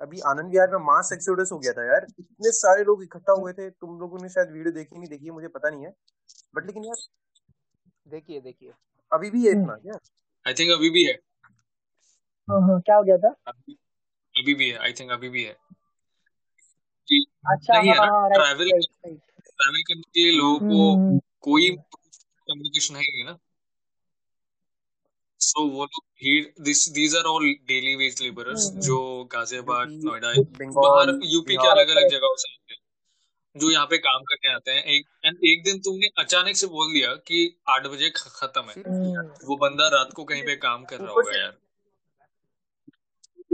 अभी 0.00 0.20
आनंद 0.20 0.50
विहार 0.50 0.70
में 0.70 0.78
मास 0.78 1.10
एक्सोडस 1.12 1.48
हो 1.52 1.58
गया 1.58 1.72
था 1.72 1.86
यार। 1.86 2.06
इतने 2.20 2.50
सारे 2.52 2.84
लोग 2.84 3.02
इकट्ठा 3.02 3.32
हुए 3.32 3.52
थे 3.52 3.70
तुम 3.70 4.00
लोगों 4.00 4.18
ने 4.22 4.28
शायद 4.28 4.50
वीडियो 4.50 4.72
देखी 4.72 4.98
नहीं 4.98 5.08
देखी 5.08 5.30
मुझे 5.30 5.48
पता 5.48 5.70
नहीं 5.70 5.84
है। 5.84 5.92
बट 6.54 6.66
लेकिन 6.66 6.84
यार 6.84 6.96
देखिए 8.08 8.40
देखिए। 8.40 8.72
अभी 9.12 9.30
भी 9.30 9.46
है 9.46 9.52
हम्म। 9.52 9.62
इतना 9.62 9.74
क्या? 9.76 9.98
आई 10.46 10.54
थिंक 10.54 10.72
अभी 10.72 10.90
भी 10.90 11.04
है। 11.04 11.33
हाँ 12.48 12.60
हाँ 12.60 12.80
क्या 12.80 12.96
हो 12.96 13.02
गया 13.02 13.16
था? 13.18 13.34
अभी 13.46 13.76
अभी 14.34 14.54
भी 14.54 14.68
है 14.70 14.78
आई 14.78 14.92
थिंक 14.92 15.10
अभी 15.10 15.28
भी 15.28 15.44
है। 15.44 15.56
अच्छा 17.44 17.80
नहीं 17.80 17.90
हाँ 17.90 18.06
हाँ 18.06 18.28
right 18.28 18.40
travel 18.40 18.70
right 18.70 18.84
right 19.06 19.18
travel 19.46 19.82
करने 19.82 20.02
के 20.02 20.20
लिए 20.20 20.32
लोगों 20.38 20.58
हम्म 20.60 20.70
को 20.70 20.92
हम्म, 20.94 21.04
हम्म। 21.04 21.18
कोई 21.40 21.70
कम्युनिकेशन 21.70 22.96
है 22.96 23.02
ही 23.02 23.12
नहीं 23.12 23.24
ना। 23.24 23.38
सो 25.40 25.66
वो 25.68 25.84
लोग 25.84 26.62
this 26.64 26.88
these 26.88 27.16
are 27.16 27.24
all 27.24 27.44
daily 27.68 27.94
wage 27.96 28.20
labourers 28.22 28.70
जो 28.86 29.24
गाजियाबाद 29.32 29.90
यूपी 29.90 30.06
नोएडा 30.06 30.32
बाहर 30.80 31.18
यूपी 31.24 31.56
के 31.56 31.68
अलग 31.68 31.88
अलग 31.88 32.08
जगहों 32.10 32.36
से 32.36 32.52
आते 32.52 32.74
हैं 32.74 33.60
जो 33.60 33.70
यहाँ 33.70 33.86
पे 33.86 33.98
काम 33.98 34.22
करने 34.22 34.54
आते 34.54 34.70
हैं। 34.70 34.82
एक 34.84 35.06
एंड 35.24 35.36
एक 35.46 35.62
दिन 35.64 35.78
तुमने 35.78 36.08
अचानक 36.18 36.56
से 36.56 36.66
बोल 36.66 36.92
दिया 36.92 37.14
कि 37.28 37.42
आठ 37.68 37.86
बजे 37.86 38.10
खत्म 38.16 38.62
है। 38.62 38.82
हम्म, 38.82 39.28
वो 39.44 39.56
बंदा 39.56 39.88
रात 39.88 40.12
को 40.12 40.24
कहीं 40.24 40.42
पे 40.42 40.56
काम 40.56 40.84
कर 40.84 41.00
रहा 41.00 41.12
होगा 41.12 41.36
यार। 41.38 41.56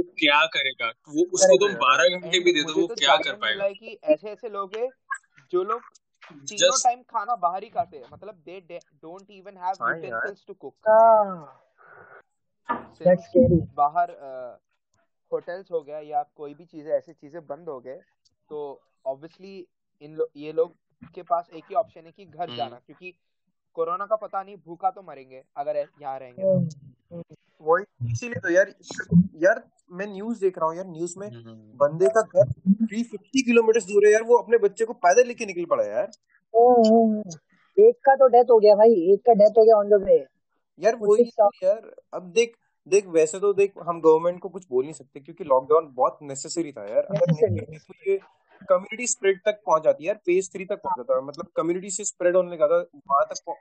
वो 0.01 0.13
क्या 0.19 0.45
करेगा? 0.53 0.89
वो 1.09 1.25
उसको 1.35 1.57
तुम 1.59 1.75
बारह 1.79 2.19
घंटे 2.19 2.39
भी 2.41 2.53
दे 2.53 2.63
दो 2.63 2.75
वो 2.75 2.87
तो 2.87 2.95
क्या 2.97 3.17
कर 3.19 3.35
पाएगा? 3.37 3.69
कि 3.71 3.99
ऐसे 4.05 4.31
ऐसे 4.31 4.49
लोग 4.51 4.77
हैं 4.77 4.89
जो 5.53 5.63
लोग 5.65 5.81
तीनों 6.23 6.77
टाइम 6.83 7.03
खाना 7.11 7.35
बाहर 7.39 7.63
ही 7.63 7.69
खाते 7.71 7.97
हैं। 7.97 8.05
मतलब 8.13 8.35
they 8.47 8.61
don't 8.69 9.31
even 9.33 9.57
have 9.59 9.89
utensils 9.89 10.45
to 10.47 10.55
cook 10.55 10.75
बाहर 13.77 14.11
होटल्स 15.33 15.71
हो 15.71 15.81
गया 15.81 15.99
या 16.01 16.23
कोई 16.37 16.55
भी 16.55 16.65
चीज़ें 16.67 16.93
ऐसी 16.93 17.13
चीज़ें 17.13 17.47
बंद 17.47 17.69
हो 17.69 17.79
गए 17.81 17.99
तो 18.51 18.81
ऑब्वियसली 19.07 19.67
इन 20.03 20.15
लो, 20.15 20.29
ये 20.37 20.53
लोग 20.53 20.75
के 21.15 21.23
पास 21.23 21.51
एक 21.53 21.65
ही 21.65 21.75
ऑप्शन 21.75 22.07
है 22.07 22.13
कि 22.13 22.25
घर 22.25 22.43
हम्म। 22.43 22.57
जाना 22.57 22.81
क्योंकि 22.87 23.13
कोरोना 23.77 24.07
का 24.07 24.17
पता 24.17 24.43
नहीं 24.43 24.57
भूखा 24.67 24.91
तो 24.91 25.03
मरेंगे 25.03 25.43
अगर 25.57 25.77
यहाँ 25.77 26.19
रहेंगे 26.19 26.43
तो। 26.43 26.57
हम्म, 26.57 27.23
वही 27.61 28.13
इसीलिए 28.13 28.41
तो 28.41 28.51
यार 28.51 28.75
यार 29.37 29.63
मैं 29.91 30.07
न्यूज़ 30.07 30.41
देख 30.41 30.59
रहा 30.59 30.69
हूँ 30.69 30.77
यार 30.77 30.87
न्यूज़ 30.87 31.15
में 31.19 31.27
हम्म। 31.29 31.55
बंदे 31.79 32.09
का 32.09 32.21
घर 32.23 32.51
350 32.87 33.43
किलोमीटर 33.43 33.81
दूर 33.83 34.07
है 34.07 34.13
यार 34.13 34.23
वो 34.23 34.37
अपने 34.39 34.59
बच्चे 34.59 34.85
को 34.85 34.93
पैदल 34.99 35.27
लेके 35.27 35.47
निकल 35.47 35.65
पड़ा 35.65 35.83
है 35.85 35.91
यार। 35.91 36.11
हम्म, 36.55 36.89
हम्म, 36.89 37.23
एक 37.77 37.97
का 38.05 38.15
तो 38.15 38.27
डेथ 38.27 38.51
हो 38.51 38.59
गया 38.59 38.75
भाई 38.75 38.95
एक 39.13 39.21
का 39.27 39.33
डेथ 39.35 39.59
हो 39.59 39.65
गया 39.65 39.77
ऑन 39.77 39.89
द 39.89 40.03
वे 40.05 40.25
यार 40.81 40.97
वही 40.97 41.25
तो 41.31 41.51
यार 41.65 41.91
अब 42.15 42.31
देख 42.33 42.57
देख 42.87 43.07
वैसे 43.09 43.39
तो 43.41 43.53
देख 43.53 43.73
हम 43.83 44.01
गवर्नमेंट 44.01 44.41
को 44.41 44.49
कुछ 44.49 44.67
बोल 44.71 44.85
नहीं 44.85 44.93
सकते 44.93 45.21
क्योंकि 45.21 45.45
लॉकडाउन 45.45 45.93
बहुत 45.95 46.19
नेसेसरी 46.23 46.73
था 46.73 46.87
यार। 46.87 47.09
तो 47.11 47.95
ये 48.09 48.17
कम्युनिटी 48.69 49.07
स्प्रेड 49.07 49.39
तक 49.47 49.61
पहुँच 49.67 49.83
जाती 49.83 50.05
है 50.05 50.09
यार 50.09 50.17
फ़ेज़ 50.17 50.51
थ्री 50.51 50.65
तक 50.65 50.81
पहुँच 50.85 50.97
जाता 50.97 51.17
है। 51.17 51.25
मतलब 51.25 51.49
कम्युनिटी 51.57 51.91
से 51.91 52.05
स्प्रेड 52.05 52.37
होने 52.37 52.53
लगा 52.53 52.67
था 52.69 52.79
वहाँ 52.97 53.25
तक 53.25 53.55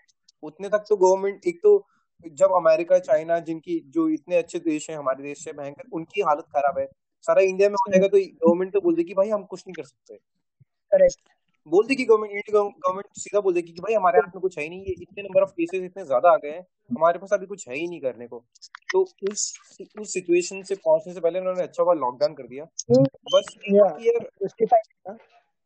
उतने 0.43 0.69
तक 0.69 0.85
तो 0.89 0.95
गवर्नमेंट 0.97 1.47
एक 1.47 1.59
तो 1.63 1.77
जब 2.25 2.51
अमेरिका 2.55 2.99
चाइना 3.01 3.39
जिनकी 3.41 3.79
जो 3.89 4.07
इतने 4.09 4.37
अच्छे 4.37 4.59
देश 4.61 4.89
हैं 4.89 4.97
हमारे 4.97 5.23
देश 5.23 5.43
से 5.43 5.51
भयंकर 5.53 5.89
उनकी 5.93 6.21
हालत 6.21 6.45
खराब 6.55 6.79
है। 6.79 6.87
सारा 7.27 7.41
इंडिया 7.43 7.69
में 7.69 7.75
हो 7.75 7.91
जाएगा 7.91 8.07
तो 8.07 8.17
गवर्नमेंट 8.17 8.73
तो 8.73 8.81
बोल 8.81 8.95
देगी 8.95 9.13
भाई 9.13 9.29
हम 9.29 9.43
कुछ 9.45 9.63
नहीं 9.67 9.73
कर 9.73 9.83
सकते। 9.83 10.15
करेक्ट 10.91 11.19
बोल 11.67 11.87
देगी 11.87 12.05
गवर्नमेंट 12.05 12.51
गवर्नमेंट 12.51 13.17
सीधा 13.17 13.39
बोल 13.39 13.53
देगी 13.53 13.71
कि 13.71 13.81
भाई 13.81 13.93
हमारे 13.93 14.19
हाथ 14.19 14.35
में 14.35 14.41
कुछ 14.41 14.57
है 14.57 14.63
ही 14.63 14.69
नहीं 14.69 14.81
ये 14.81 14.95
इतने 15.01 15.23
नंबर 15.23 15.41
ऑफ़ 15.41 15.49
केसेस 15.51 15.83
इतने 15.83 16.05
ज़्यादा 16.05 16.31
आ 16.31 16.35
गए 16.35 16.49
हैं 16.49 16.61
हमारे 16.89 17.19
पास 17.19 17.33
अभी 17.33 17.45
कुछ 17.45 17.67
है 17.67 17.75
ही 17.75 17.87
नहीं 17.87 17.99
करने 18.01 18.27
को। 18.27 18.43
तो 18.93 19.01
उस 19.01 19.53
उस 19.99 20.13
सिचुएशन 20.13 20.63
से 20.63 20.75
पहुँचने 20.75 21.13
से 21.13 21.19
पहले 21.19 21.39
उन्होंने 21.39 21.63
अच्छा 21.63 21.83
हुआ 21.83 21.93
लॉकडाउन 21.95 22.33
कर 22.33 22.47
दिया। 22.47 22.63
बस 23.27 23.55
या 23.69 23.83
बात 23.83 24.01
यार 24.01 25.17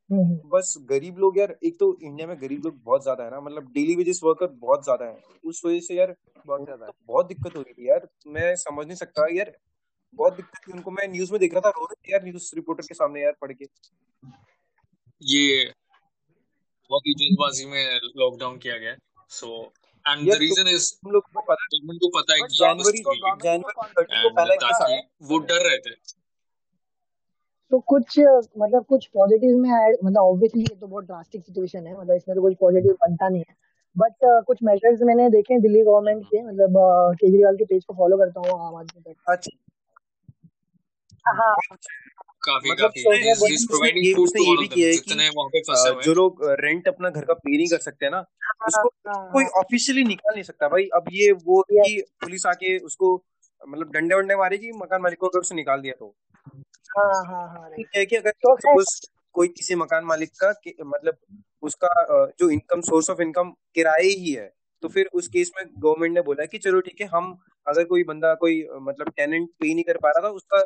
बस 0.10 0.74
गरीब 0.90 1.18
लोग 1.18 1.38
यार 1.38 1.56
एक 1.64 1.78
तो 1.80 1.98
इंडिया 2.02 2.28
में 2.28 2.36
गरीब 2.42 2.66
लोग 2.66 2.82
बहुत 2.84 3.04
ज़्यादा 3.04 3.24
है 3.24 3.32
ना 3.32 3.40
मतलब 3.42 3.72
डेली 3.74 3.96
वेजेस 3.96 4.20
वर्कर 4.24 4.48
बहुत 4.48 4.84
ज़्यादा 4.84 5.06
है। 5.06 5.18
उस 5.46 5.62
वजह 5.66 5.80
से 5.80 5.96
यार 5.96 6.16
बहुत 6.46 6.64
ज़्यादा 6.64 6.86
तो 6.86 6.94
बहुत 7.08 7.28
दिक्कत 7.28 7.56
हो 7.56 7.62
रही 7.62 7.74
थी 7.74 7.90
यार। 7.90 8.08
मैं 8.28 8.56
समझ 8.58 8.86
नहीं 8.86 8.96
सकता 8.96 9.28
यार 9.34 9.52
बहुत 10.14 10.36
दिक्कत 10.36 10.68
थी 10.68 10.72
उनको। 10.72 10.92
मैं 10.92 11.08
न्यूज़ 11.08 11.32
में 11.32 11.40
देख 11.40 11.54
रहा 11.54 11.62
था 11.62 11.70
रो 11.70 11.86
रहे 11.86 12.08
थे 12.08 12.12
यार 12.12 12.24
न्यूज़ 12.24 12.52
रिपोर्टर 12.56 12.88
के 12.88 12.94
सामने 12.94 13.22
यार 13.22 13.36
पढ़ 13.42 13.52
के। 13.54 13.66
ये 15.22 15.72
बहुत 16.92 17.08
ही 17.08 17.14
जल्दबाजी 17.14 17.66
में 17.66 18.00
लॉकडाउन 18.18 18.58
किया 18.58 18.78
गया 18.78 18.96
so 19.32 19.48
and 20.06 20.32
the 20.32 20.36
reason 20.38 20.68
is 20.68 20.92
तुम 20.94 21.12
लोग 21.12 21.24
को 21.24 21.42
पता 21.42 21.64
है 21.64 21.68
गवर्नमेंट 21.70 22.02
को 22.02 22.10
पता 22.20 22.34
है 22.34 22.40
कि 22.42 22.56
जनवरी 22.56 23.02
को 23.02 23.14
गवर्नमेंट 23.14 23.74
को 23.74 23.88
जनवरी 23.88 24.22
को 24.24 24.30
पहला 24.36 24.56
वो 25.28 25.38
डर 25.52 25.64
रहे 25.70 25.78
थे। 25.80 25.96
तो 27.72 27.80
कुछ 27.80 28.20
मतलब 28.58 28.86
कुछ 28.86 29.06
पॉजिटिव 29.06 29.58
में 29.58 29.70
ऐड 29.70 29.98
मतलब 30.04 30.18
ऑब्वियसली 30.18 30.62
ये 30.62 30.76
तो 30.76 30.88
बहुत 30.88 31.06
ड्रास्टिक 31.06 31.46
सिचुएशन 31.46 31.88
है 31.88 32.02
मतलब 32.02 32.16
इसमें 32.16 32.36
तो 32.36 32.42
कुछ 32.42 32.56
पॉजिटिव 32.60 32.94
बनता 32.94 33.30
नहीं 33.30 33.44
है। 33.50 33.56
बट 33.98 34.12
uh, 34.12 34.46
कुछ 34.46 34.60
मेजर्स 34.64 35.02
मैंने 35.02 35.30
देखे 35.30 35.60
दिल्ली 35.60 35.82
गवर्नमेंट 35.82 36.26
के 36.26 36.44
मतलब 36.44 36.70
uh, 36.70 37.16
केजरीवाल 37.16 37.56
के 37.56 37.66
पेज 37.66 37.86
को 37.86 37.94
फॉलो 37.94 38.18
करता 38.18 38.40
हूँ 38.40 38.68
आम 38.68 38.76
आदमी 38.76 39.12
पार्टी 39.12 39.24
अच्छा। 39.28 39.58
हाँ। 41.32 41.56
काफ़ी 42.44 42.72
मतलब 42.72 42.90
काफ़ी। 42.90 43.04
जो 46.06 46.14
लोग 46.14 46.38
रेंट 46.44 46.88
अपना 46.88 47.10
घर 47.10 47.26
का 47.26 47.34
पे 47.34 47.58
नहीं 47.58 47.68
कर 47.68 47.78
सकते 47.78 48.10
ना 48.10 48.18
हाँ 48.18 48.68
उसको 48.68 48.92
हाँ। 49.10 49.32
कोई 49.32 49.46
ऑफिशियली 49.46 50.04
निकाल 50.04 50.34
नहीं 50.34 50.44
सकता 50.44 50.68
भाई। 50.68 50.84
अब 50.84 51.06
ये 51.12 51.32
वो 51.32 51.62
कि 51.62 52.04
पुलिस 52.22 52.46
आके 52.46 52.78
उसको 52.78 53.24
मतलब 53.68 53.92
डंडे 53.92 54.16
वंडे 54.16 54.36
मारेगी 54.36 54.72
मकान 54.72 55.02
मालिक 55.02 55.20
को 55.20 55.28
अगर 55.28 55.40
उसे 55.40 55.56
निकाल 55.56 55.82
दिया 55.82 55.94
तो। 56.00 56.16
हाँ 56.98 57.24
हाँ 57.26 57.48
हाँ 57.50 57.70
ठीक 57.72 57.88
है 57.96 58.06
कि 58.06 58.16
अगर 58.16 58.32
तो 58.32 58.56
कोई 59.36 59.48
किसी 59.48 59.76
मकान 59.76 60.04
मालिक 60.04 60.30
का 60.44 60.50
मतलब 60.86 61.18
उसका 61.62 61.88
जो 62.40 62.50
इनकम 62.50 62.82
सोर्स 62.82 63.10
ऑफ़ 63.10 63.22
इनकम 63.22 63.50
किराए 63.76 64.04
ही 64.04 64.34
है 64.34 64.52
तो 64.84 64.88
फिर 64.88 65.10
उस 65.14 65.28
केस 65.28 65.52
में 65.58 65.66
गवर्नमेंट 65.78 66.14
ने 66.14 66.22
बोला 66.22 66.46
कि 66.46 66.58
चलो 66.58 66.80
ठीक 66.82 67.02
है 67.02 67.08
हम 67.08 67.38
अगर 67.68 67.84
कोई 67.84 68.04
बंदा 68.04 68.34
कोई 68.34 68.68
मतलब 68.82 69.10
टेनेंट 69.10 69.50
पे 69.60 69.74
नहीं 69.74 69.84
कर 69.84 69.98
पा 69.98 70.10
रहा 70.10 70.28
था 70.28 70.32
उसका 70.32 70.64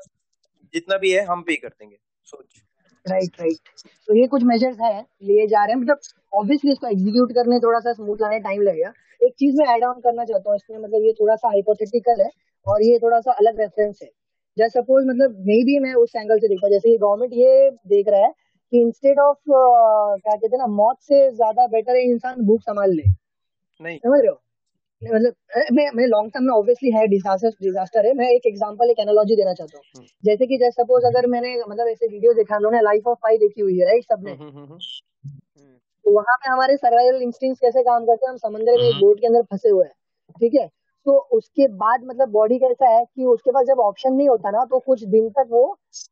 जितना 0.73 0.97
भी 0.97 1.11
है 1.11 1.23
हम 1.25 1.41
पे 1.41 1.55
कर 1.55 1.69
देंगे 1.69 1.97
सोच। 2.27 2.61
राइट 3.05 3.39
राइट 3.39 3.69
तो 4.07 4.15
ये 4.15 4.27
कुछ 4.27 4.43
मेजर्स 4.43 4.77
है 4.81 4.99
लिए 5.23 5.47
जा 5.47 5.63
रहे 5.65 5.73
हैं। 5.73 5.81
मतलब 5.81 5.99
ऑब्वियसली 6.33 6.71
इसको 6.71 6.87
एग्जीक्यूट 6.87 7.31
करने 7.31 7.59
थोड़ा 7.59 7.79
सा 7.79 7.93
स्मूथ 7.93 8.17
लाने 8.21 8.39
टाइम 8.39 8.61
लगेगा। 8.61 8.91
एक 9.21 9.33
चीज़ 9.33 9.55
मैं 9.57 9.65
ऐड 9.75 9.83
ऑन 9.83 9.99
करना 9.99 10.25
चाहता 10.25 10.49
हूँ 10.49 10.55
इसमें 10.55 10.77
मतलब 10.77 11.05
ये 11.05 11.13
थोड़ा 11.13 11.35
सा 11.35 11.47
हाइपोथेटिकल 11.47 12.21
है 12.21 12.29
और 12.65 12.83
ये 12.83 12.97
थोड़ा 12.99 13.19
सा 13.19 13.31
अलग 13.31 13.59
रेफरेंस 13.59 13.99
है। 14.03 14.09
जैसे 14.57 14.79
सपोज़ 14.79 15.07
मतलब 15.07 15.35
मे 15.47 15.63
भी 15.63 15.79
मैं 15.79 15.93
उस 15.93 16.15
एंगल 16.15 16.39
से 16.39 16.47
देखता 16.47 16.69
जैसे 16.69 16.97
गवर्नमेंट 16.97 17.33
ये 17.33 17.69
देख 17.87 18.07
रहा 18.07 18.25
है 18.25 18.31
कि 18.73 18.81
इंस्टेड 18.81 19.19
ऑफ़ 19.19 19.37
क्या 19.47 20.35
कहते 20.35 20.47
हैं 20.47 20.57
ना 20.57 20.67
मौत 20.67 20.97
से 21.01 21.29
ज़्यादा 21.31 21.67
बेटर 21.67 21.95
है 21.95 22.03
इंसान 22.03 22.41
भूख 22.45 22.61
संभाल 22.61 22.91
ले। 22.91 23.03
नहीं। 23.81 23.97
समझ 23.97 24.19
रहे 24.19 24.27
हो? 24.27 24.41
मतलब 25.01 25.33
मैं 25.73 25.89
मैं 25.95 26.05
लॉन्ग 26.07 26.31
टर्म 26.33 26.43
में 26.43 26.53
ऑब्वियसली 26.53 26.91
है 26.91 27.05
डिजास्टर 27.07 27.49
डिजास्टर 27.61 28.05
है। 28.05 28.13
मैं 28.13 28.29
एक 28.29 28.45
एग्जांपल 28.47 28.89
एक 28.89 28.99
एनालॉजी 28.99 29.35
देना 29.35 29.53
चाहता 29.53 29.77
हूँ। 29.77 29.83
हम्म, 29.95 30.05
जैसे 30.23 30.47
कि 30.47 30.57
जैसे 30.57 30.81
सपोज़ 30.83 31.05
अगर 31.05 31.27
मैंने 31.27 31.55
मतलब 31.69 31.87
ऐसे 31.87 32.07
वीडियो 32.07 32.33
देखा 32.33 32.57
लोगों 32.57 32.81
लाइफ 32.83 33.07
ऑफ़ 33.07 33.17
पाई 33.23 33.37
देखी 33.37 33.61
हुई 33.61 33.77
है 33.79 33.85
राइट 33.85 34.03
सबने? 34.03 34.31
हम्म, 34.31 34.49
हम्म, 34.49 34.79
तो 36.05 36.13
वहाँ 36.15 36.35
पे 36.35 36.49
हमारे 36.49 36.75
सर्वाइवल 36.77 37.21
इंस्टिंक्ट 37.21 37.61
कैसे 37.61 37.83
काम 37.83 38.05
करते 38.05 38.25
हैं? 38.25 38.31
हम 38.31 38.37
समुद्र 38.37 38.77
में 38.81 38.89
एक 38.89 38.99
बोट 38.99 39.19
के 39.19 39.27
अंदर 39.27 39.41
फंसे 39.41 39.69
हुए 39.69 39.85
हैं 39.85 39.93
ठीक 40.39 40.53
है? 40.53 40.67
तो 41.05 41.17
उसके 41.33 41.67
बाद 41.75 42.03
मतलब 42.05 42.29
बॉडी 42.29 42.57
कैसा 42.59 42.89
है 42.89 43.03
कि 43.05 43.25
उसके 43.25 43.51
पास 43.51 43.65
जब 43.65 43.79
ऑप्शन 43.79 44.13
नहीं 44.13 44.29
होता 44.29 44.51
ना 44.51 44.63
तो 44.65 44.79
कुछ 44.79 45.03
दिन 45.05 45.29
तक 45.29 45.47
वो 45.51 45.65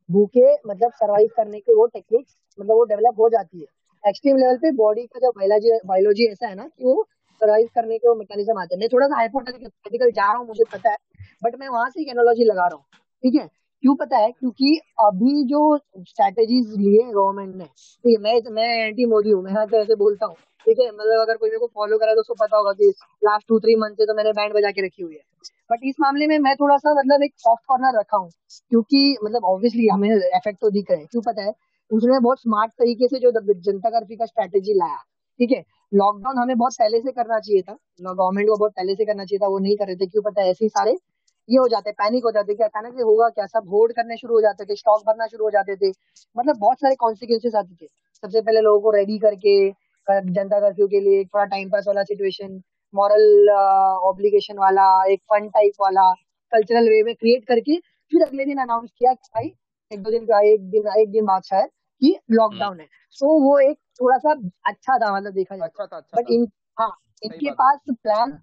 भूखे 0.09 0.53
मतलब 0.67 0.91
सरवाइव 0.93 1.29
करने 1.37 1.59
के 1.59 1.75
वो 1.75 1.85
टेक्निक्स 1.87 2.35
मतलब 2.59 2.75
वो 2.75 2.83
डेवलप 2.85 3.19
हो 3.19 3.29
जाती 3.29 3.59
है। 3.59 3.65
एक्सट्रीम 4.03 4.37
लेवल 4.37 4.57
पे 4.57 4.71
बॉडी 4.75 5.05
का 5.05 5.19
जो 5.19 5.31
बायोलॉजी 5.31 5.79
बायोलॉजी 5.85 6.31
ऐसा 6.31 6.47
है 6.47 6.55
ना 6.55 6.63
कि 6.67 6.83
वो 6.85 7.03
सर्वाइव 7.41 7.67
करने 7.75 7.97
के 7.97 8.07
वो 8.07 8.15
मैकेनिज्म 8.15 8.59
आते 8.59 8.75
हैं। 8.75 8.79
मैं 8.79 8.89
थोड़ा 8.93 9.07
सा 9.07 9.15
हाइपोथेटिकल 9.15 10.11
जा 10.11 10.31
रहा 10.31 10.37
हूँ, 10.37 10.47
मुझे 10.47 10.63
पता 10.73 10.89
है 10.91 10.97
बट 11.43 11.55
मैं 11.59 11.67
वहाँ 11.69 11.89
से 11.89 12.01
एक 12.01 12.09
एनोलॉजी 12.09 12.43
लगा 12.43 12.67
रहा 12.67 12.75
हूँ, 12.75 12.83
ठीक 13.23 13.35
है? 13.41 13.47
क्यों 13.83 13.95
पता 13.95 14.17
है? 14.17 14.31
क्योंकि 14.31 14.75
अभी 15.01 15.43
जो 15.45 15.77
स्ट्रैटेजीज 15.99 16.73
लिए 16.77 17.03
गवर्नमेंट 17.11 17.55
ने, 17.55 17.65
ठीक 17.65 18.17
है? 18.17 18.23
मैं 18.23 18.51
मैं 18.51 18.67
एंटी 18.85 19.05
मोदी 19.05 19.29
हूँ, 19.29 19.43
मैं 19.43 19.67
तो 19.67 19.77
ऐसे 19.77 19.95
बोलता 19.95 20.25
हूँ। 20.25 20.35
ठीक 20.65 20.79
है 20.79 20.87
मतलब 20.87 21.21
अगर 21.21 21.37
कोई 21.37 21.49
मेरे 21.49 21.59
को 21.59 21.67
फॉलो 21.75 21.97
करा 21.97 22.13
तो 22.13 22.21
उसको 22.21 22.33
पता 22.33 22.57
होगा 22.57 22.71
कि 22.71 22.93
लास्ट 23.23 23.47
टू 23.47 23.59
थ्री 23.59 23.75
मंथ 23.75 23.93
से 23.93 24.05
तो 24.05 24.13
मैंने 24.13 24.31
बैंड 24.31 24.53
बजा 24.53 24.71
के 24.71 24.85
रखी 24.85 25.03
हुई 25.03 25.13
है। 25.13 25.21
बट 25.71 25.79
इस 25.83 25.95
मामले 25.99 26.27
में 26.27 26.39
मैं 26.39 26.55
थोड़ा 26.55 26.77
सा 26.77 26.93
मतलब 26.93 27.23
एक 27.23 27.33
सॉफ्ट 27.37 27.63
कॉर्नर 27.67 27.99
रखा 27.99 28.17
हूँ, 28.17 28.29
क्योंकि 28.69 29.17
मतलब 29.23 29.45
ऑब्वियसली 29.45 29.87
हमें 29.87 30.09
इफ़ेक्ट 30.09 30.59
तो 30.61 30.69
दिख 30.69 30.91
रहे 30.91 30.99
हैं। 30.99 31.07
क्यों 31.11 31.21
पता 31.21 31.41
है? 31.41 31.53
उसने 31.91 32.19
बहुत 32.19 32.39
स्मार्ट 32.39 32.71
तरीके 32.71 33.07
से 33.07 33.19
जो 33.19 33.31
जनता 33.53 33.89
कर्फ्यू 33.89 34.17
का 34.17 34.25
स्ट्रेटेजी 34.25 34.73
लाया, 34.73 34.97
ठीक 35.39 35.51
है? 35.51 35.63
लॉकडाउन 35.93 36.37
हमें 36.37 36.57
बहुत 36.57 36.73
पहले 36.79 36.99
से 36.99 37.11
करना 37.11 37.39
चाहिए 37.39 37.61
था। 37.61 37.73
गवर्नमेंट 38.01 38.47
को 38.49 38.57
बहुत 38.57 38.71
पहले 38.71 38.95
से 38.95 39.05
करना 39.05 39.25
चाहिए 39.25 39.39
था, 39.39 39.47
वो 39.47 39.59
नहीं 39.59 39.75
कर 39.77 39.87
रहे 39.87 39.95
थे। 39.95 40.05
क्यों 40.05 40.23
पता 40.23 40.41
है? 40.41 40.49
ऐसे 40.49 40.65
ही 40.65 40.69
सारे 40.69 40.91
ये 41.49 41.57
हो 41.57 41.67
जाते 41.67 41.91
पैनिक 41.91 42.23
हो 42.25 42.31
जाते 42.31 42.55
कि 42.55 42.63
अचानक 42.63 43.01
होगा 43.01 43.29
क्या? 43.29 43.45
सब 43.45 43.69
होल्ड 43.71 43.91
करने 43.91 44.17
शुरू 44.17 44.35
हो 44.35 44.41
जाते 44.41 44.65
थे 44.65 44.75
स्टॉक 44.75 45.01
भरना 45.07 45.27
शुरू 45.27 45.45
हो 45.45 45.51
जाते 45.51 45.75
थे। 45.75 45.89
मतलब 46.37 46.57
बहुत 46.57 46.77
सारे 46.77 46.95
कॉन्सिक्वेंसेस 46.95 47.55
आते 47.55 47.75
थे। 47.81 47.89
सबसे 48.21 48.41
पहले 48.41 48.61
लोगों 48.61 48.79
को 48.81 48.91
रेडी 48.91 49.17
करके 49.19 49.71
कर- 49.71 49.84
जनता 50.11 50.59
कर्फ्यू 50.59 50.87
के 50.87 50.99
लिए 50.99 51.23
थोड़ा 51.25 51.45
टाइम 51.45 51.69
पास 51.69 51.85
वाला 51.87 52.03
सिचुएशन 52.03 52.61
मॉरल 52.93 53.49
ऑब्लिगेशन 54.03 54.57
वाला 54.57 55.05
एक 55.05 55.21
फन 55.21 55.47
टाइप 55.49 55.73
वाला 55.81 56.13
कल्चरल 56.51 56.89
वे 56.89 57.03
में 57.03 57.15
क्रिएट 57.15 57.45
करके 57.45 57.79
फिर 58.11 58.21
अगले 58.21 58.45
दिन 58.45 58.57
अनाउंस 58.57 58.89
किया 58.99 59.13
कि 59.13 59.29
भाई 59.35 59.53
एक 59.91 60.03
दो 60.03 60.11
दिन 60.11 60.25
का 60.25 60.39
एक 60.39 60.69
दिन 60.69 60.87
एक 60.97 61.11
दिन 61.11 61.25
बाद 61.25 61.41
शायद 61.41 61.69
कि 62.01 62.07
हम्म 62.07 62.35
लॉकडाउन 62.35 62.79
है। 62.79 62.87
सो 63.09 63.25
so, 63.25 63.43
वो 63.43 63.59
एक 63.59 63.77
थोड़ा 64.01 64.17
सा 64.17 64.31
अच्छा 64.65 64.97
था 64.97 65.15
मतलब 65.17 65.33
देखा 65.33 65.57
जाए 65.57 65.67
अच्छा 65.67 65.85
था 65.85 65.97
अच्छा 65.97 66.21
बट 66.21 66.29
इन 66.29 66.47
हाँ 66.79 66.97
इनके 67.23 67.51
पास 67.51 67.79
प्लान 67.91 68.39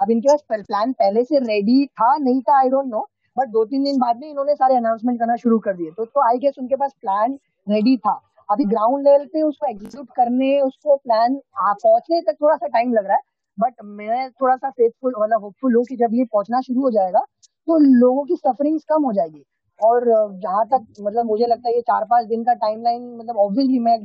अब 0.00 0.10
इनके 0.10 0.28
पास 0.28 0.62
प्लान 0.62 0.92
पहले 0.92 1.24
से 1.24 1.38
रेडी 1.38 1.86
था 1.86 2.16
नहीं 2.16 2.42
था 2.42 2.58
आई 2.58 2.68
डोंट 2.68 2.86
नो 2.86 3.08
बट 3.38 3.48
दो 3.48 3.64
तीन 3.64 3.84
दिन 3.84 3.98
बाद 3.98 4.16
में 4.16 4.30
इन्होंने 4.30 4.54
सारे 4.54 4.76
अनाउंसमेंट 4.76 5.18
करना 5.18 5.36
शुरू 5.36 5.58
कर 5.58 5.76
दिए। 5.76 5.90
तो 5.90 6.04
तो 6.04 6.28
आई 6.28 6.38
गेस 6.38 6.54
उनके 6.58 6.76
पास 6.76 6.92
प्लान 7.00 7.38
रेडी 7.68 7.96
था। 7.96 8.20
अभी 8.48 8.64
ग्राउंड 8.66 9.04
लेवल 9.04 9.26
पे 9.26 9.42
उसको 9.42 9.66
एग्जीक्यूट 9.66 10.08
करने, 10.16 10.60
उसको 10.60 10.96
प्लान 10.96 11.36
पहुँचने 11.58 12.20
तक 12.22 12.36
थोड़ा 12.42 12.56
सा 12.56 12.66
टाइम 12.68 12.92
लग 12.94 13.06
रहा 13.06 13.16
है 13.16 13.22
बट 13.58 13.74
मैं 13.84 14.30
थोड़ा 14.32 14.56
सा 14.56 14.70
फेथफुल 14.70 15.14
मतलब 15.18 15.42
होपफुल 15.42 15.74
हूँ 15.76 15.84
कि 15.84 15.96
जब 15.96 16.14
ये 16.14 16.24
पहुँचना 16.32 16.60
शुरू 16.60 16.82
हो 16.82 16.90
जाएगा 16.90 17.20
तो 17.68 17.78
लोगों 17.98 18.24
की 18.24 18.36
सफरिंग्स 18.36 18.84
कम 18.88 19.04
हो 19.04 19.12
जाएगी। 19.12 19.42
और 19.80 20.04
जहाँ 20.40 20.64
तक 20.68 20.86
मतलब 21.00 21.26
मुझे 21.26 21.46
लगता 21.46 21.68
है 21.68 21.74
ये 21.74 21.80
चार 21.82 22.04
पाँच 22.10 22.26
दिन 22.26 22.42
का 22.44 22.54
टाइमलाइन 22.56 23.02
मतलब 23.16 23.36
ऑब्वियसली 23.38 23.78
मैं 23.78 23.96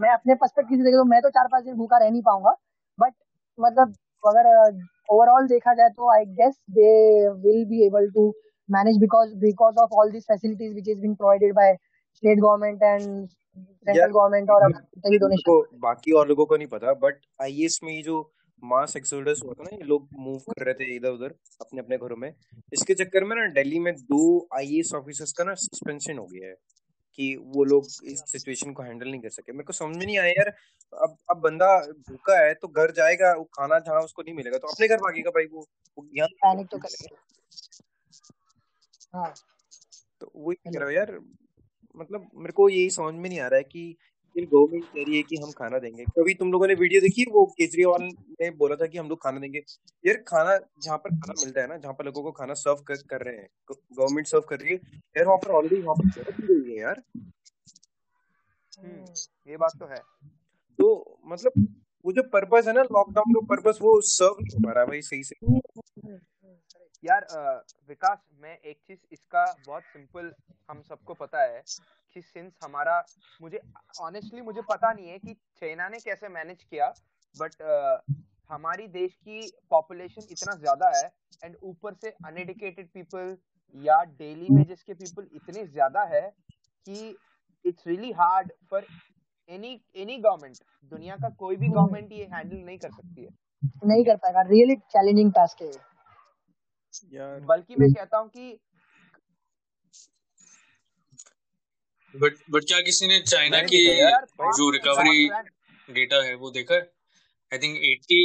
मैं 0.00 0.10
अपने 0.10 0.34
पर्सपेक्टिव 0.34 0.78
से 0.78 0.84
देखा 0.84 1.02
मैं 1.04 1.20
तो 1.22 1.30
चार 1.30 1.48
पाँच 1.52 1.64
दिन 1.64 1.74
भूखा 1.76 1.98
रह 1.98 2.10
नहीं 2.10 2.22
पाऊँगा 2.22 2.54
बट 2.98 3.12
मतलब 3.58 3.94
अगर 4.24 4.48
ओवरऑल 5.08 5.46
देखा 5.48 5.74
जाए 5.74 5.88
तो 5.88 6.10
I 6.12 6.24
guess 6.36 6.54
they 6.70 6.92
will 7.28 7.64
be 7.66 7.86
able 7.86 8.10
to 8.10 8.28
manage 8.68 8.98
because 9.00 9.34
because 9.40 9.76
of 9.82 9.94
all 10.00 10.10
this 10.12 10.24
facilities 10.24 10.74
which 10.74 10.88
is 10.88 11.00
being 11.00 11.16
provided 11.16 11.54
by 11.54 11.76
state 12.18 12.38
government 12.38 12.82
and 12.82 13.26
central 13.26 14.10
government 14.10 14.50
और 14.50 14.70
डोनेशन 15.18 15.78
बाकी 15.80 16.12
और 16.12 16.28
लोगों 16.28 16.46
को 16.46 16.56
नहीं 16.56 16.68
पता 16.68 16.92
बट 17.02 17.20
आईएएस 17.42 17.78
में 17.84 18.02
जो 18.02 18.16
मास 18.62 18.96
एक्सोडस 18.96 19.40
हुआ 19.44 19.52
था 19.54 19.62
ना 19.62 19.76
ये 19.76 19.84
लोग 19.86 20.08
मूव 20.18 20.38
कर 20.48 20.64
रहे 20.64 20.74
थे 20.74 20.94
इधर 20.94 21.10
उधर 21.10 21.34
अपने 21.60 21.80
अपने 21.80 21.96
घरों 21.98 22.16
में 22.16 22.32
इसके 22.72 22.94
चक्कर 22.94 23.24
में 23.24 23.34
ना 23.36 23.46
दिल्ली 23.52 23.78
में 23.78 23.92
दो 23.94 24.22
आईएएस 24.56 24.92
ऑफिसर्स 24.96 25.32
का 25.32 25.44
ना 25.44 25.54
सस्पेंशन 25.62 26.18
हो 26.18 26.26
गया 26.26 26.48
है 26.48 26.54
कि 27.18 27.34
वो 27.54 27.64
लोग 27.64 27.86
इस 28.04 28.22
सिचुएशन 28.32 28.72
को 28.72 28.82
हैंडल 28.82 29.08
नहीं 29.08 29.20
कर 29.20 29.30
सके। 29.30 29.52
मेरे 29.52 29.64
को 29.64 29.72
समझ 29.72 29.96
में 29.96 30.04
नहीं 30.04 30.18
आया 30.18 30.30
यार 30.30 30.48
अब 30.92 31.16
अब 31.30 31.40
बंदा 31.42 31.70
भूखा 32.08 32.38
है 32.40 32.52
तो 32.54 32.68
घर 32.68 32.90
जाएगा 32.96 33.32
वो 33.34 33.44
खाना 33.54 33.78
जहाँ 33.80 34.02
उसको 34.02 34.22
नहीं 34.22 34.34
मिलेगा 34.34 34.58
तो 34.58 34.68
अपने 34.68 34.88
घर 34.88 34.96
भागेगा 34.98 35.30
भाई 35.30 35.46
वो, 35.52 35.66
वो 35.98 36.06
यहाँ 36.14 36.28
पैनिक 36.44 36.66
तो 36.70 36.78
करेगा। 36.78 37.16
हाँ। 39.14 39.32
तो 40.20 40.30
वही 40.36 40.56
कह 40.56 40.78
रहा 40.78 40.86
हूँ 40.86 40.94
यार 40.94 41.18
मतलब 41.96 42.28
मेरे 42.34 42.52
को 42.52 42.68
यही 42.68 42.90
समझ 42.90 43.14
में 43.14 43.28
नहीं 43.28 43.40
आ 43.40 43.48
रहा 43.48 43.58
है 43.58 43.64
कि 43.64 43.96
गवर्नमेंट 44.36 44.84
कह 44.84 45.02
रही 45.02 45.16
है 45.16 45.22
कि 45.22 45.36
हम 45.36 45.50
खाना 45.50 45.78
देंगे। 45.78 46.04
कभी 46.04 46.34
तुम 46.34 46.50
लोगों 46.52 46.66
ने 46.66 46.74
वीडियो 46.74 47.00
देखी? 47.00 47.24
वो 47.30 47.44
केजरीवाल 47.58 48.02
ने 48.40 48.50
बोला 48.50 48.76
था 48.76 48.86
कि 48.86 48.98
हम 48.98 49.08
लोग 49.08 49.22
खाना 49.22 49.40
देंगे। 49.40 49.58
यार 50.04 50.16
खाना 50.28 50.56
जहाँ 50.82 50.98
पर 50.98 51.10
खाना 51.10 51.34
मिलता 51.40 51.60
है 51.60 51.66
ना 51.68 51.76
जहाँ 51.76 51.94
पर 51.94 52.04
लोगों 52.04 52.22
को 52.22 52.32
खाना 52.32 52.54
सर्व 52.54 52.82
कर, 52.88 52.96
कर 52.96 53.22
रहे 53.22 53.36
हैं 53.36 53.48
गवर्नमेंट 53.70 54.26
सर्व 54.26 54.40
कर 54.40 54.60
रही 54.60 54.70
है 54.70 54.76
यार 55.16 55.26
वहाँ 55.26 55.38
पर 55.38 55.50
ऑलरेडी 55.50 55.82
वहाँ 55.82 55.96
पर 55.96 56.10
ज़रूरत 56.10 56.50
रही 56.50 56.72
है 56.72 56.80
यार। 56.80 57.02
हम्म, 58.78 59.04
ये 59.50 59.56
बात 59.56 59.72
तो 59.80 59.86
है। 59.86 60.00
तो 60.78 61.18
मतलब 61.26 61.66
वो 62.04 62.12
जो 62.12 62.22
पर्पस 62.22 62.66
है 62.68 62.74
ना 62.74 62.82
लॉकडाउन 62.82 63.34
का 63.34 63.46
पर्पस 63.46 63.78
वो 63.82 64.00
सर्व 64.00 64.36
नहीं 64.40 64.56
हो 64.56 64.66
पा 64.66 64.72
रहा 64.72 64.80
है 64.80 64.88
भाई 64.88 65.00
सही 65.02 65.24
से। 65.24 65.34
यार 67.04 67.26
विकास, 67.88 68.18
मैं 68.42 68.56
एक 68.60 68.76
चीज़ 68.78 68.98
इसका 69.12 69.44
बहुत 69.66 69.82
सिंपल 69.84 70.32
हम 70.68 70.80
सबको 70.82 71.14
पता 71.14 71.42
है 71.42 71.62
कि 72.16 72.20
सिंस 72.22 72.52
हमारा, 72.64 73.02
मुझे 73.40 73.60
ऑनेस्टली 74.00 74.40
मुझे 74.42 74.62
पता 74.62 74.92
नहीं 74.92 75.08
है 75.08 75.18
कि 75.18 75.34
चाइना 75.34 75.88
ने 75.88 75.98
कैसे 75.98 76.28
मैनेज 76.30 76.62
किया 76.64 76.92
बट 77.36 77.62
हमारी 78.50 78.86
देश 78.88 79.12
की 79.14 79.40
पॉपुलेशन 79.70 80.22
इतना 80.30 80.54
ज़्यादा 80.56 80.90
है 80.96 81.10
एंड 81.42 81.56
ऊपर 81.62 81.94
से 81.94 82.10
अनएडुकेटेड 82.26 82.88
पीपल 82.90 83.36
या 83.74 84.02
डेली 84.18 84.48
में 84.50 84.64
के 84.66 84.94
पीपल 84.94 85.26
इतने 85.32 85.64
ज़्यादा 85.66 86.02
है 86.14 86.28
कि 86.86 87.16
it's 87.64 87.86
really 87.86 88.10
hard 88.12 88.52
for 88.70 88.86
any 89.50 89.80
any 89.96 90.16
government 90.18 90.56
दुनिया 90.92 91.16
का 91.16 91.28
कोई 91.38 91.56
भी 91.56 91.68
गवर्नमेंट 91.68 92.12
ये 92.12 92.24
हैंडल 92.32 92.56
नहीं 92.56 92.78
कर 92.78 92.90
सकती 92.90 93.24
है। 93.24 93.28
नहीं 93.84 94.04
कर 94.04 94.16
पाएगा। 94.16 94.42
रियली 94.48 94.76
चैलेंजिंग 94.92 95.32
टास्क 95.32 95.62
है 95.62 95.70
बल्कि 97.04 97.74
मैं 97.78 97.92
कहता 97.92 98.18
हूँ 98.18 98.28
कि 98.28 98.58
बट 102.14 102.36
बट 102.50 102.64
क्या 102.64 102.80
किसी 102.80 103.06
ने 103.06 103.18
चाइना 103.22 103.60
की 103.64 103.84
जो 104.58 104.70
रिकवरी 104.70 105.28
डेटा 105.88 106.22
है 106.22 106.34
वो 106.36 106.50
देखा 106.50 106.74
I 106.74 107.58
think 107.58 107.76
eighty 107.84 108.24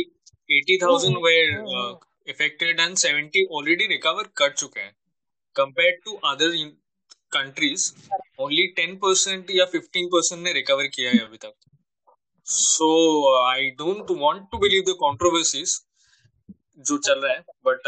eighty 0.49 0.77
thousand 0.77 1.17
were 1.25 1.99
affected 2.27 2.79
and 2.79 2.95
seventy 2.97 3.45
already 3.51 3.87
recover 3.87 4.29
कर 4.37 4.51
चुके 4.53 4.79
हैं। 4.79 4.95
Compare 5.55 5.99
to 6.05 6.15
other 6.25 6.55
countries 7.33 7.91
only 8.41 8.67
ten 8.75 8.95
percent 8.97 9.51
या 9.51 9.65
फिफ्टीन 9.65 10.07
परसेंट 10.07 10.41
ने 10.43 10.53
रिकवर 10.53 10.87
किया 10.87 11.11
है 11.11 11.19
अभी 11.19 11.37
तक। 11.37 11.53
So 12.47 12.89
I 13.37 13.69
don't 13.79 14.11
want 14.19 14.47
to 14.51 14.57
believe 14.57 14.83
the 14.83 14.95
controversies 15.01 15.79
जो 16.79 16.97
चल 16.99 17.19
रहा 17.19 17.33
है 17.33 17.39
बट 17.65 17.87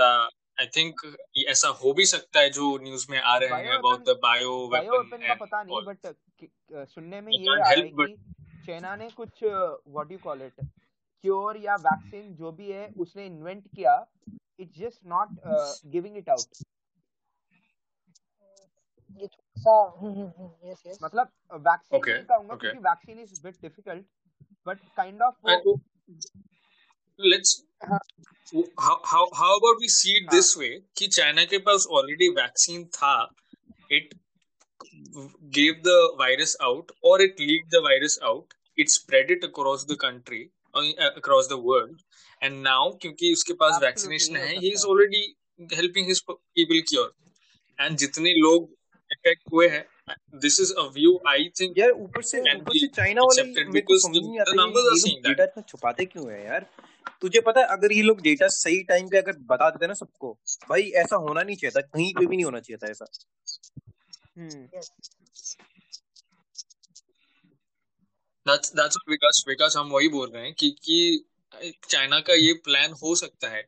आई 0.57 0.67
थिंक 0.75 1.01
ऐसा 1.49 1.67
हो 1.79 1.93
भी 1.93 2.05
सकता 2.05 2.39
है 2.39 2.49
जो 2.51 2.77
न्यूज़ 2.81 3.05
में 3.09 3.19
आ 3.19 3.37
रहे 3.37 3.63
हैं 3.63 3.77
अबाउट 3.77 4.05
द 4.05 4.17
बायो 4.23 4.53
वेपन 4.73 5.27
का 5.27 5.33
पता 5.35 5.63
नहीं 5.63 5.81
बट 5.85 6.87
सुनने 6.89 7.21
में 7.21 7.31
ये 7.33 7.51
आ 7.51 7.55
रहा 7.55 7.69
है 7.69 7.81
कि 7.81 8.15
चाइना 8.65 8.95
ने 8.95 9.09
कुछ 9.17 9.43
what 9.43 10.11
you 10.11 10.17
call 10.19 10.41
it 10.41 10.61
cure 10.61 11.57
या 11.57 11.75
वैक्सीन 11.81 12.33
जो 12.35 12.51
भी 12.51 12.71
है 12.71 12.87
उसने 12.99 13.25
इन्वेंट 13.25 13.67
किया 13.67 13.97
it's 14.59 14.77
just 14.77 14.99
not 15.07 15.29
giving 15.87 16.17
it 16.17 16.29
out 16.29 16.63
मतलब 21.03 21.31
वैक्सीन 21.51 21.99
okay, 21.99 22.13
नहीं 22.13 22.25
कहूँगा 22.25 22.55
okay. 22.55 22.59
क्योंकि 22.61 22.79
vaccine 22.79 23.19
is 23.19 23.41
bit 23.43 23.61
difficult 23.61 24.05
but 24.67 24.79
kind 24.97 25.21
of 25.21 25.35
let's 27.19 27.61
China 31.09 31.41
हाँ। 31.41 31.45
के 31.45 31.57
पास 31.57 31.85
ऑलरेडी 31.91 32.29
वैक्सीन 32.29 32.85
था 32.85 33.29
it 33.91 34.13
gave 35.53 35.81
the 35.85 36.15
virus 36.19 36.57
out 36.61 36.91
और 37.03 37.21
it 37.21 37.39
leak 37.39 37.67
the 37.69 37.81
virus 37.83 38.19
out 38.23 38.53
it 38.77 38.89
spread 38.89 39.31
it 39.31 39.43
across 39.43 39.85
the 39.85 39.97
country 40.01 40.43
across 40.75 41.49
the 41.49 41.53
world 41.53 41.97
and 42.41 42.61
now 42.63 42.91
क्योंकि 42.91 43.33
उसके 43.33 43.53
पास 43.53 43.79
vaccination 43.81 44.35
है 44.35 44.57
ही 44.59 44.71
is 44.71 44.85
already 44.85 45.35
helping 45.75 46.07
his 46.07 46.21
people 46.29 46.81
cure 46.89 47.13
and 47.79 47.97
जितने 47.97 48.31
लोग 48.31 48.71
affect 49.11 49.53
हुए 49.53 49.67
हैं 49.67 49.85
this 50.39 50.59
is 50.59 50.73
a 50.73 50.81
view 50.81 51.19
I 51.27 51.49
think 51.61 51.77
यार 51.77 51.91
ऊपर 51.91 52.21
से 52.21 52.39
ऊपर 52.39 52.79
से 52.79 52.87
चाइना 52.87 53.21
वाले 53.21 53.63
because 53.71 54.07
the 54.07 54.53
numbers 54.55 54.89
are 54.89 54.97
seeing 54.97 55.35
that 55.35 55.63
छुपाते 55.67 56.05
क्यों 56.05 56.31
है 56.31 56.45
यार? 56.45 56.65
तुझे 57.21 57.41
पता 57.41 57.61
है 57.61 57.67
अगर 57.67 57.91
ये 57.91 58.01
लोग 58.01 58.21
डेटा 58.21 58.47
सही 58.47 58.83
टाइम 58.83 59.09
पे 59.09 59.17
अगर 59.17 59.31
बता 59.37 59.69
देते 59.69 59.87
ना 59.87 59.93
सबको 59.93 60.39
भाई 60.69 60.81
ऐसा 60.81 61.15
होना 61.15 61.43
नहीं 61.43 61.55
चाहिए 61.55 61.81
था 61.81 61.87
कहीं 61.93 62.13
पे 62.13 62.25
भी 62.25 62.35
नहीं 62.35 62.45
होना 62.45 62.59
चाहिए 62.59 62.77
था 62.77 62.91
ऐसा। 62.91 63.05
that's 68.47 68.67
that's 68.67 68.91
what 68.91 69.09
विकास 69.09 69.45
विकास 69.47 69.77
हम 69.77 69.89
वही 69.89 70.07
बोल 70.07 70.31
रहे 70.31 70.43
हैं 70.43 70.53
कि 70.53 70.69
कि 70.69 71.25
चाइना 71.89 72.19
का 72.19 72.33
ये 72.33 72.53
प्लान 72.53 72.91
हो 72.91 73.15
सकता 73.15 73.49
है। 73.49 73.67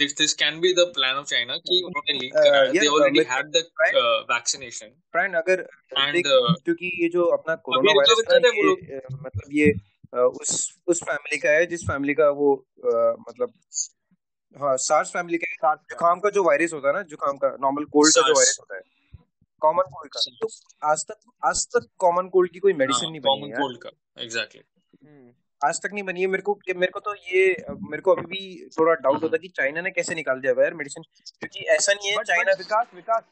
This 0.00 0.12
this 0.12 0.30
can 0.30 0.54
be 0.54 0.68
the 0.68 0.86
plan 0.86 1.14
of 1.14 1.24
China 1.24 1.58
कि 1.58 1.82
उन्होंने 1.86 2.12
लीक 2.12 2.32
करा। 2.34 2.58
है 2.58 2.70
they 2.70 2.88
already 2.88 3.22
had 3.30 3.44
the 3.44 3.62
uh, 3.96 4.36
vaccination 4.36 5.16
Brian 5.16 5.34
अगर 5.36 5.68
and 5.98 6.22
क्योंकि 6.64 7.02
ये 7.02 7.08
जो 7.08 7.24
अपना 7.24 7.54
कोरोना 7.54 7.92
वायरस 7.92 8.24
है 8.30 8.98
मतलब 9.12 9.48
ये 9.52 9.93
उस 10.14 10.80
उस 10.86 11.02
फैमिली 11.02 11.38
का 11.38 11.50
है 11.50 11.66
जिस 11.66 11.82
फैमिली 11.82 12.14
का 12.14 12.28
वो 12.30 12.54
मतलब 13.20 13.52
हाँ 14.56 14.76
सार्स 14.76 15.10
फैमिली 15.12 15.38
का 15.38 15.74
जुकाम 15.74 16.20
का 16.20 16.30
जो 16.30 16.44
वायरस 16.44 16.72
होता 16.72 16.88
है 16.88 16.94
ना 16.94 17.02
जुकाम 17.02 17.36
का 17.36 17.56
नॉर्मल 17.60 17.84
कोल्ड 17.84 18.14
का 18.14 18.20
जो 18.20 18.34
वायरस 18.34 18.56
होता 18.60 18.76
है 18.76 18.82
कॉमन 19.62 19.82
कोल्ड 19.82 20.12
का। 20.12 20.20
तो 20.40 20.48
आज 20.82 21.04
तक 21.04 21.16
आज 21.44 21.66
तक 21.66 21.88
कॉमन 21.98 22.28
कोल्ड 22.28 22.52
की 22.52 22.58
कोई 22.58 22.72
मेडिसिन 22.72 23.04
हाँ, 23.04 23.10
नहीं 23.10 23.20
बनी 23.20 23.50
है 23.50 23.56
कोल्ड 23.56 23.78
का 23.82 23.90
एग्जैक्टली 24.22 24.62
हम्म। 25.08 25.32
आज 25.60 25.80
तक 25.82 25.90
नहीं 25.92 26.02
बनी 26.02 26.20
है। 26.20 26.26
मेरे 26.26 26.42
को 26.42 26.58
मेरे 26.76 26.92
को 26.92 27.00
तो 27.00 27.14
ये 27.14 27.64
मेरे 27.70 28.02
को 28.02 28.14
अभी 28.14 28.26
भी 28.26 28.68
थोड़ा 28.78 28.94
डाउट 28.94 29.22
होता 29.22 29.36
है 29.36 29.38
कि 29.38 29.48
चाइना 29.48 29.80
ने 29.80 29.90
कैसे 29.90 30.14
निकाल 30.14 30.40
दिया 30.40 30.62
यार 30.62 30.74
मेडिसिन 30.74 31.02
क्योंकि 31.40 31.64
ऐसा 31.76 31.92
नहीं 31.92 32.10
है 32.10 32.22
China 32.24 32.52
Vikas 32.52 32.86
Vikas 32.94 33.22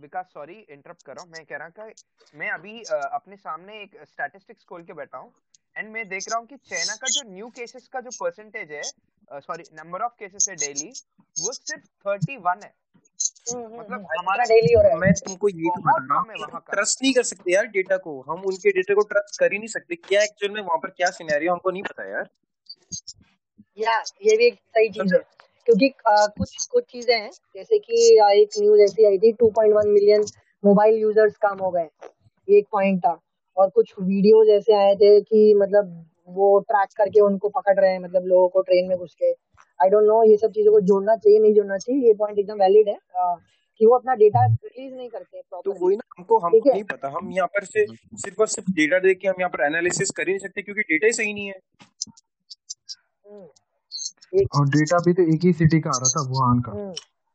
Vikas 0.00 0.30
sorry 0.34 0.54
interrupt 0.70 1.02
कर 1.06 1.14
रहा 1.14 1.24
हूँ। 1.24 1.30
मैं 1.32 1.44
कह 1.44 1.56
रहा 1.56 1.68
कि 1.78 2.38
मैं 2.38 2.50
अभी 2.50 2.80
अपने 2.90 3.36
सामने 3.38 3.80
एक 3.82 3.96
स्टैटिस्टिक्स 4.04 4.64
खोल 4.64 4.82
के 4.82 4.92
बैठा 4.94 5.18
हूँ 5.18 5.32
एंड 5.76 5.90
मैं 5.92 6.08
देख 6.08 6.24
रहा 6.30 6.38
हूँ 6.38 6.46
कि 6.46 6.56
चाइना 6.68 6.94
का 6.96 7.08
जो 7.08 7.28
न्यू 7.30 7.48
केसेस 7.56 7.88
का 7.88 8.00
जो 8.00 8.10
परसेंटेज 8.20 8.72
है 8.72 8.82
सॉरी 9.40 9.64
नंबर 9.74 10.02
ऑफ़ 10.02 10.12
केसेस 10.18 10.48
है 10.50 10.56
डेली 10.56 10.88
वो 11.36 11.52
सिर्फ़ 11.52 11.84
थर्टी 12.06 12.36
वन 12.38 12.60
है। 12.64 12.72
हम्म, 13.50 13.64
हम्म, 13.64 13.78
मतलब 13.80 13.92
हम्म। 13.92 14.18
हमारा 14.18 14.44
डेली 14.44 14.72
हो 14.74 14.82
रहा 14.82 14.92
है। 14.92 14.98
मैं 14.98 15.12
तुमको 15.16 15.48
ये 15.48 15.68
तो 15.68 15.80
बता 15.82 15.96
रहा 16.04 16.18
हूँ 16.18 16.60
ट्रस्ट 16.70 17.02
नहीं 17.02 17.12
कर 17.14 17.22
सकते 17.22 17.52
यार 17.52 17.66
डेटा 17.76 17.96
को। 18.06 18.20
हम 18.28 18.42
उनके 18.46 18.70
डेटा 18.72 18.94
को 18.94 19.02
ट्रस्ट 19.08 19.38
कर 19.40 19.52
ही 19.52 19.58
नहीं 19.58 19.68
सकते। 19.68 19.96
क्या 19.98 20.22
एक्चुअल 20.22 20.52
में 20.52 20.60
वहाँ 20.62 20.78
पर 20.78 20.90
क्या 20.90 21.10
सिनेरियो 21.18 21.52
हमको 21.52 21.70
नहीं 21.70 21.82
पता 21.82 22.08
यार। 22.08 22.28
या 23.78 23.98
ये 24.22 24.36
भी 24.36 24.46
एक 24.46 24.54
सही 24.54 24.88
चीज़ 24.90 25.14
है। 25.14 25.20
क्योंकि 25.66 25.92
आ, 26.08 26.26
कुछ 26.28 26.66
कुछ 26.66 26.84
चीज़ें 26.84 27.14
हैं 27.14 27.30
जैसे 27.56 27.78
कि 27.78 28.02
एक 28.40 28.60
न्यूज़ 28.60 28.80
ऐसी 28.82 29.04
आई 29.06 29.18
थी 29.18 29.32
2.1 29.42 29.86
मिलियन 29.86 30.24
मोबाइल 30.64 30.96
यूज़र्स 30.98 31.36
कम 31.42 31.58
हो 31.64 31.70
गए 31.70 31.88
एक 32.48 32.66
पॉइंट 32.72 32.98
था। 33.00 33.18
और 33.56 33.68
कुछ 33.70 33.92
वीडियोज़ 34.00 34.50
ऐसे 34.50 34.74
आए 34.74 34.94
थे 34.96 35.20
कि 35.20 35.54
मतलब 35.54 35.94
वो 36.36 36.58
ट्रैक 36.60 36.88
करके 36.96 37.20
उनको 37.20 37.48
पकड़ 37.48 37.78
रहे 37.80 37.90
हैं 37.90 37.98
मतलब 38.00 38.26
लोगों 38.26 38.48
को 38.48 38.60
ट्रेन 38.62 38.88
में 38.88 38.96
घुस 38.98 39.14
के। 39.14 39.30
आई 39.30 39.88
डोंट 39.90 40.04
नो 40.06 40.22
ये 40.24 40.36
सब 40.36 40.50
चीज़ों 40.52 40.72
को 40.72 40.80
जोड़ना 40.88 41.16
चाहिए 41.16 41.38
नहीं 41.38 41.54
जोड़ना 41.54 41.76
चाहिए 41.78 42.06
ये 42.06 42.14
पॉइंट 42.14 42.38
एकदम 42.38 42.58
वैलिड 42.58 42.88
है 42.88 42.94
आ, 43.16 43.34
कि 43.80 43.86
वो 43.86 43.94
अपना 43.94 44.14
डेटा 44.14 44.44
रिलीज़ 44.46 44.94
नहीं 44.94 45.08
करते 45.08 45.40
तो 45.64 45.72
वही 45.74 45.96
ना 45.96 46.02
हमको 46.18 46.38
हमको 46.38 46.70
नहीं 46.70 46.82
पता 46.84 47.08
हम 47.08 47.30
यहाँ 47.32 47.48
पर 47.48 47.64
से 47.64 47.84
सिर्फ़ 47.86 48.40
और 48.40 48.48
सिर्फ़ 48.48 48.70
डेटा 48.72 48.98
देख 48.98 49.18
के 49.18 49.28
हम 49.28 49.40
यहाँ 49.40 49.50
पर 49.50 49.64
एनालिसिस 49.66 50.10
कर 50.16 50.28
ही 50.28 50.32
नहीं 50.32 50.46
सकते 50.46 50.62
क्योंकि 50.62 50.82
डेटा 50.82 51.06
ही 51.06 51.12
सही 51.12 51.32
नहीं 51.32 51.46
है। 51.46 51.58
हम्म, 53.24 53.46
और 54.32 54.68
डेटा 54.70 54.98
भी 55.06 55.12
तो 55.12 55.22
एक 55.34 55.44
ही 55.44 55.52
सिटी 55.54 55.80
का 55.80 55.90
आ 55.90 55.98
रहा 55.98 56.10
था 56.10 56.22
वुहान 56.28 56.60
का। 56.60 56.72
हम्म, 56.72 56.92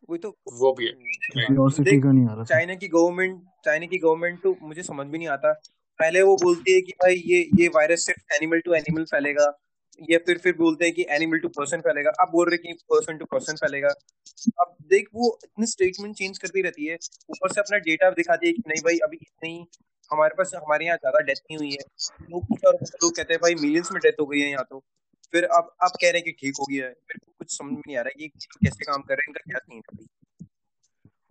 वही 0.10 0.20
तो 0.20 0.30
वो 0.54 0.72
भी 0.74 0.86
है। 0.86 1.56
और 1.58 1.72
सिटी 1.72 2.00
का 2.02 2.12
नहीं 2.12 2.28
आ 2.28 2.34
रहा 2.34 2.44
चाइना 2.46 2.76
की 2.76 2.88
गवर्नमेंट 2.90 3.42
चाइना 3.66 3.86
की 3.86 3.98
गवर्नमेंट 3.98 4.42
तो 4.44 4.56
मुझे 4.62 4.84
समझ 4.84 5.06
भी 5.08 5.18
नहीं 5.18 5.28
आता। 5.30 5.52
पहले 6.00 6.22
वो 6.22 6.36
बोलती 6.38 6.74
है 6.74 6.82
कि 6.82 6.92
भाई 7.04 7.22
ये 7.26 7.40
ये 7.60 7.68
वायरस 7.76 8.06
सिर्फ़ 8.06 8.34
एनिमल 8.36 8.60
टू 8.60 8.74
एनिमल 8.74 9.04
फैलेगा। 9.12 9.52
या 10.02 10.18
फिर 10.26 10.38
फिर 10.38 10.56
बोलते 10.58 10.86
हैं 10.86 10.94
कि 10.94 11.06
एनिमल 11.10 11.40
टू 11.40 11.48
पर्सन 11.50 11.82
फैलेगा। 11.82 12.12
अब 12.22 12.30
बोल 12.32 12.50
रहे 12.50 12.58
कि 12.58 12.74
पर्सन 12.90 13.18
टू 13.18 13.26
पर्सन 13.26 13.56
फैलेगा। 13.56 13.90
अब 14.62 14.74
देख 14.90 15.08
वो 15.16 15.38
इतनी 15.44 15.66
स्टेटमेंट 15.66 16.16
चेंज 16.16 16.38
करती 16.38 16.62
रहती 16.62 16.86
है। 16.86 16.96
ऊपर 17.30 17.54
से 17.54 17.62
अपना 17.62 17.78
डेटा 17.86 18.10
दिखाती 18.14 18.48
है 18.48 18.54
कि 18.54 18.64
नहीं 18.68 18.82
भाई 18.86 18.98
अभी 19.06 19.18
इतनी 19.18 19.66
हमारे 20.12 20.36
पास 20.38 20.52
हमारे 20.56 20.86
यहाँ 20.86 20.98
ज़्यादा 20.98 21.20
डेथ 21.26 21.42
नहीं 21.42 21.58
हुई 21.58 21.72
है। 21.72 21.86
लोग 22.32 22.46
कुछ 22.48 22.66
और 22.66 22.74
लोग 22.74 23.16
कहते 23.16 23.34
हैं 23.34 23.40
भाई 23.42 23.56
मिलियंस 23.62 23.90
में 23.92 24.00
डेथ 24.04 24.20
हो 24.22 24.26
गई 24.26 24.40
है 24.40 24.50
यहाँ 24.50 24.66
तो। 24.70 24.84
फिर 25.34 25.44
अब 25.46 25.76
अब 25.82 25.92
कह 25.92 26.04
रहे 26.04 26.12
हैं 26.14 26.24
कि 26.24 26.32
ठीक 26.32 26.56
हो 26.60 26.66
गया 26.66 26.86
है। 26.86 26.92
मेरे 26.92 27.20
को 27.20 27.32
कुछ 27.40 27.58
समझ 27.58 27.72
में 27.72 27.82
नहीं 27.88 27.98
आ 27.98 28.02
रहा 28.02 28.22
है 28.22 28.28
कि 28.28 28.48
कैसे 28.64 28.86
काम 28.86 29.02
कर 29.02 29.14
रहे 29.14 29.22
हैं 29.22 29.30
इनका 29.30 29.44
क्या 29.46 29.60
सीन 29.60 29.78
है 29.78 29.82
अभी? 29.90 30.06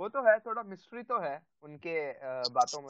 वो 0.01 0.09
तो 0.09 0.23
है 0.23 0.39
थोड़ा 0.39 0.63
मिस्ट्री 0.65 1.03
तो 1.03 1.19
है 1.21 1.41
उनके 1.63 1.99
बातों 2.51 2.81
में। 2.81 2.89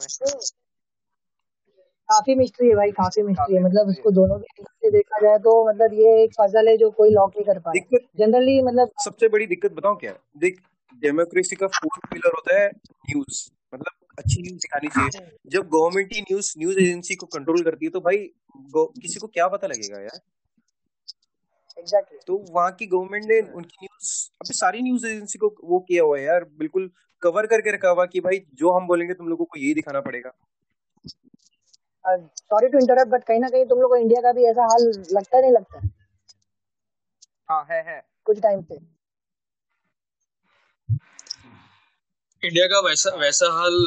काफ़ी 2.09 2.35
मिस्ट्री 2.35 2.67
है 2.67 2.75
भाई 2.75 2.91
काफ़ी 2.93 3.21
मिस्ट्री 3.23 3.55
है। 3.55 3.61
मतलब 3.63 3.87
उसको 3.89 4.11
दोनों 4.11 4.37
भी 4.39 4.45
एंगल 4.51 4.71
से 4.81 4.91
देखा 4.91 5.19
जाए 5.21 5.37
तो 5.39 5.53
मतलब 5.69 5.93
ये 5.93 6.23
एक 6.23 6.33
पजल 6.39 6.67
है 6.67 6.75
जो 6.77 6.89
कोई 6.91 7.09
लॉक 7.09 7.35
नहीं 7.35 7.45
कर 7.45 7.59
पा 7.59 7.71
रहा 7.71 7.73
दिक्कत 7.73 8.07
जनरली 8.19 8.61
मतलब 8.61 8.91
सबसे 9.03 9.27
बड़ी 9.27 9.45
दिक्कत 9.47 9.71
बताऊँ 9.71 9.97
क्या? 9.97 10.13
देख 10.37 10.59
डेमोक्रेसी 11.01 11.55
का 11.55 11.67
फोर्थ 11.69 12.05
पिलर 12.11 12.31
होता 12.35 12.59
है 12.59 12.67
न्यूज़ 12.67 13.43
मतलब 13.73 14.19
अच्छी 14.19 14.41
न्यूज़ 14.41 14.57
दिखानी 14.57 14.87
चाहिए। 14.87 15.09
हम्म, 15.17 15.31
जब 15.47 15.67
गवर्नमेंट 15.69 16.13
ही 16.13 16.21
न्यूज़ 16.21 16.53
न्यूज़ 16.57 16.79
एजेंसी 16.79 17.15
को 17.15 17.25
कंट्रोल 17.27 17.63
करती 17.63 17.85
है 17.85 17.91
तो 17.91 17.99
भाई 18.01 18.17
किसी 19.01 19.19
को 19.19 19.27
क्या 19.29 19.47
पता 19.47 19.67
लगेगा 19.67 19.99
यार? 19.99 20.19
एग्जैक्टली 21.77 22.19
तो 22.27 22.37
वहाँ 22.49 22.71
की 22.71 22.85
गवर्नमेंट 22.85 23.25
ने 23.25 23.39
उनकी 23.53 23.85
न्यूज़ 23.85 24.11
अबे 24.41 24.53
सारी 24.53 24.81
न्यूज़ 24.81 25.05
एजेंसी 25.07 25.39
को 25.39 25.55
वो 25.63 25.79
किया 25.79 26.03
हुआ 26.03 26.17
है 26.17 26.23
यार 26.23 26.43
बिल्कुल 26.57 26.89
कवर 27.23 27.47
करके 27.47 27.71
रखा 27.71 27.89
हुआ 27.89 28.05
कि 28.05 28.19
भाई 28.19 28.39
जो 28.53 28.71
हम 28.71 28.87
बोलेंगे 28.87 29.13
तुम 29.13 29.27
लोगों 29.27 29.45
को 29.45 29.59
यही 29.59 29.73
दिखाना 29.73 30.01
पड़ेगा। 30.01 30.31
सॉरी 32.05 32.67
टू 32.67 32.79
इंटरप्ट 32.79 33.11
बट 33.11 33.23
कहीं 33.23 33.39
ना 33.39 33.49
कहीं 33.49 33.65
तुम 33.65 33.79
लोग 33.81 33.89
को 33.91 33.95
इंडिया 33.95 34.21
का 34.21 34.31
भी 34.31 34.45
ऐसा 34.45 34.63
हाल 34.63 34.83
लगता 35.11 35.39
नहीं 35.41 35.51
लगता? 35.51 35.79
है 35.79 35.89
हाँ 37.49 37.65
है। 37.69 38.01
कुछ 38.25 38.39
टाइम 38.39 38.61
से 38.61 38.75
इंडिया 42.43 42.65
का 42.67 42.79
वैसा 42.79 43.15
वैसा 43.15 43.51
हाल 43.53 43.85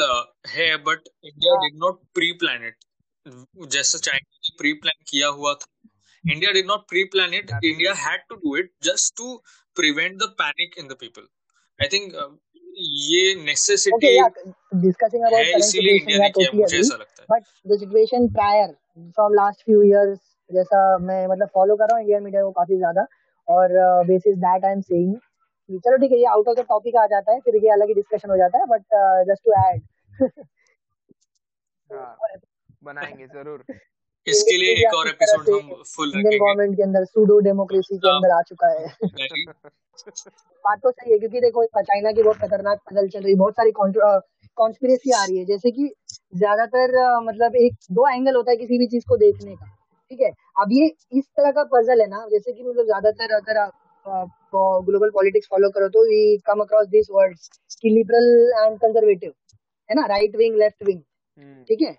है 0.48 0.76
but 0.76 1.08
India 1.24 1.54
did 1.56 1.78
not 1.78 2.00
pre 2.14 2.32
plan 2.32 2.64
it 2.64 2.84
जैसे 3.68 3.98
चाइना 3.98 4.36
ने 4.36 4.54
प्री 4.58 4.72
प्लान 4.72 5.04
किया 5.08 5.28
हुआ 5.28 5.54
था 5.54 5.66
India 6.24 6.52
did 6.52 6.66
not 6.66 6.88
pre 6.88 7.04
plan 7.14 7.34
it 7.34 7.50
India 7.52 7.90
absolutely 7.90 8.10
had 8.10 8.20
to 8.28 8.34
do 8.36 8.56
it 8.56 8.70
just 8.84 9.14
to 9.16 9.36
prevent 9.76 10.16
the 10.16 10.28
panic 10.38 10.78
in 10.78 10.88
the 10.88 10.96
people 11.00 11.28
I 11.78 11.88
think 11.88 12.12
ये 12.80 13.34
okay 13.34 13.44
necessity 13.44 14.16
या 14.16 14.26
discussing 14.82 15.22
है 15.24 15.28
about 15.28 15.44
current 15.44 15.58
इसीलिए 15.58 15.98
situation 15.98 16.00
India 16.00 16.18
या 16.18 16.22
ने 16.22 16.30
किया 16.30 16.48
टोटली 16.48 16.60
मुझे 16.60 16.66
अग्री 16.66 16.80
ऐसा 16.80 16.96
लगता 16.96 17.22
है। 17.22 17.26
But 17.30 17.42
the 17.68 17.78
situation 17.78 18.28
prior 18.34 18.72
from 19.16 19.34
last 19.34 19.64
few 19.64 19.82
years 19.82 20.18
जैसा 20.50 20.82
मैं 21.06 21.26
मतलब 21.26 21.48
फॉलो 21.54 21.76
कर 21.76 21.84
रहा 21.84 21.96
हूँ 21.96 22.02
इंडियन 22.02 22.22
मीडिया 22.22 22.42
को 22.42 22.50
काफ़ी 22.60 22.76
ज़्यादा 22.76 23.06
और 23.48 23.72
basis 24.06 24.36
that 24.38 24.64
I 24.64 24.72
am 24.72 24.80
saying 24.82 25.16
चलो 25.86 25.96
ठीक 25.96 26.12
है 26.12 26.18
ये 26.18 26.26
आउट 26.32 26.48
ऑफ़ 26.48 26.56
द 26.58 26.64
टॉपिक 26.68 26.96
आ 26.96 27.06
जाता 27.06 27.32
है 27.32 27.40
फिर 27.40 27.56
ये 27.64 27.70
अलग 27.72 27.88
ही 27.88 27.94
डिस्कशन 27.94 28.30
हो 28.30 28.36
जाता 28.36 28.58
है 28.58 28.66
बट 28.68 28.82
जस्ट 29.28 29.44
टू 29.44 29.52
ऐड 29.58 29.82
हाँ 31.90 32.16
बनाएँगे 32.84 33.26
ज़रूर। 33.28 33.64
इसके 34.26 34.56
लिए 34.56 34.72
एक 34.76 34.94
और 34.94 35.08
एपिसोड 35.08 35.48
हम 35.50 35.68
फुल 35.86 36.06
इंडियन 36.06 36.26
रखेंगे। 36.26 36.38
गवर्नमेंट 36.38 36.76
के 36.76 36.82
अंदर 36.82 37.04
सूडो 37.06 37.38
डेमोक्रेसी 37.40 37.96
के 37.96 38.08
हाँ। 38.08 38.16
अंदर 38.16 38.34
आ 38.34 38.40
चुका 38.48 38.68
है। 38.70 38.86
बात 40.64 40.78
तो 40.82 40.90
सही 40.90 41.12
है 41.12 41.18
क्योंकि 41.18 41.40
देखो 41.40 41.64
चाइना 41.68 42.10
की 42.12 42.22
बहुत 42.22 42.36
खतरनाक 42.38 42.78
पजल 42.90 43.08
चल 43.08 43.20
रही 43.20 43.32
है 43.32 43.38
बहुत 43.38 43.54
सारी 43.54 43.70
कॉन्स्पिरेसी 43.72 45.12
आ 45.12 45.24
रही 45.24 45.38
है। 45.38 45.44
जैसे 45.46 45.70
कि 45.70 45.88
ज़्यादातर 46.36 46.94
मतलब 47.22 47.56
एक 47.58 47.74
दो 47.92 48.08
एंगल 48.08 48.36
होता 48.36 48.50
है 48.50 48.56
किसी 48.56 48.78
भी 48.78 48.86
चीज़ 48.86 49.04
को 49.08 49.16
देखने 49.16 49.54
का। 49.54 49.66
ठीक 50.10 50.20
है? 50.20 50.30
अब 50.62 50.72
ये 50.72 50.86
इस 51.12 51.24
तरह 51.36 51.50
का 51.52 51.64
पजल 51.72 52.00
है 52.00 52.06
ना 52.08 52.26
जैसे 52.30 52.52
कि 52.52 52.62
मतलब 52.62 52.84
ज़्यादातर 52.84 53.34
अगर 53.36 53.58
आप 53.58 53.72
ग्लोबल 54.84 55.10
पॉलिटिक्स 55.14 55.48
फॉलो 55.50 55.68
करो 55.70 55.88
तो 55.88 56.04
we 56.04 56.20
come 56.46 56.60
across 56.60 56.86
this 56.88 57.06
words 57.12 57.48
कि 57.82 57.90
लिबरल 57.90 58.28
एंड 58.58 58.78
कंजर्वेटिव 58.78 59.32
है 59.88 59.94
ना? 59.96 60.06
राइट 60.06 60.36
विंग 60.36 60.56
लेफ़्ट 60.58 60.86
विंग 60.86 61.00
ठीक 61.68 61.82
है? 61.82 61.96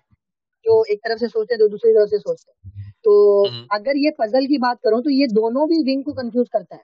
जो 0.66 0.84
एक 0.84 0.98
तरफ़ 0.98 1.18
से 1.18 1.28
सोचते 1.28 1.54
हैं 1.54 1.58
तो 1.60 1.68
दूसरी 1.68 1.92
तरफ़ 1.92 2.08
से 2.10 2.18
सोचते 2.18 2.52
हैं। 2.52 2.92
तो 3.04 3.46
हम्म, 3.46 3.66
अगर 3.72 3.96
ये 3.96 4.10
पजल 4.18 4.46
की 4.46 4.58
बात 4.58 4.78
करूँ 4.84 5.02
तो 5.02 5.10
ये 5.10 5.26
दोनों 5.32 5.66
भी 5.68 5.82
विंग 5.84 6.04
को 6.04 6.12
कंफ्यूज 6.14 6.48
करता 6.48 6.76
है। 6.76 6.82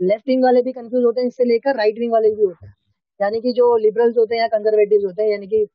लेफ़्ट 0.00 0.28
विंग 0.28 0.42
वाले 0.44 0.62
भी 0.62 0.72
कंफ्यूज 0.72 1.04
होते 1.04 1.20
हैं 1.20 1.28
इससे 1.28 1.44
लेकर 1.44 1.76
राइट 1.76 1.98
विंग 1.98 2.12
वाले 2.12 2.30
भी 2.30 2.44
होते 2.44 2.66
हैं। 2.66 2.74
यानी 3.20 3.40
कि 3.40 3.52
जो 3.52 3.76
लिबरल्स 3.78 4.16
होते 4.18 4.34
हैं 4.34 4.42
या 4.42 4.48
कंजर्वेटिव 4.48 5.06
होते 5.06 5.22
हैं 5.22 5.30
यानी 5.30 5.46
कि 5.46 5.66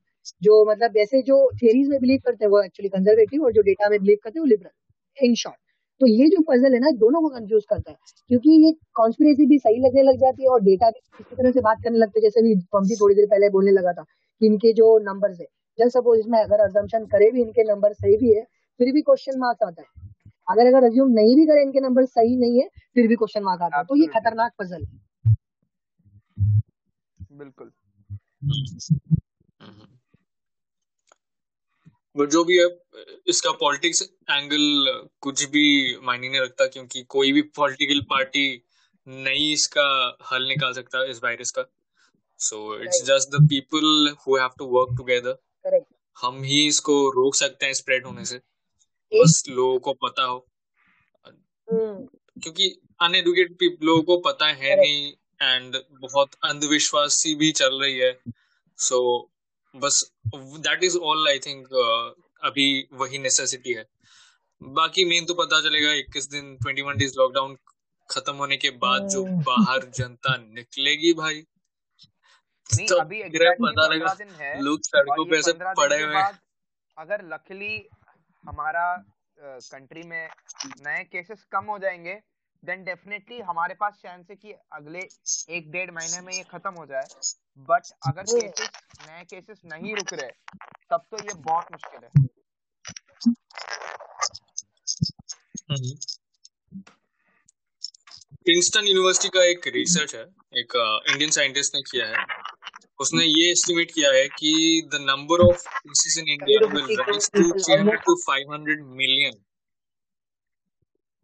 जो 0.43 0.63
मतलब 0.65 0.97
ऐसे 0.97 1.21
जो 1.23 1.37
थियरीज 1.53 1.87
में 1.89 1.99
बिलीव 2.01 2.19
करते 2.25 2.45
हैं 2.45 2.49
वो 2.51 2.61
एक्चुअली 2.63 2.89
कंजर्वेटिव 2.89 3.43
और 3.45 3.51
जो 3.53 3.61
डेटा 3.61 3.89
में 3.89 3.99
बिलीव 4.01 4.17
करते 4.23 4.39
हैं 4.39 4.41
वो 4.41 4.47
लिबरल 4.47 5.25
इन 5.25 5.35
शॉर्ट 5.35 5.57
तो 6.01 6.07
ये 6.07 6.27
जो 6.29 6.41
पजल 6.49 6.73
है 6.73 6.79
ना 6.79 6.91
दोनों 6.97 7.21
को 7.21 7.29
कंफ्यूज 7.29 7.63
करता 7.69 7.91
है। 7.91 7.97
क्योंकि 8.29 8.51
ये 8.65 8.71
कॉन्स्पिरेसी 8.95 9.45
भी 9.45 9.57
सही 9.59 9.79
लगने 9.79 10.03
लग 10.03 10.17
जाती 10.17 10.43
है 10.43 10.49
और 10.49 10.61
डेटा 10.63 10.89
भी 10.89 10.99
इसी 11.19 11.35
तरह 11.35 11.51
से 11.51 11.61
बात 11.61 11.77
करने 11.83 11.97
लगते 11.97 12.19
हैं 12.19 12.23
जैसे 12.23 12.41
भी 12.41 12.55
पंपी 12.73 12.95
थोड़ी 12.95 13.15
देर 13.15 13.25
पहले 13.25 13.49
बोलने 13.49 13.71
लगा 13.71 13.93
था 13.93 14.03
कि 14.03 14.45
इनके 14.45 14.73
जो 14.73 14.97
नंबर्स 15.03 15.39
है 15.39 15.45
जस्ट 15.79 15.97
सपोज़ 15.97 16.19
इसमें 16.19 16.39
अगर 16.39 16.63
अजम्पशन 16.63 17.05
करे 17.07 17.31
भी 17.31 17.41
इनके 17.41 17.63
नंबर 17.65 17.93
सही 17.95 18.17
भी 18.17 18.33
है 18.33 18.43
फिर 18.79 18.93
भी 18.93 19.01
क्वेश्चन 19.01 19.39
मार्क्स 19.39 19.63
आता 19.63 19.81
है। 19.81 19.87
अगर 20.47 20.67
अगर 20.67 20.85
अज्यूम 20.85 21.09
नहीं 21.13 21.35
भी 21.35 21.45
करे 21.47 21.61
इनके 21.63 21.79
नंबर 21.81 22.05
सही 22.07 22.35
नहीं 22.37 22.61
है 22.61 22.67
फिर 22.95 23.07
भी 23.07 23.15
क्वेश्चन 23.15 23.43
मार्क 23.43 23.61
आता 23.61 23.77
है। 23.77 23.83
तो 23.85 23.95
ये 23.95 24.07
खतरनाक 24.13 24.51
पजल 24.59 24.83
है। 24.83 25.35
बिल्कुल। 27.37 27.71
बट 32.15 32.29
जो 32.29 32.43
भी 32.43 32.57
है 32.57 32.65
इसका 33.27 33.51
पॉलिटिक्स 33.59 34.01
एंगल 34.29 34.63
कुछ 35.21 35.43
भी 35.49 35.65
मायने 36.03 36.29
नहीं 36.29 36.41
रखता 36.41 36.65
क्योंकि 36.67 37.03
कोई 37.09 37.31
भी 37.31 37.41
पॉलिटिकल 37.57 38.01
पार्टी 38.09 38.45
नहीं 39.07 39.51
इसका 39.53 39.85
हल 40.31 40.47
निकाल 40.47 40.73
सकता 40.73 41.03
इस 41.11 41.19
वायरस 41.23 41.51
का। 41.51 41.63
So 42.39 42.57
it's 42.81 43.03
just 43.05 43.35
the 43.35 43.41
people 43.49 44.15
who 44.17 44.37
have 44.37 44.49
to 44.59 44.65
work 44.73 44.97
together 44.97 45.37
correct 45.63 45.87
हम 46.21 46.43
ही 46.43 46.67
इसको 46.67 47.09
रोक 47.09 47.35
सकते 47.35 47.65
हैं 47.65 47.73
स्प्रेड 47.73 48.05
होने 48.05 48.25
से। 48.25 48.37
बस 49.13 49.43
लोगों 49.49 49.79
को 49.79 49.93
पता 49.93 50.23
हो। 50.23 50.47
हम्म। 51.27 52.07
क्योंकि 52.41 52.79
अनएडुकेटेड 53.01 53.77
लोगों 53.83 54.03
को 54.03 54.17
पता 54.17 54.47
है 54.47 54.81
नहीं 54.81 55.13
एंड 55.41 55.77
बहुत 55.91 56.29
अंधविश्वासी 56.43 57.35
भी 57.35 57.51
चल 57.51 57.81
रही 57.81 57.97
है। 57.97 58.19
सो 58.77 59.29
so, 59.29 59.81
बस 59.81 60.11
that 60.35 60.83
is 60.83 60.97
all 60.97 61.27
I 61.27 61.39
think 61.39 61.67
अभी 62.43 62.87
वही 62.93 63.17
नेसेसिटी 63.17 63.73
है। 63.73 63.89
बाकी 64.63 65.05
मेन 65.05 65.25
तो 65.25 65.33
पता 65.33 65.61
चलेगा 65.61 65.91
21 65.91 66.31
दिन 66.31 66.57
21 66.63 66.97
डेज़ 66.97 67.13
लॉकडाउन 67.17 67.57
खत्म 68.09 68.35
होने 68.35 68.57
के 68.57 68.69
बाद 68.69 69.07
जो 69.07 69.25
हम्म। 69.25 69.43
बाहर 69.43 69.85
जनता 69.85 70.37
निकलेगी 70.37 71.13
भाई। 71.13 71.43
नहीं 72.69 72.87
तो 72.87 72.95
अभी 72.95 73.21
पता 73.23 73.87
लगा 73.87 74.13
दिन 74.13 74.29
है 74.39 74.61
लोग 74.61 74.79
सड़कों 74.83 75.25
पे 75.25 75.37
ऐसे 75.37 75.53
पड़े 75.53 76.01
हुए 76.03 76.23
अगर 76.97 77.23
लकली 77.25 77.87
हमारा 78.43 78.85
कंट्री 79.39 80.03
में 80.03 80.29
नए 80.87 81.03
केसेस 81.03 81.43
कम 81.51 81.65
हो 81.65 81.77
जाएँगे 81.79 82.15
देन 82.63 82.83
डेफिनेटली 82.83 83.39
हमारे 83.39 83.75
पास 83.75 83.99
चांस 84.03 84.25
है 84.29 84.35
कि 84.35 84.53
अगले 84.73 85.07
एक 85.49 85.71
डेढ़ 85.71 85.91
महीने 85.91 86.21
में 86.21 86.33
ये 86.33 86.43
खत्म 86.43 86.73
हो 86.73 86.85
जाए। 86.85 87.07
बट 87.69 87.91
अगर 88.07 88.21
हम्म 88.21 88.41
केसेस 88.41 88.69
नए 89.07 89.23
केसेस 89.23 89.61
नहीं 89.65 89.95
रुक 89.95 90.13
रहे 90.13 90.31
तब 90.91 91.05
तो 91.11 91.23
ये 91.23 91.33
बहुत 91.39 91.71
मुश्किल 91.71 92.03
है। 92.03 92.09
हम्म। 95.71 95.97
प्रिंसटन 98.43 98.85
यूनिवर्सिटी 98.85 99.29
का 99.29 99.43
एक 99.45 99.67
रिसर्च 99.67 100.15
है 100.15 100.21
एक 100.53 100.75
इंडियन 101.09 101.31
साइंटिस्ट 101.31 101.75
ने 101.75 101.81
किया 101.81 102.05
है। 102.07 102.25
उसने 102.99 103.25
ये 103.25 103.49
एस्टिमेट 103.51 103.91
किया 103.91 104.11
है 104.13 104.27
कि 104.37 104.51
the 104.93 104.97
number 105.01 105.41
of 105.43 105.61
cases 105.67 106.17
in 106.17 106.27
India 106.33 106.67
will 106.73 106.95
rise 106.99 107.29
to 107.35 107.43
300 107.67 107.95
to 108.07 108.15
500 108.23 108.81
million 109.01 109.37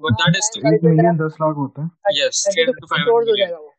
but 0.02 0.22
that 0.22 0.38
to 0.56 0.62
million 0.62 0.92
interrupt 0.94 1.22
दस 1.24 1.38
लाख 1.42 1.56
होते 1.58 1.82
हैं। 1.82 1.90
यस 2.20 2.44
300 2.50 2.80
टू 2.80 2.88
500 2.94 3.12
हो 3.12 3.20
मिलियन 3.22 3.38
जाएगा 3.38 3.60
वो। 3.60 3.74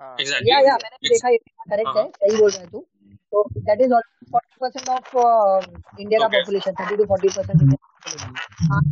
हाँ। 0.00 0.08
या 0.10 0.22
एग्जैक्टली 0.22 0.50
या 0.68 0.76
मैंने 0.84 1.08
देखा 1.08 1.28
ये 1.28 1.38
करेक्ट 1.38 1.88
हाँ 1.88 2.02
है 2.02 2.08
सही 2.10 2.36
बोल 2.36 2.50
रहा 2.50 2.60
है 2.60 2.68
तू। 2.70 2.86
तो 3.32 3.44
that 3.60 3.80
is 3.82 3.92
almost 3.92 4.30
forty 4.32 4.56
percent 4.60 4.88
of 4.88 6.00
India 6.00 6.18
का 6.20 6.28
population 6.34 6.74
thirty 6.80 6.96
to 6.96 7.04
forty 7.12 7.28
percent 7.36 7.60
India 7.60 7.76
का 7.76 7.86
पॉपुलेशन 7.94 8.72
हाँ। 8.72 8.82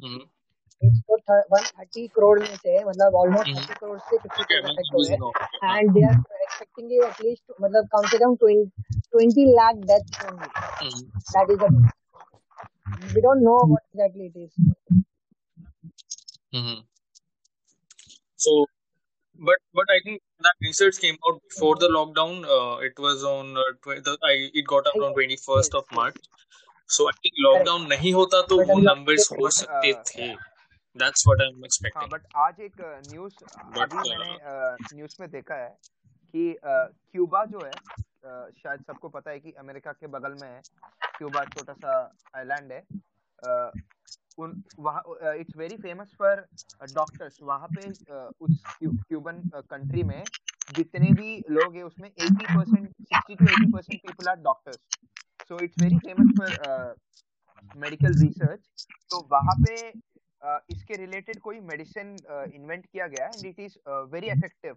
तो 0.83 1.17
वन 1.53 1.63
थर्टी 1.67 2.07
करोड़ 2.17 2.39
में 2.41 2.55
से 2.57 2.79
मतलब 2.85 3.15
ऑलमोस्ट 3.17 3.51
Mhm. 3.51 3.59
थर्टी 3.59 3.75
करोड़ 3.81 3.99
से 3.99 4.17
फिफ्टी 4.17 4.43
Okay, 4.43 4.49
करोड़ 4.49 4.65
मैं 4.65 4.73
अफेक्ट 4.73 5.21
हो 5.21 5.31
हाँ. 5.63 5.79
And 5.79 5.93
they 5.93 6.03
are 6.07 6.17
expecting 6.55 6.93
at least 7.05 7.53
मतलब 7.61 7.87
कम 7.95 8.07
से 8.09 8.19
कम 8.19 8.35
twenty 8.37 9.45
lakh 9.55 9.75
Mhm. 9.75 11.03
That 11.35 11.51
is 11.51 11.59
the 11.59 11.71
we 13.15 13.21
don't 13.21 13.43
know 13.43 13.57
what 13.67 13.83
exactly 13.83 14.27
it 14.27 14.37
is 14.37 14.73
Mhm. 16.57 16.75
So, 18.45 18.53
but 19.39 19.63
but 19.79 19.89
I 19.93 19.97
think 20.03 20.21
that 20.47 20.67
research 20.67 20.99
came 21.05 21.17
out 21.29 21.39
before 21.53 21.71
the 21.85 21.89
lockdown. 21.95 22.35
Uh, 22.57 22.75
it 22.89 23.01
was 23.05 23.25
on 23.31 23.49
uh, 23.63 23.65
tw- 23.87 24.03
the, 24.09 24.15
I, 24.29 24.35
it 24.61 24.69
got 24.73 24.91
out 24.91 25.07
on 25.07 25.17
twenty 25.17 25.39
first 25.45 25.75
yes 25.75 25.79
of 25.81 25.97
March. 25.99 26.21
So 26.89 27.07
I 27.13 27.15
think 27.23 27.41
lockdown 27.47 27.89
नहीं 27.95 28.13
होता 28.13 28.43
तो 28.53 28.59
but 28.59 28.71
वो 28.71 28.79
numbers 28.89 29.27
हो 29.33 29.47
but 29.47 29.53
सकते 29.53 29.93
थे. 30.11 30.29
That's 30.97 31.27
what 31.31 31.43
I'm 31.47 31.67
expecting 31.71 31.97
हाँ 31.97 32.07
expecting. 32.07 32.13
But 32.13 32.27
आज 32.45 32.61
एक 32.61 32.85
न्यूज़ 33.09 33.43
But 33.75 33.97
अभी 33.97 34.05
uh, 34.05 34.09
मैंने 34.11 34.97
न्यूज़ 34.97 35.17
में 35.21 35.31
देखा 35.31 35.55
है 35.55 35.77
कि 36.35 36.57
क्यूबा 36.63 37.45
जो 37.47 37.65
है 37.65 37.77
शायद 38.55 38.81
सबको 38.83 39.09
पता 39.09 39.31
है 39.31 39.41
कि 39.41 39.53
अमेरिका 39.59 39.93
के 39.93 40.07
बगल 40.09 40.35
में 40.35 40.49
है, 40.49 40.61
क्यूबा 41.21 41.45
छोटा 41.47 41.73
सा 41.75 41.95
आइलैंड 42.35 42.73
है। 42.73 42.81
उन, 44.39 44.57
वहाँ 44.79 45.03
it's 45.35 45.57
very 45.57 45.77
famous 45.79 46.15
for 46.19 46.47
doctors 46.81 47.39
वहाँ 47.43 47.69
पे 47.75 47.91
उस 48.41 48.65
क्यूबन 48.81 49.43
कंट्री 49.55 50.03
में 50.05 50.29
जितने 50.69 51.13
भी 51.13 51.37
लोग 51.51 51.77
हैं, 51.77 51.83
उसमें 51.83 52.11
80 52.11 52.47
percent 52.55 52.91
sixty 53.03 53.35
to 53.37 53.49
80 53.49 53.67
percent 53.73 54.01
people 54.03 54.29
are 54.29 54.37
doctors 54.43 54.81
so 55.51 55.61
it's 55.61 55.79
very 55.79 55.99
famous 55.99 56.33
for 56.37 56.97
medical 57.75 58.17
research 58.19 58.71
तो 59.11 59.21
वहाँ 59.31 59.55
पे 59.63 59.77
इसके 60.73 60.97
रिलेटेड 60.97 61.39
कोई 61.41 61.61
मेडिसिन 61.63 62.17
इन्वेंट 62.55 62.87
किया 62.87 63.07
गया 63.07 63.27
and 63.27 63.47
it 63.47 63.61
is 63.61 63.79
very 64.13 64.31
effective 64.31 64.77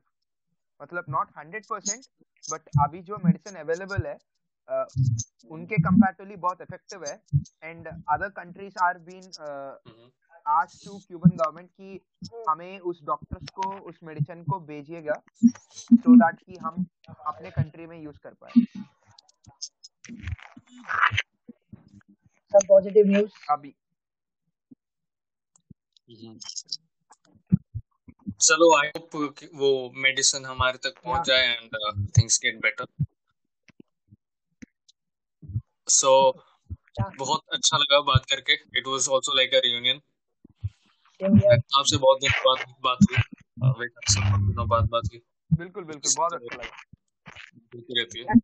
मतलब 0.79 1.05
नॉट 1.09 1.27
हंड्रेड 1.37 1.65
परसेंट 1.65 2.03
बट 2.51 2.69
अभी 2.79 3.01
जो 3.01 3.17
मेडिसिन 3.17 3.55
अवेलेबल 3.55 4.07
है 4.07 4.17
अ, 4.67 4.85
उनके 5.51 5.77
कंपैरेटिवली 5.79 6.35
बहुत 6.37 6.61
इफ़ेक्टिव 6.61 7.05
है 7.05 7.19
and 7.61 7.87
other 8.09 8.29
countries 8.39 8.77
are 8.79 8.97
been. 9.09 9.31
आज 10.45 10.77
टू 10.85 10.97
क्यूबन 10.99 11.35
गवर्नमेंट 11.37 11.69
की 11.71 11.99
हमें 12.49 12.79
उस 12.79 13.03
डॉक्टर्स 13.05 13.49
को 13.55 13.69
उस 13.89 13.99
मेडिसिन 14.03 14.43
को 14.43 14.59
भेजिएगा 14.67 15.21
सो 15.91 16.15
दैट 16.15 16.39
कि 16.41 16.57
हम 16.57 16.85
अपने 17.27 17.49
कंट्री 17.51 17.85
में 17.87 17.97
यूज़ 18.01 18.19
कर 18.23 18.33
पाए 18.41 18.65
some 22.53 22.67
positive 22.67 23.07
news 23.07 23.31
अभी 23.51 23.73
Mhm. 26.09 26.39
चलो 28.41 28.65
आई 28.77 28.87
होप 28.87 29.15
वो 29.55 29.69
मेडिसिन 29.95 30.45
हमारे 30.45 30.77
तक 30.77 30.99
पहुँच 31.03 31.25
जाए 31.27 31.47
and 31.47 32.07
things 32.17 32.39
get 32.45 32.59
better 32.61 32.85
so 35.89 36.11
बहुत 37.19 37.41
अच्छा 37.53 37.77
लगा 37.77 37.99
बात 38.01 38.25
करके. 38.29 38.53
It 38.53 38.87
was 38.87 39.07
also 39.13 39.35
like 39.35 39.53
a 39.53 39.59
reunion 39.65 40.01
आपसे 41.79 41.97
बहुत 41.97 42.17
दिन 42.21 42.31
बाद 42.47 42.75
बात 42.83 42.97
हुई. 43.03 43.17
अ, 43.63 43.73
विकास 43.79 44.13
से 44.13 44.19
बहुत 44.21 44.41
दिनों 44.41 44.67
बाद 44.67 44.83
बात 44.85 45.03
हुई. 45.05 45.21
बिल्कुल 45.53 45.83
बिल्कुल. 45.83 46.13
बहुत 46.17 46.33
अच्छा 46.33 46.55
लगा. 46.55 46.77
होती 47.75 47.99
रहती 47.99 48.19
है. 48.19 48.35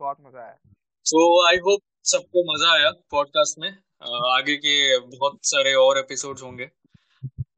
बहुत 0.00 0.16
मज़ा 0.20 0.40
आया. 0.40 0.56
सो 1.04 1.48
आई 1.48 1.56
होप 1.56 1.80
सबको 2.04 2.44
मज़ा 2.52 2.72
आया 2.72 2.90
पॉडकास्ट 3.10 3.58
में. 3.58 3.70
आगे 4.36 4.56
के 4.56 4.76
बहुत 5.16 5.38
सारे 5.44 5.74
और 5.74 5.98
एपिसोड्स 5.98 6.42
होंगे. 6.42 6.70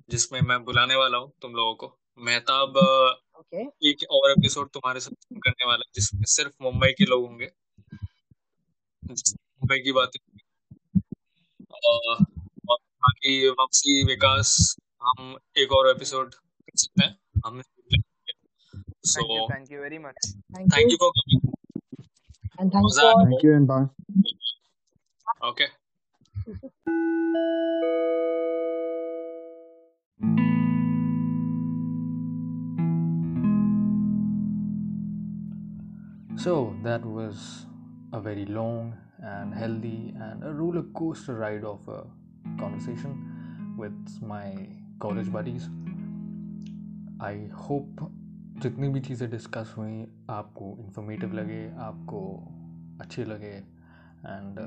जिसमें 0.09 0.41
मैं 0.41 0.63
बुलाने 0.65 0.95
वाला 0.97 1.19
हूँ 1.19 1.33
तुम 1.43 1.55
लोगों 1.55 1.75
को। 1.75 1.97
मेहताब 2.21 2.75
okay 3.39 3.65
एक 3.89 4.03
और 4.13 4.31
एपिसोड 4.31 4.69
तुम्हारे 4.71 5.01
साथ 5.01 5.39
करने 5.45 5.67
वाला 5.67 5.83
है 5.87 5.91
जिसमें 5.95 6.25
सिर्फ़ 6.29 6.53
मुंबई 6.63 6.93
के 6.99 7.05
लोग 7.05 7.27
होंगे। 7.27 7.49
मुंबई 9.03 9.79
की 9.79 9.93
बातें 9.93 10.19
और 11.85 12.23
बाकी 12.23 13.49
वापसी 13.49 14.03
विकास 14.07 14.57
हम 15.03 15.37
एक 15.59 15.73
और 15.73 15.89
एपिसोड 15.91 16.35
कर 16.35 16.77
सकते 16.77 17.05
हैं। 17.05 17.17
हमने 17.47 17.63
so 19.07 19.49
thank 19.51 19.73
you 19.73 19.81
very 19.81 19.99
much 19.99 20.33
thank 20.55 20.75
thank 20.75 20.85
you 20.85 20.93
you 20.93 20.97
for 21.01 21.13
and 22.61 22.77
मज़ा 22.77 23.03
for 23.03 23.09
आया 23.09 23.31
thank 23.31 23.45
you 23.45 23.53
and 23.53 23.67
bye 23.69 23.85
okay 25.49 25.67
So 36.40 36.74
that 36.84 37.06
was 37.06 37.66
a 38.14 38.22
very 38.22 38.46
long 38.46 38.94
and 39.22 39.54
healthy 39.54 40.14
and 40.16 40.42
a 40.42 40.54
roller 40.54 40.84
coaster 40.96 41.36
ride 41.36 41.66
of 41.66 41.86
a 41.90 42.06
conversation 42.58 43.76
with 43.78 44.22
my 44.22 44.70
college 45.02 45.30
buddies. 45.34 45.68
I 47.20 47.50
hope 47.54 48.06
जितनी 48.62 48.90
भी 48.90 49.00
चीज़ें 49.00 49.30
discuss 49.30 49.74
हुई 49.78 50.06
आपको 50.30 50.76
informative 50.80 51.34
लगे 51.34 51.62
आपको 51.88 52.22
अच्छे 53.02 53.26
लगे 53.26 53.52
and 53.52 54.60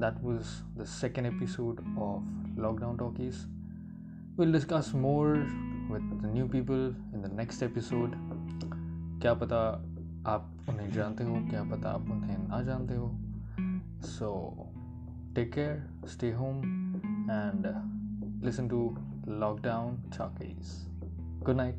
that 0.00 0.22
was 0.24 0.56
the 0.78 0.84
second 0.96 1.26
episode 1.26 1.80
of 1.98 2.58
lockdown 2.58 2.96
talkies 2.96 3.44
we'll 4.37 4.51
discuss 4.51 4.93
more 4.93 5.33
with 5.89 6.21
the 6.21 6.27
new 6.27 6.47
people 6.47 6.83
in 7.13 7.21
the 7.21 7.31
next 7.39 7.63
क्या 9.21 9.33
पता 9.33 9.59
आप 10.27 10.53
उन्हें 10.69 10.91
जानते 10.91 11.23
हो, 11.23 11.35
क्या 11.49 11.63
पता 11.63 11.89
आप 11.89 12.01
उन्हें 12.01 12.47
ना 12.47 12.61
जानते 12.63 12.95
हो। 12.95 13.11
So 14.01 14.31
take 15.35 15.53
care 15.53 16.07
stay 16.07 16.31
home 16.31 16.57
and 17.31 17.67
listen 18.45 18.67
to 18.67 18.97
lockdown 19.27 19.95
talkies 20.17 20.87
good 21.45 21.55
night 21.55 21.75